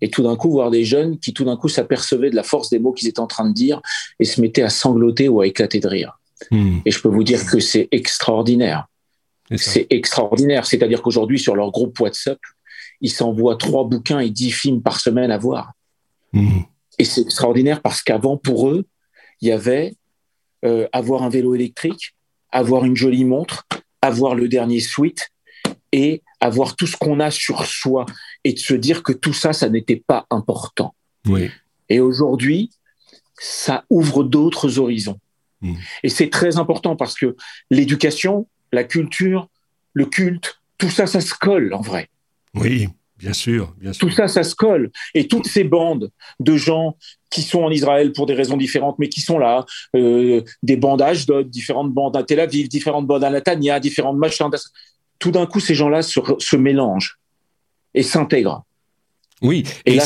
et 0.00 0.10
tout 0.10 0.22
d'un 0.22 0.36
coup 0.36 0.50
voir 0.50 0.70
des 0.70 0.84
jeunes 0.84 1.18
qui 1.18 1.32
tout 1.32 1.44
d'un 1.44 1.56
coup 1.56 1.68
s'apercevaient 1.68 2.30
de 2.30 2.36
la 2.36 2.42
force 2.42 2.70
des 2.70 2.78
mots 2.78 2.92
qu'ils 2.92 3.08
étaient 3.08 3.20
en 3.20 3.26
train 3.26 3.48
de 3.48 3.54
dire 3.54 3.80
et 4.18 4.24
se 4.24 4.40
mettaient 4.40 4.62
à 4.62 4.70
sangloter 4.70 5.28
ou 5.28 5.40
à 5.40 5.46
éclater 5.46 5.80
de 5.80 5.88
rire. 5.88 6.18
Hmm. 6.50 6.78
Et 6.84 6.90
je 6.90 7.00
peux 7.00 7.08
vous 7.08 7.24
dire 7.24 7.44
que 7.46 7.60
c'est 7.60 7.88
extraordinaire. 7.92 8.86
C'est 9.56 9.86
extraordinaire. 9.90 10.66
C'est-à-dire 10.66 11.00
qu'aujourd'hui, 11.02 11.38
sur 11.38 11.56
leur 11.56 11.70
groupe 11.70 11.98
WhatsApp, 12.00 12.38
ils 13.00 13.10
s'envoient 13.10 13.56
trois 13.56 13.84
bouquins 13.84 14.20
et 14.20 14.30
dix 14.30 14.50
films 14.50 14.82
par 14.82 15.00
semaine 15.00 15.30
à 15.30 15.38
voir. 15.38 15.72
Hmm. 16.32 16.60
Et 16.98 17.04
c'est 17.04 17.22
extraordinaire 17.22 17.80
parce 17.80 18.02
qu'avant, 18.02 18.36
pour 18.36 18.68
eux, 18.68 18.86
il 19.40 19.48
y 19.48 19.52
avait 19.52 19.94
euh, 20.64 20.88
avoir 20.92 21.22
un 21.22 21.28
vélo 21.28 21.54
électrique, 21.54 22.14
avoir 22.50 22.84
une 22.84 22.96
jolie 22.96 23.24
montre, 23.24 23.66
avoir 24.02 24.34
le 24.34 24.48
dernier 24.48 24.80
suite 24.80 25.30
et 25.92 26.22
avoir 26.40 26.76
tout 26.76 26.86
ce 26.86 26.96
qu'on 26.96 27.20
a 27.20 27.30
sur 27.30 27.66
soi 27.66 28.06
et 28.44 28.52
de 28.52 28.58
se 28.58 28.74
dire 28.74 29.02
que 29.02 29.12
tout 29.12 29.32
ça, 29.32 29.52
ça 29.52 29.68
n'était 29.68 30.02
pas 30.06 30.26
important. 30.30 30.94
Oui. 31.26 31.50
Et 31.88 32.00
aujourd'hui, 32.00 32.70
ça 33.38 33.84
ouvre 33.90 34.24
d'autres 34.24 34.78
horizons. 34.78 35.18
Hmm. 35.60 35.74
Et 36.02 36.08
c'est 36.08 36.30
très 36.30 36.58
important 36.58 36.96
parce 36.96 37.14
que 37.14 37.36
l'éducation, 37.70 38.46
la 38.72 38.84
culture, 38.84 39.48
le 39.92 40.06
culte, 40.06 40.60
tout 40.76 40.90
ça, 40.90 41.06
ça 41.06 41.20
se 41.20 41.34
colle 41.34 41.74
en 41.74 41.80
vrai. 41.80 42.08
Oui, 42.54 42.88
bien 43.18 43.32
sûr, 43.32 43.74
bien 43.78 43.92
sûr. 43.92 44.06
Tout 44.06 44.14
ça, 44.14 44.28
ça 44.28 44.44
se 44.44 44.54
colle. 44.54 44.90
Et 45.14 45.26
toutes 45.26 45.46
ces 45.46 45.64
bandes 45.64 46.10
de 46.38 46.56
gens 46.56 46.96
qui 47.30 47.42
sont 47.42 47.62
en 47.62 47.70
Israël 47.70 48.12
pour 48.12 48.26
des 48.26 48.34
raisons 48.34 48.56
différentes, 48.56 48.98
mais 48.98 49.08
qui 49.08 49.20
sont 49.20 49.38
là, 49.38 49.66
euh, 49.96 50.42
des 50.62 50.76
bandes 50.76 51.02
à 51.02 51.06
Ashdod, 51.08 51.50
différentes 51.50 51.92
bandes 51.92 52.16
à 52.16 52.22
Tel 52.22 52.40
Aviv, 52.40 52.68
différentes 52.68 53.06
bandes 53.06 53.24
à 53.24 53.30
Netanya, 53.30 53.80
différentes 53.80 54.16
machins, 54.16 54.48
tout 55.18 55.30
d'un 55.30 55.46
coup, 55.46 55.60
ces 55.60 55.74
gens-là 55.74 56.02
se, 56.02 56.56
mélangent 56.56 57.18
et 57.94 58.02
s'intègrent. 58.02 58.64
Oui, 59.40 59.64
et, 59.86 59.98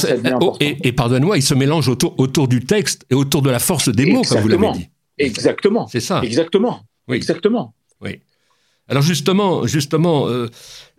et, 0.60 0.92
pardonne-moi, 0.92 1.38
ils 1.38 1.42
se 1.42 1.54
mélangent 1.54 1.88
autour, 1.88 2.14
autour 2.18 2.48
du 2.48 2.64
texte 2.64 3.06
et 3.08 3.14
autour 3.14 3.40
de 3.40 3.48
la 3.48 3.58
force 3.58 3.88
des 3.88 4.06
mots, 4.06 4.22
comme 4.22 4.40
vous 4.40 4.48
l'avez 4.48 4.72
dit. 4.72 4.88
Exactement. 5.18 5.86
C'est 5.88 6.00
ça. 6.00 6.20
Exactement. 6.22 6.82
Oui. 7.08 7.16
Exactement. 7.16 7.74
Oui. 8.00 8.20
Alors 8.88 9.02
justement, 9.02 9.66
justement, 9.66 10.28
euh, 10.28 10.48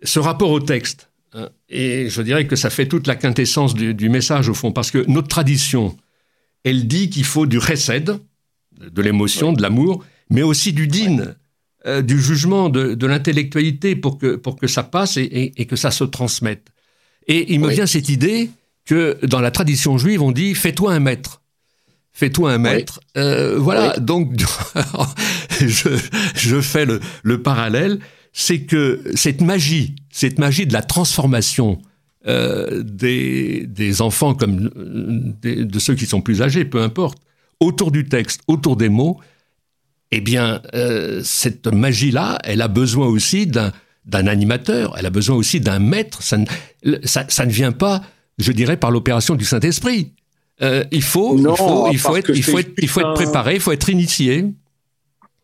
ce 0.03 0.19
rapport 0.19 0.51
au 0.51 0.59
texte, 0.59 1.11
hein, 1.33 1.49
et 1.69 2.09
je 2.09 2.21
dirais 2.21 2.47
que 2.47 2.55
ça 2.55 2.69
fait 2.69 2.87
toute 2.87 3.07
la 3.07 3.15
quintessence 3.15 3.75
du, 3.75 4.09
message 4.09 4.49
au 4.49 4.53
fond, 4.53 4.71
parce 4.71 4.89
que 4.89 5.05
notre 5.07 5.27
tradition, 5.27 5.95
elle 6.63 6.87
dit 6.87 7.09
qu'il 7.09 7.25
faut 7.25 7.45
du 7.45 7.57
recède, 7.57 8.17
de 8.79 9.01
l'émotion, 9.01 9.53
de 9.53 9.61
l'amour, 9.61 10.03
mais 10.29 10.41
aussi 10.41 10.73
du 10.73 10.87
din, 10.87 11.35
euh, 11.85 12.01
du 12.01 12.21
jugement, 12.21 12.69
de, 12.69 13.05
l'intellectualité 13.05 13.95
pour 13.95 14.17
que, 14.17 14.35
pour 14.35 14.55
que 14.55 14.67
ça 14.67 14.83
passe 14.83 15.17
et, 15.17 15.65
que 15.67 15.75
ça 15.75 15.91
se 15.91 16.03
transmette. 16.03 16.69
Et 17.27 17.53
il 17.53 17.59
me 17.59 17.69
vient 17.69 17.85
cette 17.85 18.09
idée 18.09 18.49
que 18.85 19.17
dans 19.25 19.39
la 19.39 19.51
tradition 19.51 19.97
juive, 19.97 20.21
on 20.21 20.31
dit 20.31 20.55
fais-toi 20.55 20.93
un 20.93 20.99
maître. 20.99 21.41
Fais-toi 22.13 22.53
un 22.53 22.57
maître. 22.57 22.99
Euh, 23.17 23.57
voilà, 23.57 23.97
donc 23.97 24.31
je, 25.59 25.89
je, 26.35 26.61
fais 26.61 26.85
le, 26.85 26.99
le 27.23 27.41
parallèle, 27.41 27.99
c'est 28.33 28.61
que 28.61 29.01
cette 29.15 29.41
magie, 29.41 29.95
cette 30.11 30.39
magie 30.39 30.67
de 30.67 30.73
la 30.73 30.83
transformation 30.83 31.81
euh, 32.25 32.81
des, 32.83 33.65
des, 33.67 34.01
enfants 34.01 34.33
comme 34.33 34.69
de 35.43 35.79
ceux 35.79 35.95
qui 35.95 36.05
sont 36.05 36.21
plus 36.21 36.41
âgés, 36.41 36.63
peu 36.63 36.81
importe, 36.81 37.17
autour 37.59 37.91
du 37.91 38.05
texte, 38.05 38.39
autour 38.47 38.77
des 38.77 38.87
mots, 38.87 39.19
eh 40.15 40.21
bien, 40.21 40.61
euh, 40.75 41.21
cette 41.23 41.65
magie-là, 41.65 42.37
elle 42.43 42.61
a 42.61 42.67
besoin 42.67 43.07
aussi 43.07 43.47
d'un 43.47 43.71
animateur, 44.27 44.95
elle 44.97 45.07
a 45.07 45.09
besoin 45.09 45.35
aussi 45.35 45.59
d'un 45.59 45.79
maître. 45.79 46.21
Ça 46.21 46.37
ne, 46.37 46.45
ça, 47.03 47.45
ne, 47.45 47.51
vient 47.51 47.71
pas, 47.71 48.03
je 48.37 48.51
dirais, 48.51 48.77
par 48.77 48.91
l'opération 48.91 49.33
du 49.33 49.43
Saint-Esprit. 49.43 50.11
Euh, 50.61 50.83
il, 50.91 51.01
faut, 51.01 51.35
il, 51.35 51.43
faut, 51.43 51.87
il, 51.91 51.97
faut 51.97 52.15
être, 52.15 52.29
il, 52.29 52.43
faut 52.43 52.59
être, 52.59 52.71
il 52.77 52.87
faut 52.87 52.99
être 52.99 53.15
préparé, 53.15 53.55
il 53.55 53.59
faut 53.59 53.71
être 53.71 53.89
initié. 53.89 54.45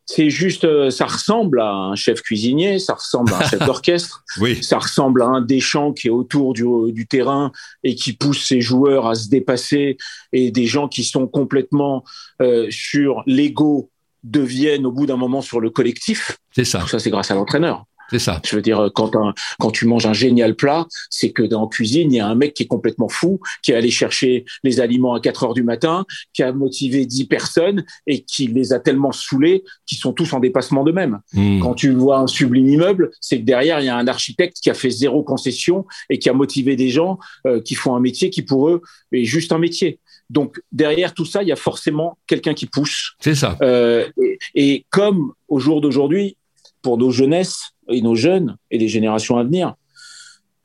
C'est 0.06 0.30
juste, 0.30 0.66
euh, 0.66 0.92
ça 0.92 1.06
ressemble 1.06 1.62
à 1.62 1.72
un 1.72 1.96
chef 1.96 2.22
cuisinier, 2.22 2.78
ça 2.78 2.94
ressemble 2.94 3.34
à 3.34 3.40
un 3.40 3.48
chef 3.48 3.60
d'orchestre, 3.66 4.24
oui. 4.40 4.64
ça 4.64 4.78
ressemble 4.78 5.24
à 5.24 5.26
un 5.26 5.42
deschamps 5.42 5.94
qui 5.94 6.08
est 6.08 6.12
autour 6.12 6.54
du, 6.54 6.66
du, 6.92 7.08
terrain 7.08 7.52
et 7.84 7.96
qui 7.96 8.14
pousse 8.14 8.44
ses 8.44 8.62
joueurs 8.62 9.08
à 9.08 9.16
se 9.16 9.30
dépasser 9.30 9.98
et 10.32 10.52
des 10.52 10.66
gens 10.66 10.88
qui 10.88 11.04
sont 11.04 11.28
complètement 11.28 12.04
euh, 12.42 12.68
sur 12.72 13.24
l'ego 13.28 13.92
deviennent 14.24 14.86
au 14.86 14.92
bout 14.92 15.06
d'un 15.06 15.18
moment 15.18 15.42
sur 15.42 15.60
le 15.60 15.70
collectif. 15.70 16.38
C'est 16.52 16.66
ça. 16.66 16.80
Tout 16.80 16.88
ça, 16.88 17.00
c'est 17.00 17.10
grâce 17.10 17.32
à 17.32 17.36
l'entraîneur. 17.36 17.86
C'est 18.10 18.20
ça. 18.20 18.42
Je 18.44 18.56
veux 18.56 18.62
dire, 18.62 18.90
quand, 18.96 19.12
quand 19.60 19.72
tu 19.72 19.86
manges 19.86 20.06
un 20.06 20.14
génial 20.14 20.56
plat, 20.56 20.88
c'est 21.10 21.32
que 21.32 21.44
dans 21.44 21.62
la 21.62 21.68
cuisine, 21.68 22.12
il 22.12 22.16
y 22.16 22.20
a 22.20 22.28
un 22.28 22.36
mec 22.36 22.54
qui 22.54 22.64
est 22.64 22.68
complètement 22.68 23.08
fou, 23.08 23.40
qui 23.62 23.72
est 23.72 23.76
allé 23.76 23.92
chercher 23.92 24.46
les 24.64 24.80
aliments 24.80 25.14
à 25.14 25.20
4 25.20 25.44
heures 25.44 25.54
du 25.54 25.64
matin, 25.64 26.06
qui 26.34 26.42
a 26.42 26.52
motivé 26.52 27.06
10 27.06 27.26
personnes 27.26 27.86
et 28.08 28.24
qui 28.24 28.48
les 28.48 28.74
a 28.74 28.80
tellement 28.80 29.12
saoulés 29.12 29.64
qu'ils 29.86 30.00
sont 30.00 30.14
tous 30.14 30.34
en 30.34 30.40
dépassement 30.40 30.84
d'eux-mêmes. 30.84 31.20
Hmm. 31.34 31.60
Quand 31.60 31.76
tu 31.76 31.92
vois 31.92 32.20
un 32.20 32.28
sublime 32.28 32.68
immeuble, 32.68 33.12
c'est 33.22 33.40
que 33.40 33.46
derrière, 33.46 33.80
il 33.80 33.86
y 33.86 33.90
a 33.90 33.98
un 33.98 34.08
architecte 34.08 34.58
qui 34.62 34.70
a 34.70 34.74
fait 34.74 34.90
zéro 34.90 35.24
concession 35.24 35.86
et 36.10 36.18
qui 36.18 36.30
a 36.30 36.34
motivé 36.34 36.76
des 36.76 36.90
gens 36.90 37.20
euh, 37.46 37.62
qui 37.62 37.76
font 37.76 37.96
un 37.96 38.00
métier 38.00 38.30
qui, 38.30 38.42
pour 38.42 38.70
eux, 38.70 38.82
est 39.12 39.26
juste 39.26 39.52
un 39.52 39.60
métier. 39.60 40.00
Donc 40.30 40.62
derrière 40.72 41.14
tout 41.14 41.26
ça, 41.26 41.42
il 41.42 41.50
y 41.50 41.52
a 41.52 41.56
forcément 41.56 42.18
quelqu'un 42.28 42.54
qui 42.54 42.68
pousse. 42.68 43.16
C'est 43.20 43.36
ça. 43.36 43.58
Euh, 43.62 44.08
et, 44.22 44.38
et, 44.56 44.86
comme 44.90 45.34
au 45.48 45.60
jour 45.60 45.82
d'aujourd'hui, 45.82 46.38
pour 46.82 46.98
nos 46.98 47.12
jeunesses 47.12 47.72
et 47.90 48.02
nos 48.02 48.16
jeunes 48.16 48.58
et 48.72 48.78
les 48.78 48.88
générations 48.88 49.38
à 49.38 49.44
venir, 49.44 49.76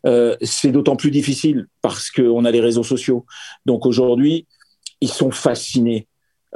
euh, 0.07 0.37
c'est 0.43 0.71
d'autant 0.71 0.97
plus 0.97 1.11
difficile 1.11 1.67
parce 1.81 2.11
qu'on 2.11 2.45
a 2.45 2.51
les 2.51 2.61
réseaux 2.61 2.83
sociaux. 2.83 3.25
Donc 3.65 3.87
aujourd'hui, 3.87 4.47
ils 5.01 5.09
sont 5.09 5.31
fascinés 5.31 6.07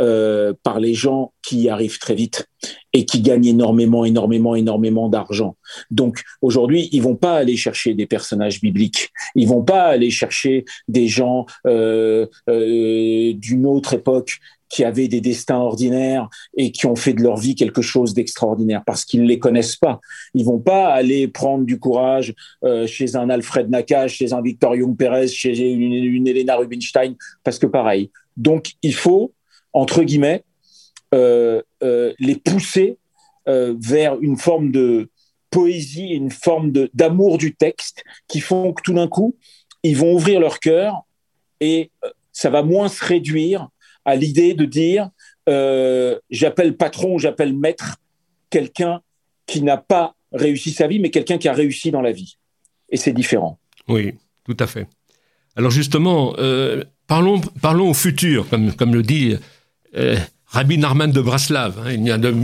euh, 0.00 0.52
par 0.62 0.80
les 0.80 0.94
gens 0.94 1.32
qui 1.42 1.62
y 1.62 1.68
arrivent 1.68 1.98
très 1.98 2.14
vite 2.14 2.46
et 2.92 3.04
qui 3.04 3.20
gagnent 3.20 3.46
énormément, 3.46 4.04
énormément, 4.04 4.54
énormément 4.54 5.08
d'argent. 5.08 5.56
Donc 5.90 6.22
aujourd'hui, 6.42 6.88
ils 6.92 7.02
vont 7.02 7.16
pas 7.16 7.36
aller 7.36 7.56
chercher 7.56 7.94
des 7.94 8.06
personnages 8.06 8.60
bibliques, 8.60 9.10
ils 9.34 9.48
vont 9.48 9.62
pas 9.62 9.84
aller 9.84 10.10
chercher 10.10 10.64
des 10.88 11.08
gens 11.08 11.46
euh, 11.66 12.26
euh, 12.48 13.32
d'une 13.34 13.66
autre 13.66 13.94
époque 13.94 14.38
qui 14.68 14.84
avaient 14.84 15.08
des 15.08 15.20
destins 15.20 15.58
ordinaires 15.58 16.28
et 16.56 16.70
qui 16.72 16.86
ont 16.86 16.96
fait 16.96 17.14
de 17.14 17.22
leur 17.22 17.36
vie 17.36 17.54
quelque 17.54 17.82
chose 17.82 18.14
d'extraordinaire 18.14 18.82
parce 18.86 19.04
qu'ils 19.04 19.24
les 19.24 19.38
connaissent 19.38 19.76
pas. 19.76 20.00
Ils 20.34 20.44
vont 20.44 20.58
pas 20.58 20.88
aller 20.88 21.28
prendre 21.28 21.64
du 21.64 21.78
courage 21.78 22.34
euh, 22.64 22.86
chez 22.86 23.16
un 23.16 23.30
Alfred 23.30 23.70
Nakache, 23.70 24.16
chez 24.16 24.32
un 24.32 24.42
Victor 24.42 24.76
Young 24.76 24.96
Perez, 24.96 25.28
chez 25.28 25.58
une 25.58 26.28
Elena 26.28 26.56
Rubinstein 26.56 27.14
parce 27.42 27.58
que 27.58 27.66
pareil. 27.66 28.10
Donc 28.36 28.72
il 28.82 28.94
faut 28.94 29.32
entre 29.72 30.02
guillemets, 30.02 30.44
euh, 31.14 31.62
euh, 31.82 32.12
les 32.18 32.36
pousser 32.36 32.98
euh, 33.48 33.74
vers 33.80 34.18
une 34.20 34.36
forme 34.36 34.70
de 34.70 35.08
poésie, 35.50 36.08
une 36.08 36.30
forme 36.30 36.70
d'amour 36.92 37.38
du 37.38 37.54
texte 37.54 38.04
qui 38.26 38.40
font 38.40 38.74
que 38.74 38.82
tout 38.82 38.92
d'un 38.92 39.08
coup, 39.08 39.36
ils 39.82 39.96
vont 39.96 40.12
ouvrir 40.12 40.38
leur 40.38 40.60
cœur 40.60 41.06
et 41.60 41.90
ça 42.30 42.50
va 42.50 42.62
moins 42.62 42.88
se 42.88 43.02
réduire 43.02 43.68
à 44.04 44.16
l'idée 44.16 44.52
de 44.52 44.66
dire 44.66 45.08
j'appelle 46.28 46.76
patron, 46.76 47.16
j'appelle 47.16 47.56
maître 47.56 47.96
quelqu'un 48.50 49.00
qui 49.46 49.62
n'a 49.62 49.78
pas 49.78 50.14
réussi 50.30 50.72
sa 50.72 50.86
vie, 50.86 50.98
mais 50.98 51.10
quelqu'un 51.10 51.38
qui 51.38 51.48
a 51.48 51.54
réussi 51.54 51.90
dans 51.90 52.02
la 52.02 52.12
vie. 52.12 52.36
Et 52.90 52.98
c'est 52.98 53.14
différent. 53.14 53.58
Oui, 53.88 54.12
tout 54.44 54.56
à 54.60 54.66
fait. 54.66 54.86
Alors 55.56 55.70
justement, 55.70 56.34
parlons, 57.06 57.40
parlons 57.62 57.88
au 57.88 57.94
futur, 57.94 58.46
comme, 58.50 58.74
comme 58.74 58.94
le 58.94 59.02
dit 59.02 59.38
euh, 59.96 60.16
Rabbi 60.46 60.78
Narman 60.78 61.10
de 61.10 61.20
Braslav. 61.20 61.78
Hein, 61.84 61.92
il 61.92 62.02
n'y 62.02 62.10
a 62.10 62.18
de, 62.18 62.34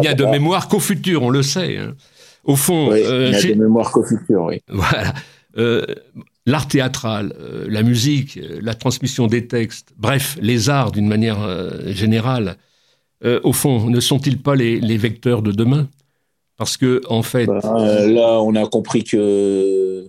il 0.00 0.08
a 0.08 0.14
de 0.14 0.24
mémoire 0.24 0.68
qu'au 0.68 0.80
futur, 0.80 1.22
on 1.22 1.30
le 1.30 1.42
sait. 1.42 1.76
Hein. 1.76 1.94
Au 2.44 2.56
fond, 2.56 2.90
euh, 2.90 3.30
il 3.32 3.38
n'y 3.38 3.52
a 3.52 3.54
de 3.54 3.60
mémoire 3.60 3.90
qu'au 3.90 4.02
futur, 4.02 4.44
oui. 4.44 4.60
Voilà. 4.68 5.14
Euh, 5.58 5.84
l'art 6.46 6.68
théâtral, 6.68 7.34
la 7.66 7.82
musique, 7.82 8.38
la 8.62 8.74
transmission 8.74 9.26
des 9.26 9.46
textes, 9.46 9.92
bref, 9.98 10.38
les 10.40 10.70
arts 10.70 10.92
d'une 10.92 11.08
manière 11.08 11.38
générale, 11.86 12.56
au 13.24 13.52
fond, 13.52 13.90
ne 13.90 14.00
sont-ils 14.00 14.40
pas 14.40 14.54
les, 14.54 14.80
les, 14.80 14.96
vecteurs 14.96 15.42
de 15.42 15.52
demain? 15.52 15.88
Parce 16.56 16.76
que, 16.76 17.02
en 17.08 17.22
fait. 17.22 17.46
Ben, 17.46 17.60
là, 17.62 18.40
on 18.40 18.54
a 18.54 18.66
compris 18.66 19.04
que 19.04 20.06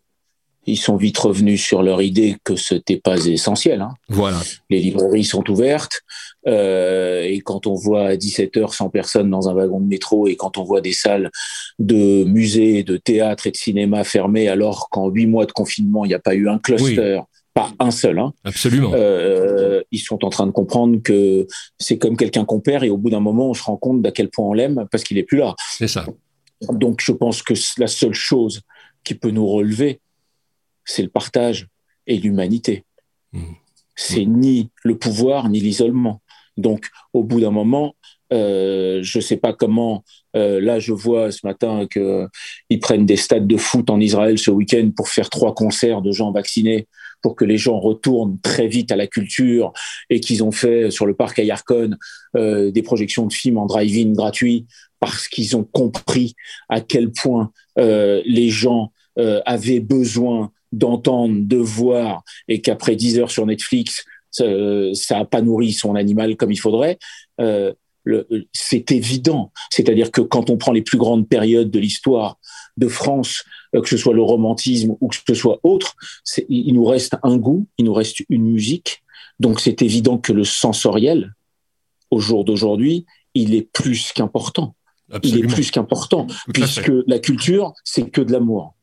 ils 0.65 0.77
sont 0.77 0.95
vite 0.95 1.17
revenus 1.17 1.63
sur 1.63 1.81
leur 1.81 2.01
idée 2.01 2.37
que 2.43 2.55
ce 2.55 2.75
n'était 2.75 2.97
pas 2.97 3.17
essentiel. 3.25 3.81
Hein. 3.81 3.93
Voilà. 4.09 4.39
Les 4.69 4.79
librairies 4.79 5.23
sont 5.23 5.49
ouvertes. 5.49 6.01
Euh, 6.47 7.23
et 7.23 7.39
quand 7.41 7.67
on 7.67 7.75
voit 7.75 8.07
à 8.07 8.17
17 8.17 8.57
heures 8.57 8.73
100 8.73 8.89
personnes 8.89 9.29
dans 9.29 9.49
un 9.49 9.53
wagon 9.53 9.79
de 9.79 9.85
métro 9.85 10.27
et 10.27 10.35
quand 10.35 10.57
on 10.57 10.63
voit 10.63 10.81
des 10.81 10.93
salles 10.93 11.29
de 11.79 12.23
musées, 12.23 12.83
de 12.83 12.97
théâtre 12.97 13.47
et 13.47 13.51
de 13.51 13.57
cinéma 13.57 14.03
fermées 14.03 14.47
alors 14.47 14.89
qu'en 14.89 15.09
huit 15.09 15.27
mois 15.27 15.45
de 15.45 15.51
confinement, 15.51 16.05
il 16.05 16.09
n'y 16.09 16.13
a 16.13 16.19
pas 16.19 16.33
eu 16.33 16.49
un 16.49 16.57
cluster, 16.57 17.21
pas 17.53 17.71
un 17.79 17.91
seul. 17.91 18.19
Hein, 18.19 18.33
Absolument. 18.43 18.91
Euh, 18.93 19.83
ils 19.91 19.99
sont 19.99 20.23
en 20.25 20.29
train 20.29 20.47
de 20.47 20.51
comprendre 20.51 21.01
que 21.03 21.45
c'est 21.77 21.97
comme 21.97 22.17
quelqu'un 22.17 22.45
qu'on 22.45 22.59
perd 22.59 22.83
et 22.83 22.89
au 22.89 22.97
bout 22.97 23.09
d'un 23.09 23.19
moment, 23.19 23.49
on 23.49 23.53
se 23.53 23.63
rend 23.63 23.77
compte 23.77 24.01
d'à 24.01 24.11
quel 24.11 24.29
point 24.29 24.45
on 24.45 24.53
l'aime 24.53 24.85
parce 24.91 25.03
qu'il 25.03 25.17
est 25.17 25.23
plus 25.23 25.37
là. 25.37 25.55
C'est 25.77 25.87
ça. 25.87 26.05
Donc 26.69 27.01
je 27.01 27.11
pense 27.11 27.41
que 27.43 27.53
la 27.77 27.87
seule 27.87 28.13
chose 28.13 28.61
qui 29.03 29.15
peut 29.15 29.31
nous 29.31 29.47
relever, 29.47 29.99
c'est 30.85 31.03
le 31.03 31.09
partage 31.09 31.67
et 32.07 32.17
l'humanité. 32.17 32.83
Mmh. 33.33 33.43
C'est 33.95 34.25
ni 34.25 34.69
le 34.83 34.97
pouvoir 34.97 35.49
ni 35.49 35.59
l'isolement. 35.59 36.20
Donc, 36.57 36.87
au 37.13 37.23
bout 37.23 37.39
d'un 37.39 37.51
moment, 37.51 37.95
euh, 38.33 38.99
je 39.01 39.17
ne 39.17 39.21
sais 39.21 39.37
pas 39.37 39.53
comment. 39.53 40.03
Euh, 40.35 40.61
là, 40.61 40.79
je 40.79 40.93
vois 40.93 41.31
ce 41.31 41.45
matin 41.45 41.87
qu'ils 41.91 42.79
prennent 42.79 43.05
des 43.05 43.17
stades 43.17 43.47
de 43.47 43.57
foot 43.57 43.89
en 43.89 43.99
Israël 43.99 44.37
ce 44.37 44.51
week-end 44.51 44.89
pour 44.95 45.09
faire 45.09 45.29
trois 45.29 45.53
concerts 45.53 46.01
de 46.01 46.11
gens 46.11 46.31
vaccinés, 46.31 46.87
pour 47.21 47.35
que 47.35 47.45
les 47.45 47.57
gens 47.57 47.79
retournent 47.79 48.39
très 48.41 48.67
vite 48.67 48.91
à 48.91 48.95
la 48.95 49.07
culture 49.07 49.73
et 50.09 50.19
qu'ils 50.19 50.43
ont 50.43 50.51
fait 50.51 50.91
sur 50.91 51.05
le 51.05 51.13
parc 51.13 51.39
Ayarkon 51.39 51.91
euh, 52.35 52.71
des 52.71 52.81
projections 52.81 53.27
de 53.27 53.33
films 53.33 53.57
en 53.57 53.65
drive-in 53.65 54.13
gratuits 54.13 54.65
parce 54.99 55.27
qu'ils 55.27 55.57
ont 55.57 55.63
compris 55.63 56.35
à 56.69 56.79
quel 56.79 57.11
point 57.11 57.51
les 57.75 58.49
gens 58.49 58.91
avaient 59.17 59.79
besoin 59.79 60.51
d'entendre, 60.71 61.35
de 61.41 61.57
voir, 61.57 62.23
et 62.47 62.61
qu'après 62.61 62.95
10 62.95 63.19
heures 63.19 63.31
sur 63.31 63.45
Netflix, 63.45 64.05
ça 64.31 65.17
n'a 65.17 65.25
pas 65.25 65.41
nourri 65.41 65.73
son 65.73 65.95
animal 65.95 66.35
comme 66.37 66.51
il 66.51 66.59
faudrait. 66.59 66.97
Euh, 67.39 67.73
c'est 68.51 68.91
évident. 68.91 69.51
C'est-à-dire 69.69 70.11
que 70.11 70.21
quand 70.21 70.49
on 70.49 70.57
prend 70.57 70.71
les 70.71 70.81
plus 70.81 70.97
grandes 70.97 71.27
périodes 71.27 71.69
de 71.69 71.79
l'histoire 71.79 72.39
de 72.77 72.87
France, 72.87 73.43
euh, 73.75 73.81
que 73.81 73.89
ce 73.89 73.97
soit 73.97 74.13
le 74.13 74.23
romantisme 74.23 74.95
ou 74.99 75.07
que 75.07 75.17
ce 75.27 75.33
soit 75.33 75.59
autre, 75.63 75.95
il 76.49 76.73
nous 76.73 76.85
reste 76.85 77.15
un 77.23 77.37
goût, 77.37 77.67
il 77.77 77.85
nous 77.85 77.93
reste 77.93 78.23
une 78.29 78.51
musique. 78.51 79.03
Donc 79.39 79.59
c'est 79.59 79.81
évident 79.81 80.17
que 80.17 80.33
le 80.33 80.43
sensoriel, 80.43 81.33
au 82.09 82.19
jour 82.19 82.43
d'aujourd'hui, 82.43 83.05
il 83.33 83.53
est 83.53 83.69
plus 83.71 84.11
qu'important. 84.13 84.75
Il 85.23 85.39
est 85.39 85.47
plus 85.47 85.71
qu'important, 85.71 86.27
puisque 86.53 86.91
la 87.05 87.19
culture, 87.19 87.73
c'est 87.83 88.09
que 88.09 88.21
de 88.21 88.31
l'amour. 88.31 88.75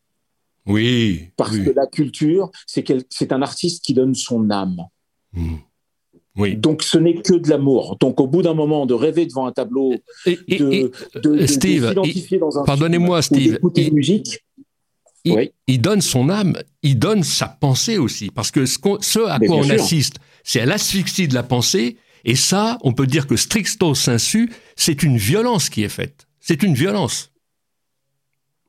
Oui. 0.67 1.31
Parce 1.37 1.57
que 1.57 1.71
la 1.71 1.87
culture, 1.87 2.51
c'est 2.67 3.33
un 3.33 3.41
artiste 3.41 3.83
qui 3.83 3.95
donne 3.95 4.15
son 4.15 4.51
âme. 4.51 4.85
Oui. 6.37 6.57
Donc 6.57 6.83
ce 6.83 6.99
n'est 6.99 7.21
que 7.21 7.35
de 7.35 7.49
l'amour. 7.51 7.97
Donc 8.01 8.21
au 8.21 8.29
bout 8.29 8.43
d'un 8.43 8.55
moment 8.55 8.87
de 8.87 8.95
rêver 8.95 9.27
devant 9.27 9.47
un 9.47 9.53
tableau, 9.53 9.95
et, 10.25 10.37
de, 10.49 10.93
de, 11.17 11.47
Steve, 11.47 11.95
dans 12.39 12.59
un 12.59 12.65
pardonnez-moi 12.65 13.23
Steve, 13.23 13.59
il, 13.75 13.93
musique, 13.93 14.45
il, 15.25 15.51
il, 15.67 15.81
donne 15.81 16.01
son 16.01 16.31
âme, 16.31 16.57
il 16.83 16.99
donne 16.99 17.25
sa 17.25 17.49
pensée 17.49 17.99
aussi, 17.99 18.31
parce 18.31 18.53
que 18.53 18.67
ce, 18.67 18.79
ce 19.01 19.19
à 19.27 19.41
quoi 19.41 19.57
on 19.57 19.71
assiste, 19.71 20.19
c'est 20.45 20.61
à 20.61 20.67
l'asphyxie 20.67 21.27
de 21.27 21.35
la 21.35 21.43
pensée, 21.43 21.97
et 22.25 22.37
ça, 22.37 22.79
on 22.83 22.93
peut 22.93 23.07
dire 23.07 23.27
que 23.27 23.37
stricto 23.37 23.95
sensu, 23.95 24.53
c'est 24.77 25.03
une 25.03 25.17
violence 25.17 25.69
qui 25.71 25.83
est 25.83 25.89
faite. 25.89 26.29
C'est 26.41 26.63
une 26.63 26.75
violence. 26.75 27.33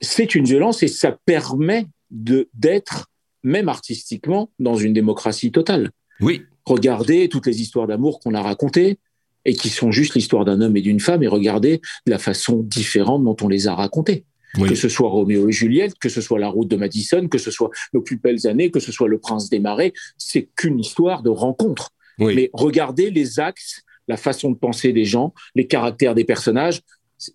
C'est 0.02 0.34
une 0.34 0.46
violence 0.46 0.82
et 0.82 0.88
ça 0.88 1.18
permet 1.26 1.86
de 2.10 2.50
d'être 2.54 3.08
même 3.44 3.70
artistiquement 3.70 4.50
dans 4.60 4.76
une 4.76 4.94
démocratie 4.94 5.52
totale. 5.52 5.92
Oui. 6.20 6.44
Regardez 6.70 7.30
toutes 7.30 7.48
les 7.48 7.62
histoires 7.64 7.88
d'amour 7.88 8.20
qu'on 8.20 8.36
a 8.36 8.44
racontées 8.44 9.00
et 9.44 9.56
qui 9.56 9.70
sont 9.70 9.92
juste 9.92 10.14
l'histoire 10.14 10.46
d'un 10.46 10.62
homme 10.62 10.78
et 10.78 10.82
d'une 10.82 11.00
femme 11.00 11.24
et 11.24 11.28
regardez 11.28 11.82
la 12.06 12.20
façon 12.20 12.62
différente 12.62 13.24
dont 13.24 13.36
on 13.42 13.48
les 13.48 13.68
a 13.68 13.74
racontées. 13.74 14.26
Que 14.54 14.76
ce 14.76 14.88
soit 14.88 15.10
Roméo 15.10 15.50
et 15.50 15.52
Juliette, 15.52 15.96
que 16.00 16.10
ce 16.10 16.22
soit 16.22 16.38
la 16.38 16.48
route 16.48 16.68
de 16.68 16.76
Madison, 16.76 17.28
que 17.28 17.40
ce 17.40 17.50
soit 17.50 17.72
nos 17.94 18.02
plus 18.02 18.18
belles 18.18 18.46
années, 18.46 18.70
que 18.70 18.80
ce 18.80 18.92
soit 18.92 19.08
le 19.08 19.18
prince 19.18 19.50
des 19.50 19.60
marais, 19.60 19.94
c'est 20.20 20.48
qu'une 20.56 20.80
histoire 20.80 21.24
de 21.24 21.30
rencontre. 21.32 21.90
Mais 22.20 22.52
regardez 22.54 23.10
les 23.10 23.40
axes, 23.40 23.82
la 24.08 24.18
façon 24.18 24.52
de 24.52 24.56
penser 24.56 24.94
des 24.94 25.06
gens, 25.06 25.34
les 25.56 25.66
caractères 25.66 26.14
des 26.14 26.24
personnages, 26.24 26.82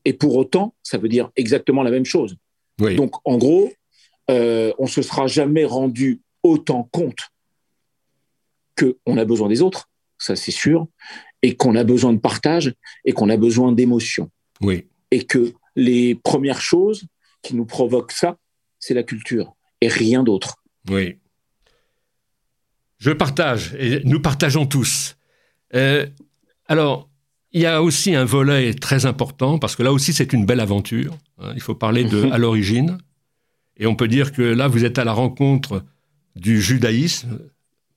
et 0.05 0.13
pour 0.13 0.37
autant, 0.37 0.75
ça 0.85 0.97
veut 0.99 1.09
dire 1.09 1.31
exactement 1.35 1.83
la 1.83 1.91
même 1.91 2.05
chose. 2.05 2.37
Donc, 2.79 3.15
en 3.25 3.37
gros, 3.37 3.73
euh, 4.31 4.73
on 4.79 4.87
se 4.87 5.03
sera 5.03 5.27
jamais 5.27 5.65
rendu 5.65 6.21
autant 6.45 6.89
compte 6.93 7.31
qu'on 8.79 9.19
a 9.19 9.25
besoin 9.25 9.49
des 9.49 9.63
autres, 9.63 9.91
ça 10.19 10.37
c'est 10.37 10.51
sûr, 10.51 10.87
et 11.43 11.57
qu'on 11.57 11.77
a 11.77 11.85
besoin 11.85 12.13
de 12.13 12.19
partage 12.19 12.75
et 13.05 13.13
qu'on 13.13 13.29
a 13.29 13.37
besoin 13.37 13.73
d'émotion. 13.73 14.31
Oui. 14.61 14.87
Et 15.11 15.25
que 15.25 15.53
les 15.77 16.15
premières 16.15 16.61
choses 16.61 17.05
qui 17.43 17.55
nous 17.55 17.67
provoquent 17.67 18.13
ça, 18.13 18.39
c'est 18.79 18.95
la 18.95 19.03
culture 19.03 19.55
et 19.81 19.89
rien 19.89 20.23
d'autre. 20.23 20.57
Oui. 20.91 21.17
Je 22.99 23.11
partage 23.11 23.75
et 23.79 24.01
nous 24.05 24.21
partageons 24.21 24.67
tous. 24.67 25.17
Euh, 25.75 26.07
alors, 26.67 27.11
il 27.53 27.61
y 27.61 27.67
a 27.67 27.83
aussi 27.83 28.15
un 28.15 28.25
volet 28.25 28.75
très 28.75 29.07
important, 29.07 29.59
parce 29.59 29.77
que 29.77 29.83
là 29.83 29.93
aussi 29.93 30.13
c'est 30.13 30.33
une 30.33 30.47
belle 30.47 30.61
aventure. 30.61 31.17
Hein. 31.39 31.53
Il 31.55 31.61
faut 31.61 31.75
parler 31.75 32.05
de 32.05 32.25
à 32.33 32.39
l'origine. 32.39 32.99
Et 33.77 33.87
on 33.87 33.97
peut 33.97 34.09
dire 34.09 34.33
que 34.33 34.43
là, 34.43 34.69
vous 34.69 34.85
êtes 34.85 34.99
à 34.99 35.05
la 35.05 35.13
rencontre 35.13 35.85
du 36.37 36.61
judaïsme 36.61 37.41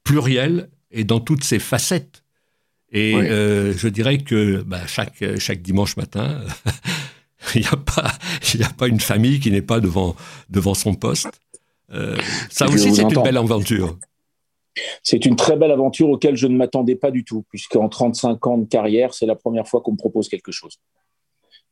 pluriel 0.08 0.70
et 0.92 1.04
dans 1.04 1.20
toutes 1.20 1.44
ses 1.44 1.60
facettes. 1.60 2.24
Et 2.92 3.16
euh, 3.16 3.74
je 3.74 3.90
dirais 3.90 4.20
que 4.20 4.62
bah, 4.62 4.88
chaque, 4.88 5.24
chaque 5.40 5.62
dimanche 5.62 5.98
matin, 5.98 6.42
il 7.56 7.62
n'y 7.62 7.68
a, 7.68 7.76
pas, 7.76 8.08
a 8.08 8.74
pas 8.74 8.88
une 8.88 9.02
famille 9.02 9.40
qui 9.42 9.52
n'est 9.52 9.62
pas 9.62 9.82
devant, 9.82 10.16
devant 10.50 10.74
son 10.74 10.96
poste. 10.96 11.42
Euh, 11.92 12.18
ça 12.50 12.68
aussi, 12.68 12.96
c'est 12.96 13.04
une 13.04 13.22
belle 13.22 13.38
aventure. 13.38 13.98
C'est 15.04 15.26
une 15.26 15.36
très 15.36 15.58
belle 15.58 15.72
aventure 15.72 16.10
auquel 16.10 16.38
je 16.38 16.48
ne 16.48 16.56
m'attendais 16.56 16.96
pas 16.96 17.12
du 17.12 17.26
tout, 17.26 17.44
puisqu'en 17.50 17.90
35 17.90 18.48
ans 18.48 18.58
de 18.60 18.66
carrière, 18.66 19.14
c'est 19.14 19.26
la 19.26 19.36
première 19.36 19.68
fois 19.68 19.82
qu'on 19.82 19.94
me 19.94 19.98
propose 19.98 20.30
quelque 20.30 20.52
chose. 20.52 20.78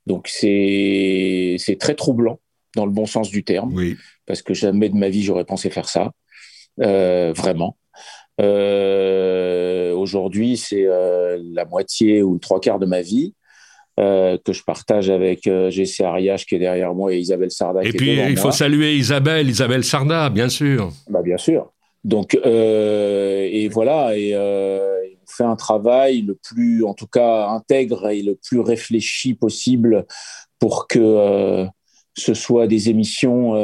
Donc 0.07 0.27
c'est 0.27 1.57
très 1.79 1.95
troublant, 1.95 2.39
dans 2.75 2.86
le 2.86 2.91
bon 2.91 3.05
sens 3.05 3.29
du 3.29 3.43
terme, 3.43 3.73
oui. 3.73 3.95
parce 4.25 4.41
que 4.41 4.53
jamais 4.53 4.89
de 4.89 4.95
ma 4.95 5.09
vie 5.09 5.23
j'aurais 5.23 5.45
pensé 5.45 5.69
faire 5.69 5.88
ça, 5.88 6.11
euh, 6.81 7.31
vraiment. 7.33 7.77
Euh, 8.41 9.93
aujourd'hui, 9.93 10.57
c'est 10.57 10.86
euh, 10.86 11.38
la 11.53 11.65
moitié 11.65 12.21
ou 12.21 12.33
le 12.33 12.39
trois 12.39 12.59
quarts 12.59 12.79
de 12.79 12.86
ma 12.86 13.01
vie. 13.01 13.33
que 13.97 14.51
je 14.51 14.63
partage 14.63 15.09
avec 15.09 15.47
euh, 15.47 15.69
GC 15.69 16.03
Ariage 16.03 16.45
qui 16.45 16.55
est 16.55 16.59
derrière 16.59 16.93
moi 16.93 17.13
et 17.13 17.17
Isabelle 17.17 17.51
Sarda. 17.51 17.83
Et 17.83 17.93
puis 17.93 18.17
il 18.17 18.38
faut 18.38 18.51
saluer 18.51 18.95
Isabelle, 18.95 19.49
Isabelle 19.49 19.83
Sarda, 19.83 20.29
bien 20.29 20.49
sûr. 20.49 20.91
Bah, 21.09 21.21
bien 21.21 21.38
sûr. 21.38 21.71
Donc 22.03 22.36
et 22.36 23.69
voilà 23.71 24.15
et 24.15 24.36
on 24.36 25.27
fait 25.27 25.43
un 25.43 25.55
travail 25.55 26.21
le 26.21 26.36
plus, 26.36 26.83
en 26.83 26.93
tout 26.93 27.07
cas 27.07 27.47
intègre 27.47 28.09
et 28.09 28.21
le 28.21 28.36
plus 28.36 28.59
réfléchi 28.59 29.33
possible 29.33 30.05
pour 30.59 30.88
que 30.88 31.65
ce 32.15 32.33
soit 32.36 32.67
des 32.67 32.89
émissions 32.89 33.55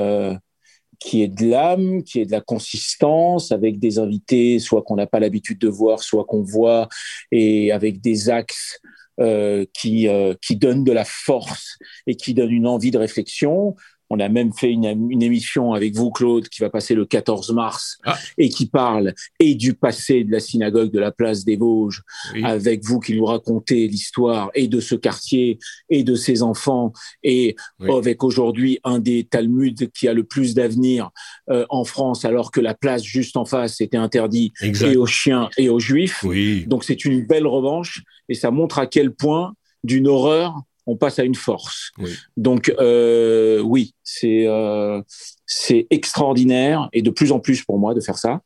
qui 1.01 1.23
est 1.23 1.27
de 1.27 1.49
l'âme, 1.49 2.03
qui 2.03 2.21
est 2.21 2.25
de 2.25 2.31
la 2.31 2.41
consistance, 2.41 3.51
avec 3.51 3.79
des 3.79 3.97
invités, 3.97 4.59
soit 4.59 4.83
qu'on 4.83 4.95
n'a 4.95 5.07
pas 5.07 5.19
l'habitude 5.19 5.57
de 5.57 5.67
voir, 5.67 6.03
soit 6.03 6.25
qu'on 6.25 6.43
voit, 6.43 6.87
et 7.31 7.71
avec 7.71 8.01
des 8.01 8.29
axes 8.29 8.79
euh, 9.19 9.65
qui, 9.73 10.07
euh, 10.07 10.35
qui 10.41 10.55
donnent 10.55 10.83
de 10.83 10.91
la 10.91 11.03
force 11.03 11.77
et 12.05 12.15
qui 12.15 12.35
donnent 12.35 12.51
une 12.51 12.67
envie 12.67 12.91
de 12.91 12.99
réflexion. 12.99 13.75
On 14.13 14.19
a 14.19 14.27
même 14.27 14.51
fait 14.51 14.69
une, 14.69 14.83
émission 15.21 15.71
avec 15.71 15.95
vous, 15.95 16.11
Claude, 16.11 16.49
qui 16.49 16.61
va 16.61 16.69
passer 16.69 16.95
le 16.95 17.05
14 17.05 17.53
mars 17.53 17.97
ah. 18.03 18.17
et 18.37 18.49
qui 18.49 18.65
parle 18.65 19.13
et 19.39 19.55
du 19.55 19.73
passé 19.73 20.25
de 20.25 20.31
la 20.33 20.41
synagogue 20.41 20.91
de 20.91 20.99
la 20.99 21.11
place 21.11 21.45
des 21.45 21.55
Vosges, 21.55 22.03
avec 22.43 22.83
vous 22.83 22.99
qui 22.99 23.15
nous 23.15 23.23
racontez 23.23 23.87
l'histoire 23.87 24.51
et 24.53 24.67
de 24.67 24.81
ce 24.81 24.95
quartier 24.95 25.59
et 25.89 26.03
de 26.03 26.15
ses 26.15 26.43
enfants. 26.43 26.91
Et 27.23 27.55
avec 27.87 28.25
aujourd'hui 28.25 28.79
un 28.83 28.99
des 28.99 29.23
Talmuds 29.23 29.87
qui 29.93 30.09
a 30.09 30.13
le 30.13 30.25
plus 30.25 30.55
d'avenir 30.55 31.11
euh, 31.49 31.65
en 31.69 31.85
France, 31.85 32.25
alors 32.25 32.51
que 32.51 32.59
la 32.59 32.73
place 32.73 33.03
juste 33.03 33.37
en 33.37 33.45
face 33.45 33.79
était 33.79 33.95
interdite 33.95 34.53
et 34.61 34.97
aux 34.97 35.05
chiens 35.05 35.49
et 35.57 35.69
aux 35.69 35.79
juifs. 35.79 36.25
Donc 36.67 36.83
c'est 36.83 37.05
une 37.05 37.25
belle 37.25 37.47
revanche 37.47 38.03
et 38.27 38.33
ça 38.33 38.51
montre 38.51 38.77
à 38.77 38.87
quel 38.87 39.13
point 39.13 39.53
d'une 39.85 40.07
horreur 40.07 40.61
on 40.85 40.95
passe 40.95 41.19
à 41.19 41.23
une 41.23 41.35
force. 41.35 41.91
Donc 42.37 42.73
euh, 42.79 43.61
oui, 43.61 43.93
c'est 44.03 44.45
euh, 44.47 45.01
c'est 45.45 45.87
extraordinaire 45.89 46.89
et 46.93 47.01
de 47.01 47.09
plus 47.09 47.31
en 47.31 47.39
plus 47.39 47.63
pour 47.63 47.79
moi 47.79 47.93
de 47.93 48.01
faire 48.01 48.17
ça. 48.17 48.41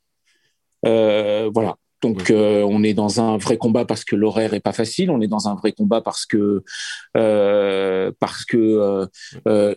Euh, 0.86 1.50
voilà. 1.54 1.76
Donc 2.02 2.32
on 2.32 2.84
est 2.84 2.94
dans 2.94 3.20
un 3.20 3.38
vrai 3.38 3.58
combat 3.58 3.84
parce 3.84 4.04
que 4.04 4.16
l'horaire 4.16 4.54
est 4.54 4.60
pas 4.60 4.74
facile. 4.74 5.10
On 5.10 5.22
est 5.22 5.28
dans 5.28 5.48
un 5.48 5.56
vrai 5.56 5.72
combat 5.72 6.02
parce 6.02 6.28
que 6.28 6.64
parce 7.14 8.46
que 8.46 9.08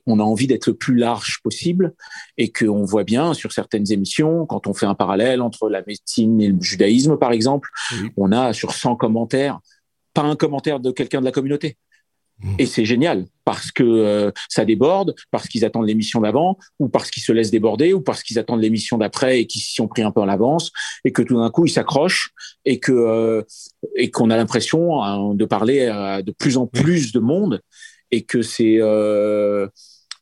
on 0.06 0.20
a 0.20 0.22
envie 0.22 0.46
d'être 0.46 0.66
le 0.66 0.74
plus 0.74 0.96
large 0.96 1.38
possible 1.42 1.94
et 2.36 2.52
qu'on 2.52 2.84
voit 2.84 3.04
bien 3.04 3.32
sur 3.32 3.52
certaines 3.52 3.90
émissions 3.92 4.44
quand 4.44 4.66
on 4.66 4.74
fait 4.74 4.84
un 4.84 4.94
parallèle 4.94 5.40
entre 5.40 5.70
la 5.70 5.82
médecine 5.86 6.38
et 6.42 6.48
le 6.48 6.60
judaïsme 6.60 7.16
par 7.16 7.32
exemple, 7.32 7.70
on 8.18 8.30
a 8.30 8.52
sur 8.52 8.72
100 8.72 8.96
commentaires 8.96 9.60
pas 10.12 10.22
un 10.22 10.36
commentaire 10.36 10.80
de 10.80 10.90
quelqu'un 10.90 11.20
de 11.20 11.24
la 11.24 11.32
communauté. 11.32 11.76
Et 12.58 12.66
c'est 12.66 12.84
génial 12.84 13.26
parce 13.44 13.72
que 13.72 13.82
euh, 13.82 14.30
ça 14.48 14.64
déborde, 14.64 15.14
parce 15.30 15.48
qu'ils 15.48 15.64
attendent 15.64 15.86
l'émission 15.86 16.20
d'avant, 16.20 16.58
ou 16.78 16.88
parce 16.88 17.10
qu'ils 17.10 17.22
se 17.22 17.32
laissent 17.32 17.50
déborder, 17.50 17.94
ou 17.94 18.00
parce 18.00 18.22
qu'ils 18.22 18.38
attendent 18.38 18.60
l'émission 18.60 18.98
d'après 18.98 19.40
et 19.40 19.46
qu'ils 19.46 19.62
s'y 19.62 19.80
ont 19.80 19.88
pris 19.88 20.02
un 20.02 20.12
peu 20.12 20.20
en 20.20 20.28
avance, 20.28 20.70
et 21.04 21.12
que 21.12 21.22
tout 21.22 21.36
d'un 21.36 21.50
coup 21.50 21.66
ils 21.66 21.70
s'accrochent 21.70 22.30
et 22.64 22.78
que 22.78 22.92
euh, 22.92 23.42
et 23.96 24.10
qu'on 24.10 24.30
a 24.30 24.36
l'impression 24.36 25.02
hein, 25.02 25.34
de 25.34 25.44
parler 25.44 25.86
à 25.86 26.22
de 26.22 26.30
plus 26.30 26.58
en 26.58 26.66
plus 26.66 27.12
de 27.12 27.20
monde 27.20 27.60
et 28.10 28.22
que 28.22 28.42
c'est 28.42 28.76
euh, 28.80 29.66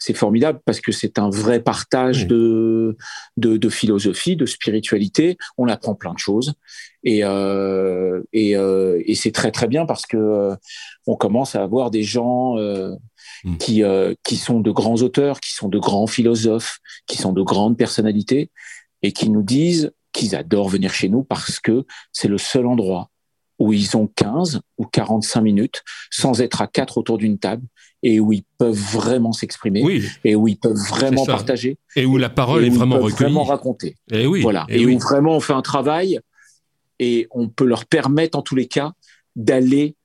c'est 0.07 0.15
formidable 0.15 0.61
parce 0.65 0.81
que 0.81 0.93
c'est 0.93 1.19
un 1.19 1.31
vrai 1.31 1.61
partage 1.61 2.29
de, 2.29 2.97
de, 3.37 3.57
de 3.57 3.69
philosophie, 3.69 4.37
de 4.37 4.47
spiritualité. 4.47 5.37
On 5.59 5.67
apprend 5.67 5.97
plein 5.97 6.15
de 6.15 6.19
choses 6.21 6.55
et 7.03 7.25
euh, 7.25 8.23
et, 8.33 8.57
euh, 8.57 9.03
et 9.05 9.17
c'est 9.17 9.33
très 9.33 9.51
très 9.51 9.67
bien 9.67 9.85
parce 9.85 10.07
que 10.07 10.17
euh, 10.17 10.55
on 11.09 11.17
commence 11.17 11.57
à 11.57 11.63
avoir 11.65 11.91
des 11.91 12.05
gens 12.05 12.55
mm. 12.55 13.57
qui 13.59 13.83
qui 14.23 14.37
sont 14.37 14.61
de 14.61 14.71
grands 14.71 15.03
auteurs, 15.03 15.41
qui 15.41 15.53
sont 15.53 15.69
de 15.69 15.79
grands 15.81 16.07
philosophes, 16.07 16.79
qui 17.09 17.19
sont 17.19 17.33
de 17.33 17.43
grandes 17.43 17.77
personnalités 17.77 18.53
et 19.03 19.11
qui 19.11 19.29
nous 19.29 19.43
disent 19.43 19.91
qu'ils 20.13 20.37
adorent 20.37 20.69
venir 20.69 20.95
chez 20.95 21.09
nous 21.09 21.25
parce 21.25 21.59
que 21.59 21.85
c'est 22.13 22.29
le 22.29 22.39
seul 22.39 22.67
endroit 22.67 23.11
où 23.59 23.73
ils 23.73 23.97
ont 23.97 24.07
15 24.07 24.61
ou 24.79 24.85
45 24.85 25.41
minutes 25.41 25.83
sans 26.11 26.41
être 26.41 26.63
à 26.63 26.69
quatre 26.69 26.99
autour 26.99 27.19
d'une 27.19 27.39
table 27.39 27.67
et 28.07 28.21
où 28.21 28.33
ils 28.33 28.45
peuvent 28.57 28.79
vraiment 28.93 29.33
s'exprimer 29.33 30.01
et 30.25 30.37
où 30.37 30.47
ils 30.47 30.57
peuvent 30.57 30.77
vraiment 30.77 31.27
partager 31.27 31.77
et 31.97 32.07
où 32.07 32.19
la 32.19 32.29
parole 32.29 32.65
est 32.65 32.71
vraiment 32.71 33.01
recueillie, 33.01 33.33
vraiment 33.33 33.43
raconter. 33.43 33.97
Et 34.13 34.29
oui, 34.29 34.43
voilà, 34.43 34.65
et, 34.69 34.87
où 34.87 34.97
vraiment 35.01 35.35
on 35.35 35.41
fait 35.41 35.55
un 35.55 35.63
travail 35.63 36.21
et 37.01 37.27
on 37.33 37.49
peut 37.49 37.65
leur 37.65 37.85
permettre 37.85 38.39
en 38.39 38.43
tous 38.43 38.55
les 38.55 38.69
cas 38.69 38.93
d'aller 39.35 39.97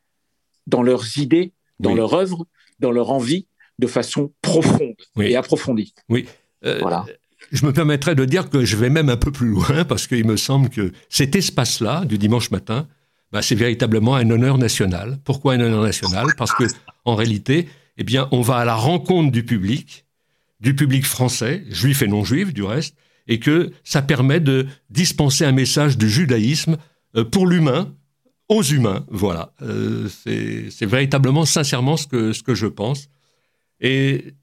dans 0.66 0.82
leurs 0.82 1.20
idées, 1.20 1.54
dans 1.80 1.94
leur 1.94 2.16
œuvre, 2.16 2.48
dans 2.80 2.92
leur 2.92 3.12
envie 3.12 3.46
de 3.78 3.86
façon 3.86 4.32
profonde 4.42 4.96
et 5.20 5.36
approfondie. 5.36 5.94
Oui. 6.10 6.26
Euh, 6.66 6.80
voilà. 6.82 7.06
Je 7.52 7.68
me 7.68 7.72
permettrais 7.72 8.16
de 8.16 8.26
dire 8.26 8.50
que 8.50 8.66
je 8.66 8.78
vais 8.78 8.90
même 8.90 9.10
un 9.10 9.18
peu 9.18 9.32
plus 9.32 9.50
loin 9.50 9.84
parce 9.88 10.08
qu'il 10.08 10.26
me 10.26 10.38
semble 10.38 10.70
que 10.70 10.92
cet 11.10 11.36
espace-là 11.36 12.06
du 12.06 12.18
dimanche 12.18 12.50
matin, 12.50 12.88
bah, 13.32 13.44
c'est 13.44 13.56
véritablement 13.56 14.16
un 14.16 14.28
honneur 14.32 14.58
national. 14.58 15.20
Pourquoi 15.24 15.54
un 15.54 15.60
honneur 15.60 15.84
national? 15.84 16.26
Parce 16.36 16.52
que 16.54 16.64
en 17.06 17.16
réalité, 17.16 17.68
eh 17.98 18.04
bien, 18.04 18.28
on 18.32 18.42
va 18.42 18.58
à 18.58 18.66
la 18.66 18.76
rencontre 18.76 19.32
du 19.32 19.44
public, 19.44 20.06
du 20.60 20.76
public 20.76 21.06
français, 21.06 21.64
juif 21.70 22.02
et 22.02 22.08
non 22.08 22.24
juif 22.24 22.54
du 22.54 22.64
reste, 22.64 22.96
et 23.28 23.40
que 23.40 23.72
ça 23.84 24.02
permet 24.02 24.40
de 24.40 24.68
dispenser 24.90 25.46
un 25.46 25.52
message 25.52 25.98
de 25.98 26.08
judaïsme 26.08 26.78
euh, 27.16 27.24
pour 27.24 27.48
l'humain, 27.48 27.94
aux 28.50 28.64
humains. 28.64 29.06
Voilà, 29.10 29.54
euh, 29.62 30.08
c'est 30.10 30.86
véritablement, 30.86 31.46
sincèrement, 31.46 31.98
ce 31.98 32.08
que, 32.08 32.34
ce 32.34 32.44
que 32.44 32.56
je 32.56 32.68
pense. 32.68 33.10
Et 33.80 34.34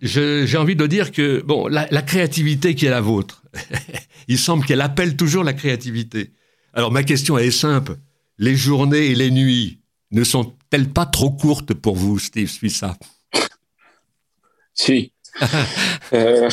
j'ai 0.00 0.56
envie 0.56 0.76
de 0.76 0.86
dire 0.86 1.12
que, 1.12 1.42
bon, 1.42 1.68
la, 1.68 1.86
la 1.90 2.02
créativité 2.02 2.74
qui 2.74 2.86
est 2.86 2.90
la 2.90 3.00
vôtre, 3.00 3.44
il 4.28 4.38
semble 4.38 4.64
qu'elle 4.64 4.80
appelle 4.80 5.16
toujours 5.16 5.44
la 5.44 5.52
créativité. 5.52 6.32
Alors 6.72 6.90
ma 6.90 7.02
question 7.02 7.38
est 7.38 7.50
simple. 7.50 7.96
Les 8.38 8.56
journées 8.56 9.06
et 9.06 9.14
les 9.14 9.30
nuits 9.30 9.80
ne 10.10 10.24
sont-elles 10.72 10.88
pas 10.88 11.06
trop 11.06 11.30
courtes 11.30 11.74
pour 11.74 11.96
vous, 11.96 12.18
Steve 12.18 12.48
Suissa 12.48 12.96
Si. 14.74 15.12
Euh, 16.12 16.50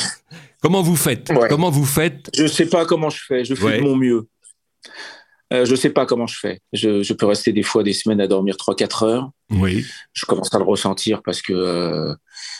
comment 0.62 0.82
vous 0.82 0.96
faites? 0.96 1.30
Comment 1.50 1.70
vous 1.70 1.84
faites? 1.84 2.30
Je 2.34 2.44
ne 2.44 2.48
sais 2.48 2.68
pas 2.68 2.86
comment 2.86 3.10
je 3.10 3.22
fais. 3.28 3.44
Je 3.44 3.54
fais 3.54 3.80
de 3.80 3.84
mon 3.84 3.98
mieux. 3.98 4.30
Euh, 5.52 5.66
je 5.66 5.72
ne 5.72 5.76
sais 5.76 5.90
pas 5.90 6.06
comment 6.06 6.28
je 6.28 6.40
fais. 6.40 6.62
Je, 6.72 7.12
peux 7.12 7.26
rester 7.26 7.52
des 7.52 7.62
fois 7.62 7.84
des 7.84 7.92
semaines 7.92 8.22
à 8.22 8.28
dormir 8.28 8.56
3-4 8.56 9.06
heures. 9.06 9.32
Oui. 9.50 9.86
Je 10.14 10.26
commence 10.26 10.54
à 10.54 10.60
le 10.60 10.64
ressentir 10.64 11.22
parce 11.24 11.42
que 11.42 11.52
euh, 11.52 12.14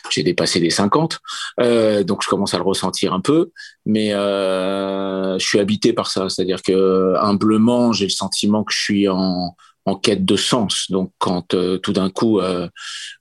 j'ai 0.10 0.24
dépassé 0.24 0.60
les 0.60 0.72
50. 0.72 1.20
Euh, 1.62 2.04
donc, 2.04 2.22
je 2.22 2.28
commence 2.28 2.54
à 2.54 2.58
le 2.58 2.64
ressentir 2.64 3.14
un 3.14 3.22
peu. 3.22 3.52
Mais 3.86 4.10
je 4.10 5.38
suis 5.40 5.60
habité 5.60 5.94
par 5.94 6.12
ça. 6.12 6.28
C'est-à-dire 6.28 6.62
que 6.62 7.16
humblement, 7.22 7.94
j'ai 7.94 8.08
le 8.08 8.12
sentiment 8.12 8.66
que 8.66 8.74
je 8.74 8.82
suis 8.82 9.08
en, 9.08 9.56
en 9.90 9.96
quête 9.96 10.26
de 10.26 10.36
sens. 10.36 10.86
Donc, 10.90 11.12
quand 11.18 11.56
tout 11.82 11.94
d'un 11.94 12.10
coup, 12.10 12.40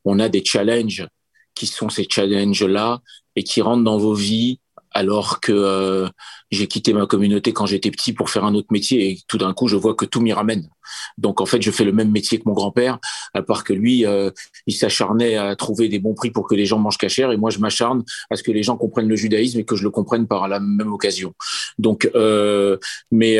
on 0.04 0.18
a 0.18 0.28
des 0.28 0.44
challenges 0.44 1.06
qui 1.54 1.66
sont 1.66 1.88
ces 1.88 2.06
challenges-là 2.08 3.00
et 3.34 3.42
qui 3.42 3.62
rentrent 3.62 3.84
dans 3.84 3.98
vos 3.98 4.14
vies 4.14 4.60
alors 4.98 5.38
que 5.38 5.52
euh, 5.52 6.08
j'ai 6.50 6.66
quitté 6.66 6.92
ma 6.92 7.06
communauté 7.06 7.52
quand 7.52 7.66
j'étais 7.66 7.92
petit 7.92 8.12
pour 8.12 8.30
faire 8.30 8.44
un 8.44 8.54
autre 8.56 8.66
métier 8.72 9.10
et 9.10 9.18
tout 9.28 9.38
d'un 9.38 9.52
coup 9.52 9.68
je 9.68 9.76
vois 9.76 9.94
que 9.94 10.04
tout 10.04 10.20
m'y 10.20 10.32
ramène. 10.32 10.68
Donc 11.18 11.40
en 11.40 11.46
fait 11.46 11.62
je 11.62 11.70
fais 11.70 11.84
le 11.84 11.92
même 11.92 12.10
métier 12.10 12.38
que 12.38 12.42
mon 12.46 12.52
grand-père, 12.52 12.98
à 13.32 13.42
part 13.42 13.62
que 13.62 13.72
lui 13.72 14.04
euh, 14.04 14.32
il 14.66 14.74
s'acharnait 14.74 15.36
à 15.36 15.54
trouver 15.54 15.88
des 15.88 16.00
bons 16.00 16.14
prix 16.14 16.32
pour 16.32 16.48
que 16.48 16.56
les 16.56 16.66
gens 16.66 16.80
mangent 16.80 16.98
cachère 16.98 17.30
et 17.30 17.36
moi 17.36 17.50
je 17.50 17.60
m'acharne 17.60 18.02
à 18.30 18.34
ce 18.34 18.42
que 18.42 18.50
les 18.50 18.64
gens 18.64 18.76
comprennent 18.76 19.08
le 19.08 19.14
judaïsme 19.14 19.60
et 19.60 19.64
que 19.64 19.76
je 19.76 19.84
le 19.84 19.90
comprenne 19.90 20.26
par 20.26 20.48
la 20.48 20.58
même 20.58 20.92
occasion. 20.92 21.32
Donc 21.78 22.10
euh, 22.16 22.76
mais 23.12 23.36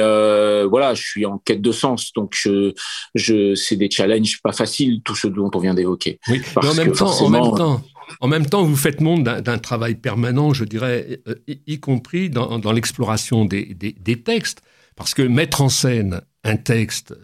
voilà 0.69 0.95
je 0.95 1.03
suis 1.03 1.27
en 1.27 1.39
quête 1.39 1.61
de 1.61 1.73
sens 1.73 2.13
donc 2.13 2.35
je, 2.37 2.73
je 3.17 3.57
c'est 3.57 3.77
des 3.77 3.91
challenges 3.91 4.41
pas 4.43 4.53
faciles 4.53 5.03
tout 5.03 5.17
ce 5.17 5.27
dont 5.27 5.51
on 5.53 5.59
vient 5.59 5.75
d'évoquer. 5.75 6.21
Oui, 6.29 6.41
mais 6.63 6.69
en 6.69 6.75
même, 6.75 6.93
temps, 6.93 7.21
en 7.21 7.29
même 7.31 7.57
temps 7.57 7.83
en 8.21 8.29
même 8.29 8.47
temps, 8.47 8.65
vous 8.65 8.77
faites 8.77 9.01
monde 9.01 9.25
d'un 9.25 9.59
travail 9.59 9.95
permanent, 9.95 10.53
je 10.53 10.65
dirais, 10.65 11.21
euh, 11.29 11.35
y, 11.47 11.81
compris 11.81 12.31
dans, 12.31 12.73
l'exploration 12.73 13.45
des, 13.45 14.23
textes, 14.25 14.63
parce 14.97 15.15
que 15.15 15.23
mettre 15.23 15.61
en 15.61 15.69
scène 15.69 16.21
un 16.45 16.57
texte, 16.57 17.15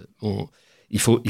il, 0.90 1.00
faut, 1.00 1.20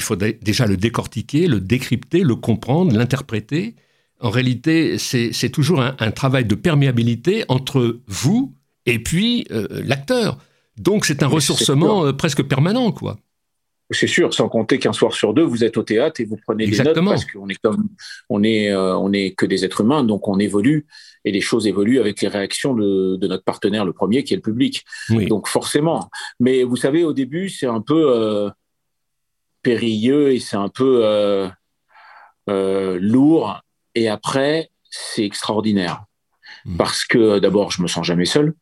déjà 0.43 0.67
le 0.67 0.77
décortiquer, 0.77 1.47
le 1.47 1.61
décrypter, 1.61 2.21
le 2.21 2.37
comprendre, 2.37 2.97
l'interpréter. 2.97 3.77
En 4.21 4.31
réalité, 4.31 4.99
c'est 4.99 5.51
toujours 5.51 5.81
un, 5.81 6.11
travail 6.11 6.45
de 6.45 6.55
perméabilité 6.55 7.45
entre 7.49 8.01
vous 8.07 8.55
et 8.87 8.99
puis 8.99 9.47
euh, 9.51 9.67
l'acteur. 9.71 10.39
Donc 10.77 11.05
c'est 11.05 11.23
un 11.23 11.27
ressourcement 11.27 12.07
euh, 12.07 12.13
presque 12.13 12.43
permanent, 12.43 12.93
quoi. 12.93 13.19
C'est 13.91 14.07
sûr, 14.07 14.33
sans 14.33 14.49
compter 14.49 14.79
qu'un 14.79 14.95
soir 14.95 15.13
sur 15.13 15.35
deux, 15.35 15.43
vous 15.43 15.63
êtes 15.63 15.77
au 15.77 15.83
théâtre 15.83 16.21
et 16.21 16.25
vous 16.25 16.39
prenez 16.47 16.67
des 16.67 16.83
notes 16.83 17.05
parce 17.05 17.27
qu'on 17.27 17.49
est 17.49 17.61
comme 17.63 17.89
on 18.31 18.43
est 18.43 18.71
euh, 18.71 18.97
on 18.97 19.13
est 19.13 19.33
que 19.33 19.45
des 19.45 19.65
êtres 19.65 19.83
humains, 19.83 20.05
donc 20.05 20.27
on 20.27 20.39
évolue 20.39 20.87
et 21.27 21.33
les 21.33 21.43
choses 21.43 21.67
évoluent 21.67 22.01
avec 22.01 22.23
les 22.23 22.29
réactions 22.29 22.75
de, 22.75 23.19
notre 23.27 23.45
partenaire, 23.45 23.85
le 23.85 23.93
premier, 23.93 24.25
qui 24.25 24.33
est 24.33 24.37
le 24.37 24.43
public. 24.43 24.85
Donc 25.11 25.49
forcément. 25.49 26.09
Mais 26.41 26.63
vous 26.63 26.77
savez, 26.77 27.05
au 27.05 27.13
début, 27.13 27.51
c'est 27.51 27.67
un 27.67 27.83
peu 27.83 28.11
euh, 28.11 28.51
périlleux 29.63 30.33
et 30.33 30.41
c'est 30.41 30.57
un 30.57 30.69
peu 30.69 31.03
euh, 31.05 32.99
lourd, 33.01 33.61
et 33.95 34.09
après, 34.09 34.71
c'est 34.91 35.25
extraordinaire 35.25 36.05
hmm. 36.65 36.77
parce 36.77 37.05
que 37.05 37.39
d'abord, 37.39 37.71
je 37.71 37.83
me 37.83 37.87
sens 37.87 38.07
jamais 38.07 38.27
seul. 38.27 38.55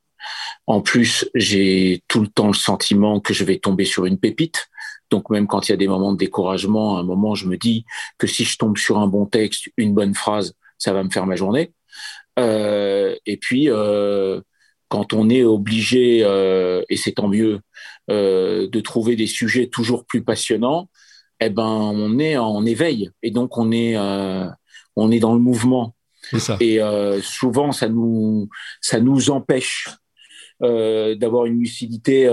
En 0.66 0.80
plus, 0.80 1.28
j'ai 1.34 2.02
tout 2.06 2.20
le 2.20 2.28
temps 2.28 2.48
le 2.48 2.54
sentiment 2.54 3.20
que 3.20 3.34
je 3.34 3.44
vais 3.44 3.58
tomber 3.58 3.84
sur 3.84 4.06
une 4.06 4.18
pépite 4.18 4.68
donc 5.12 5.28
même 5.28 5.46
quand 5.46 5.68
il 5.68 5.72
y 5.72 5.74
a 5.74 5.76
des 5.76 5.86
moments 5.86 6.12
de 6.12 6.18
découragement, 6.18 6.96
à 6.96 7.00
un 7.00 7.02
moment, 7.04 7.34
je 7.34 7.46
me 7.46 7.56
dis 7.56 7.84
que 8.18 8.26
si 8.26 8.44
je 8.44 8.56
tombe 8.56 8.78
sur 8.78 8.98
un 8.98 9.06
bon 9.06 9.26
texte, 9.26 9.68
une 9.76 9.92
bonne 9.92 10.14
phrase, 10.14 10.54
ça 10.78 10.92
va 10.92 11.04
me 11.04 11.10
faire 11.10 11.26
ma 11.26 11.36
journée. 11.36 11.72
Euh, 12.38 13.14
et 13.26 13.36
puis, 13.36 13.68
euh, 13.68 14.40
quand 14.88 15.12
on 15.12 15.28
est 15.28 15.44
obligé, 15.44 16.24
euh, 16.24 16.82
et 16.88 16.96
c'est 16.96 17.12
tant 17.12 17.28
mieux, 17.28 17.60
de 18.08 18.80
trouver 18.80 19.16
des 19.16 19.26
sujets 19.26 19.68
toujours 19.68 20.04
plus 20.04 20.22
passionnants, 20.22 20.90
eh 21.40 21.50
ben, 21.50 21.62
on 21.62 22.18
est 22.18 22.36
en 22.36 22.64
éveil. 22.66 23.10
Et 23.22 23.30
donc, 23.30 23.56
on 23.56 23.70
est, 23.70 23.96
on 24.96 25.10
est 25.10 25.20
dans 25.20 25.34
le 25.34 25.40
mouvement. 25.40 25.94
Ça. 26.38 26.56
Et 26.60 26.78
souvent, 27.22 27.72
ça 27.72 27.88
nous, 27.88 28.48
ça 28.80 29.00
nous 29.00 29.30
empêche 29.30 29.88
d'avoir 30.60 31.46
une 31.46 31.58
lucidité. 31.58 32.28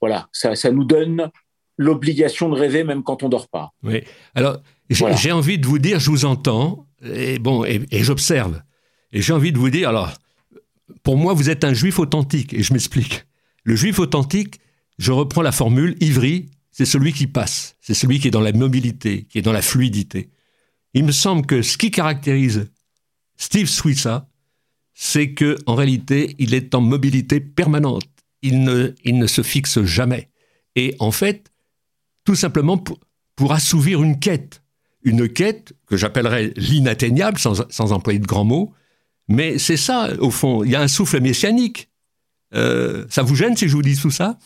voilà, 0.00 0.28
ça, 0.32 0.56
ça 0.56 0.70
nous 0.72 0.84
donne 0.84 1.30
l'obligation 1.76 2.48
de 2.48 2.54
rêver 2.54 2.84
même 2.84 3.02
quand 3.02 3.22
on 3.22 3.28
dort 3.28 3.48
pas. 3.48 3.72
Oui. 3.82 4.02
Alors, 4.34 4.58
j'ai 4.90 5.32
envie 5.32 5.58
de 5.58 5.66
vous 5.66 5.78
dire, 5.78 5.98
je 5.98 6.10
vous 6.10 6.24
entends, 6.24 6.86
et 7.02 7.38
bon, 7.38 7.64
et, 7.64 7.86
j'observe. 7.90 8.62
Et 9.12 9.22
j'ai 9.22 9.32
envie 9.32 9.52
de 9.52 9.58
vous 9.58 9.70
dire, 9.70 9.88
alors, 9.88 10.12
pour 11.02 11.16
moi, 11.16 11.32
vous 11.32 11.50
êtes 11.50 11.64
un 11.64 11.74
juif 11.74 11.98
authentique, 11.98 12.54
et 12.54 12.62
je 12.62 12.72
m'explique. 12.72 13.24
Le 13.64 13.76
juif 13.76 13.98
authentique, 13.98 14.60
je 14.98 15.12
reprends 15.12 15.42
la 15.42 15.52
formule, 15.52 15.96
Ivry, 16.00 16.50
c'est 16.70 16.84
celui 16.84 17.12
qui 17.12 17.26
passe, 17.26 17.76
c'est 17.80 17.94
celui 17.94 18.18
qui 18.18 18.28
est 18.28 18.32
dans 18.32 18.40
la 18.40 18.52
mobilité, 18.52 19.24
qui 19.24 19.38
est 19.38 19.42
dans 19.42 19.52
la 19.52 19.62
fluidité. 19.62 20.30
Il 20.92 21.04
me 21.04 21.12
semble 21.12 21.46
que 21.46 21.62
ce 21.62 21.76
qui 21.76 21.90
caractérise 21.90 22.70
Steve 23.36 23.68
Swissa, 23.68 24.28
c'est 24.94 25.32
que 25.32 25.56
en 25.66 25.74
réalité, 25.74 26.34
il 26.38 26.54
est 26.54 26.74
en 26.74 26.80
mobilité 26.80 27.40
permanente. 27.40 28.08
Il 28.42 28.62
ne, 28.62 28.94
il 29.04 29.18
ne 29.18 29.26
se 29.26 29.42
fixe 29.42 29.82
jamais. 29.82 30.30
Et 30.76 30.94
en 30.98 31.10
fait, 31.10 31.50
tout 32.24 32.34
simplement 32.34 32.78
pour, 32.78 33.52
assouvir 33.52 34.02
une 34.02 34.18
quête. 34.18 34.62
Une 35.02 35.28
quête 35.28 35.74
que 35.86 35.96
j'appellerais 35.96 36.52
l'inatteignable, 36.56 37.38
sans, 37.38 37.92
employer 37.92 38.18
de 38.18 38.26
grands 38.26 38.44
mots. 38.44 38.72
Mais 39.28 39.58
c'est 39.58 39.76
ça, 39.76 40.10
au 40.18 40.30
fond. 40.30 40.64
Il 40.64 40.70
y 40.70 40.76
a 40.76 40.80
un 40.80 40.88
souffle 40.88 41.20
messianique. 41.20 41.90
Euh, 42.54 43.04
ça 43.10 43.22
vous 43.22 43.34
gêne 43.34 43.56
si 43.56 43.68
je 43.68 43.74
vous 43.74 43.82
dis 43.82 43.96
tout 43.96 44.10
ça? 44.10 44.38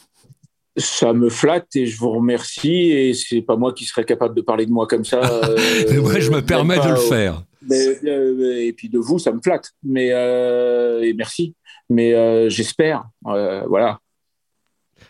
Ça 0.76 1.12
me 1.12 1.29
flatte 1.29 1.74
et 1.76 1.87
je 1.87 1.99
vous 1.99 2.11
remercie. 2.11 2.91
Et 2.91 3.14
c'est 3.14 3.43
pas 3.43 3.57
moi 3.57 3.72
qui 3.72 3.85
serais 3.85 4.05
capable 4.05 4.35
de 4.35 4.41
parler 4.41 4.66
de 4.66 4.72
moi 4.72 4.87
comme 4.87 5.05
ça. 5.05 5.20
Euh, 5.49 6.20
je 6.20 6.31
me 6.31 6.41
permets 6.41 6.79
de 6.79 6.89
le 6.89 6.97
faire. 6.97 7.43
Euh, 7.70 8.57
et 8.57 8.72
puis 8.72 8.89
de 8.89 8.99
vous, 8.99 9.18
ça 9.18 9.33
me 9.33 9.41
flatte. 9.41 9.72
Mais 9.83 10.09
et 10.09 11.14
merci. 11.14 11.55
Mais 11.89 12.49
j'espère. 12.51 13.05
voilà. 13.22 14.01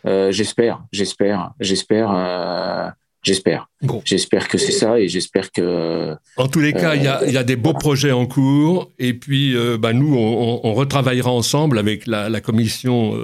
Euh, 0.07 0.31
j'espère, 0.33 0.85
j'espère, 0.93 1.53
j'espère, 1.61 2.11
euh, 2.13 2.89
j'espère. 3.23 3.69
J'espère 4.05 4.49
que 4.49 4.59
c'est 4.59 4.73
ça 4.73 4.99
et 4.99 5.09
j'espère 5.09 5.51
que. 5.51 6.15
En 6.37 6.49
tous 6.49 6.61
les 6.61 6.73
cas, 6.73 6.95
il 6.95 7.03
y, 7.03 7.37
a, 7.37 7.45
des 7.45 7.57
beaux 7.57 7.75
projets 7.75 8.13
en 8.13 8.27
cours 8.27 8.91
et 8.99 9.15
puis 9.15 9.57
euh, 9.57 9.77
bah, 9.79 9.93
nous, 9.93 10.17
on, 10.17 10.75
retravaillera 10.75 11.31
ensemble 11.31 11.79
avec 11.79 12.07
la, 12.07 12.41
commission 12.41 13.15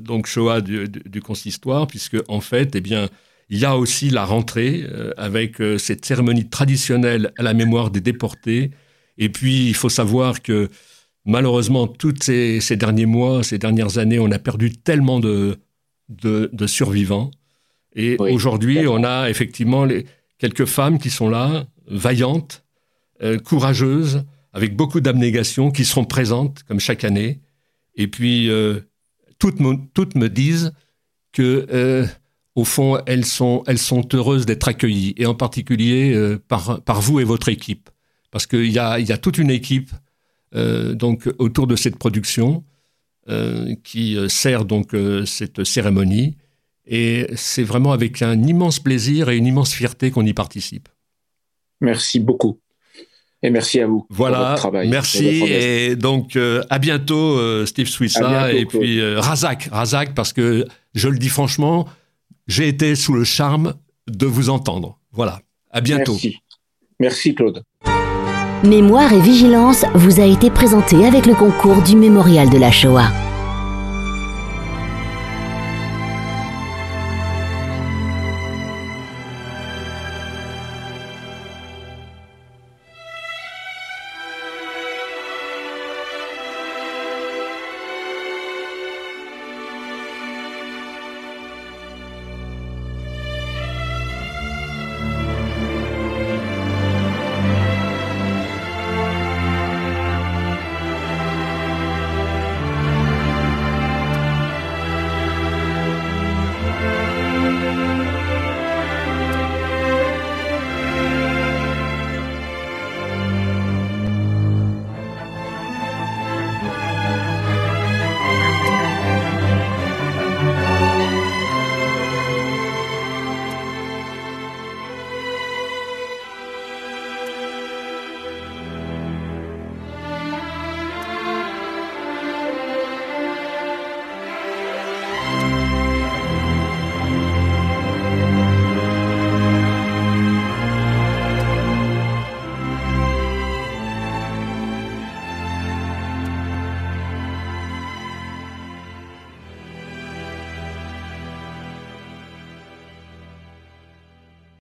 donc 0.00 0.26
Shoah 0.26 0.60
du, 0.60 1.20
consistoire, 1.22 1.86
puisque 1.86 2.16
en 2.28 2.40
fait, 2.40 2.74
eh 2.74 2.80
bien, 2.80 3.08
il 3.48 3.58
y 3.58 3.64
a 3.64 3.76
aussi 3.76 4.10
la 4.10 4.24
rentrée 4.24 4.86
avec 5.16 5.56
cette 5.78 6.04
cérémonie 6.04 6.48
traditionnelle 6.48 7.32
à 7.36 7.42
la 7.42 7.54
mémoire 7.54 7.90
des 7.90 8.00
déportés. 8.00 8.70
Et 9.18 9.28
puis, 9.28 9.66
il 9.66 9.74
faut 9.74 9.88
savoir 9.88 10.40
que 10.40 10.68
malheureusement, 11.24 11.86
tous 11.86 12.14
ces, 12.22 12.60
ces 12.60 12.76
derniers 12.76 13.06
mois, 13.06 13.42
ces 13.42 13.58
dernières 13.58 13.98
années, 13.98 14.18
on 14.18 14.30
a 14.30 14.38
perdu 14.38 14.72
tellement 14.72 15.20
de, 15.20 15.58
de, 16.10 16.66
survivants. 16.66 17.30
Et 17.94 18.16
aujourd'hui, 18.18 18.86
on 18.86 19.02
a 19.04 19.30
effectivement 19.30 19.84
les, 19.84 20.06
quelques 20.38 20.66
femmes 20.66 20.98
qui 20.98 21.10
sont 21.10 21.28
là, 21.28 21.66
vaillantes, 21.88 22.64
euh, 23.22 23.38
courageuses, 23.38 24.24
avec 24.52 24.76
beaucoup 24.76 25.00
d'abnégation, 25.00 25.70
qui 25.70 25.84
seront 25.84 26.04
présentes, 26.04 26.62
comme 26.64 26.80
chaque 26.80 27.04
année. 27.04 27.40
Et 27.94 28.08
puis, 28.08 28.48
euh, 28.50 28.80
toutes, 29.38 29.60
me, 29.60 29.76
toutes 29.94 30.14
me 30.14 30.28
disent 30.28 30.72
que, 31.32 31.66
euh, 31.72 32.06
au 32.54 32.64
fond, 32.64 32.98
elles 33.06 33.24
sont, 33.24 33.62
elles 33.66 33.78
sont 33.78 34.06
heureuses 34.14 34.46
d'être 34.46 34.68
accueillies, 34.68 35.14
et 35.16 35.26
en 35.26 35.34
particulier 35.34 36.36
par, 36.48 36.82
par 36.82 37.00
vous 37.00 37.20
et 37.20 37.24
votre 37.24 37.48
équipe. 37.48 37.88
Parce 38.32 38.46
qu'il 38.46 38.70
y 38.70 38.78
a, 38.78 38.98
y 38.98 39.12
a 39.12 39.18
toute 39.18 39.38
une 39.38 39.50
équipe 39.50 39.90
donc, 40.52 41.28
autour 41.38 41.68
de 41.68 41.76
cette 41.76 41.96
production 41.96 42.64
qui 43.82 44.16
euh, 44.16 44.28
sert 44.28 44.64
donc 44.64 44.94
euh, 44.94 45.24
cette 45.24 45.64
cérémonie. 45.64 46.36
Et 46.86 47.26
c'est 47.36 47.62
vraiment 47.62 47.92
avec 47.92 48.22
un 48.22 48.42
immense 48.42 48.80
plaisir 48.80 49.28
et 49.30 49.36
une 49.36 49.46
immense 49.46 49.72
fierté 49.72 50.10
qu'on 50.10 50.26
y 50.26 50.32
participe. 50.32 50.88
Merci 51.80 52.18
beaucoup. 52.18 52.58
Et 53.42 53.50
merci 53.50 53.80
à 53.80 53.86
vous. 53.86 54.06
Voilà, 54.10 54.36
pour 54.36 54.46
votre 54.46 54.58
travail, 54.58 54.88
merci. 54.88 55.24
Et 55.46 55.96
donc, 55.96 56.36
à 56.36 56.78
bientôt, 56.78 57.64
Steve 57.64 57.86
Swissa. 57.86 58.52
et 58.52 58.66
puis, 58.66 59.00
Razak, 59.14 59.68
Razak, 59.72 60.14
parce 60.14 60.34
que 60.34 60.66
je 60.94 61.08
le 61.08 61.16
dis 61.16 61.30
franchement, 61.30 61.88
j'ai 62.48 62.68
été 62.68 62.94
sous 62.96 63.14
le 63.14 63.24
charme 63.24 63.74
de 64.08 64.26
vous 64.26 64.50
entendre. 64.50 64.98
Voilà. 65.12 65.40
À 65.70 65.80
bientôt. 65.80 66.12
Merci. 66.12 66.40
Merci, 66.98 67.34
Claude. 67.34 67.62
Mémoire 68.64 69.10
et 69.14 69.20
vigilance 69.20 69.86
vous 69.94 70.20
a 70.20 70.24
été 70.24 70.50
présenté 70.50 71.06
avec 71.06 71.24
le 71.24 71.34
concours 71.34 71.80
du 71.80 71.96
Mémorial 71.96 72.50
de 72.50 72.58
la 72.58 72.70
Shoah. 72.70 73.29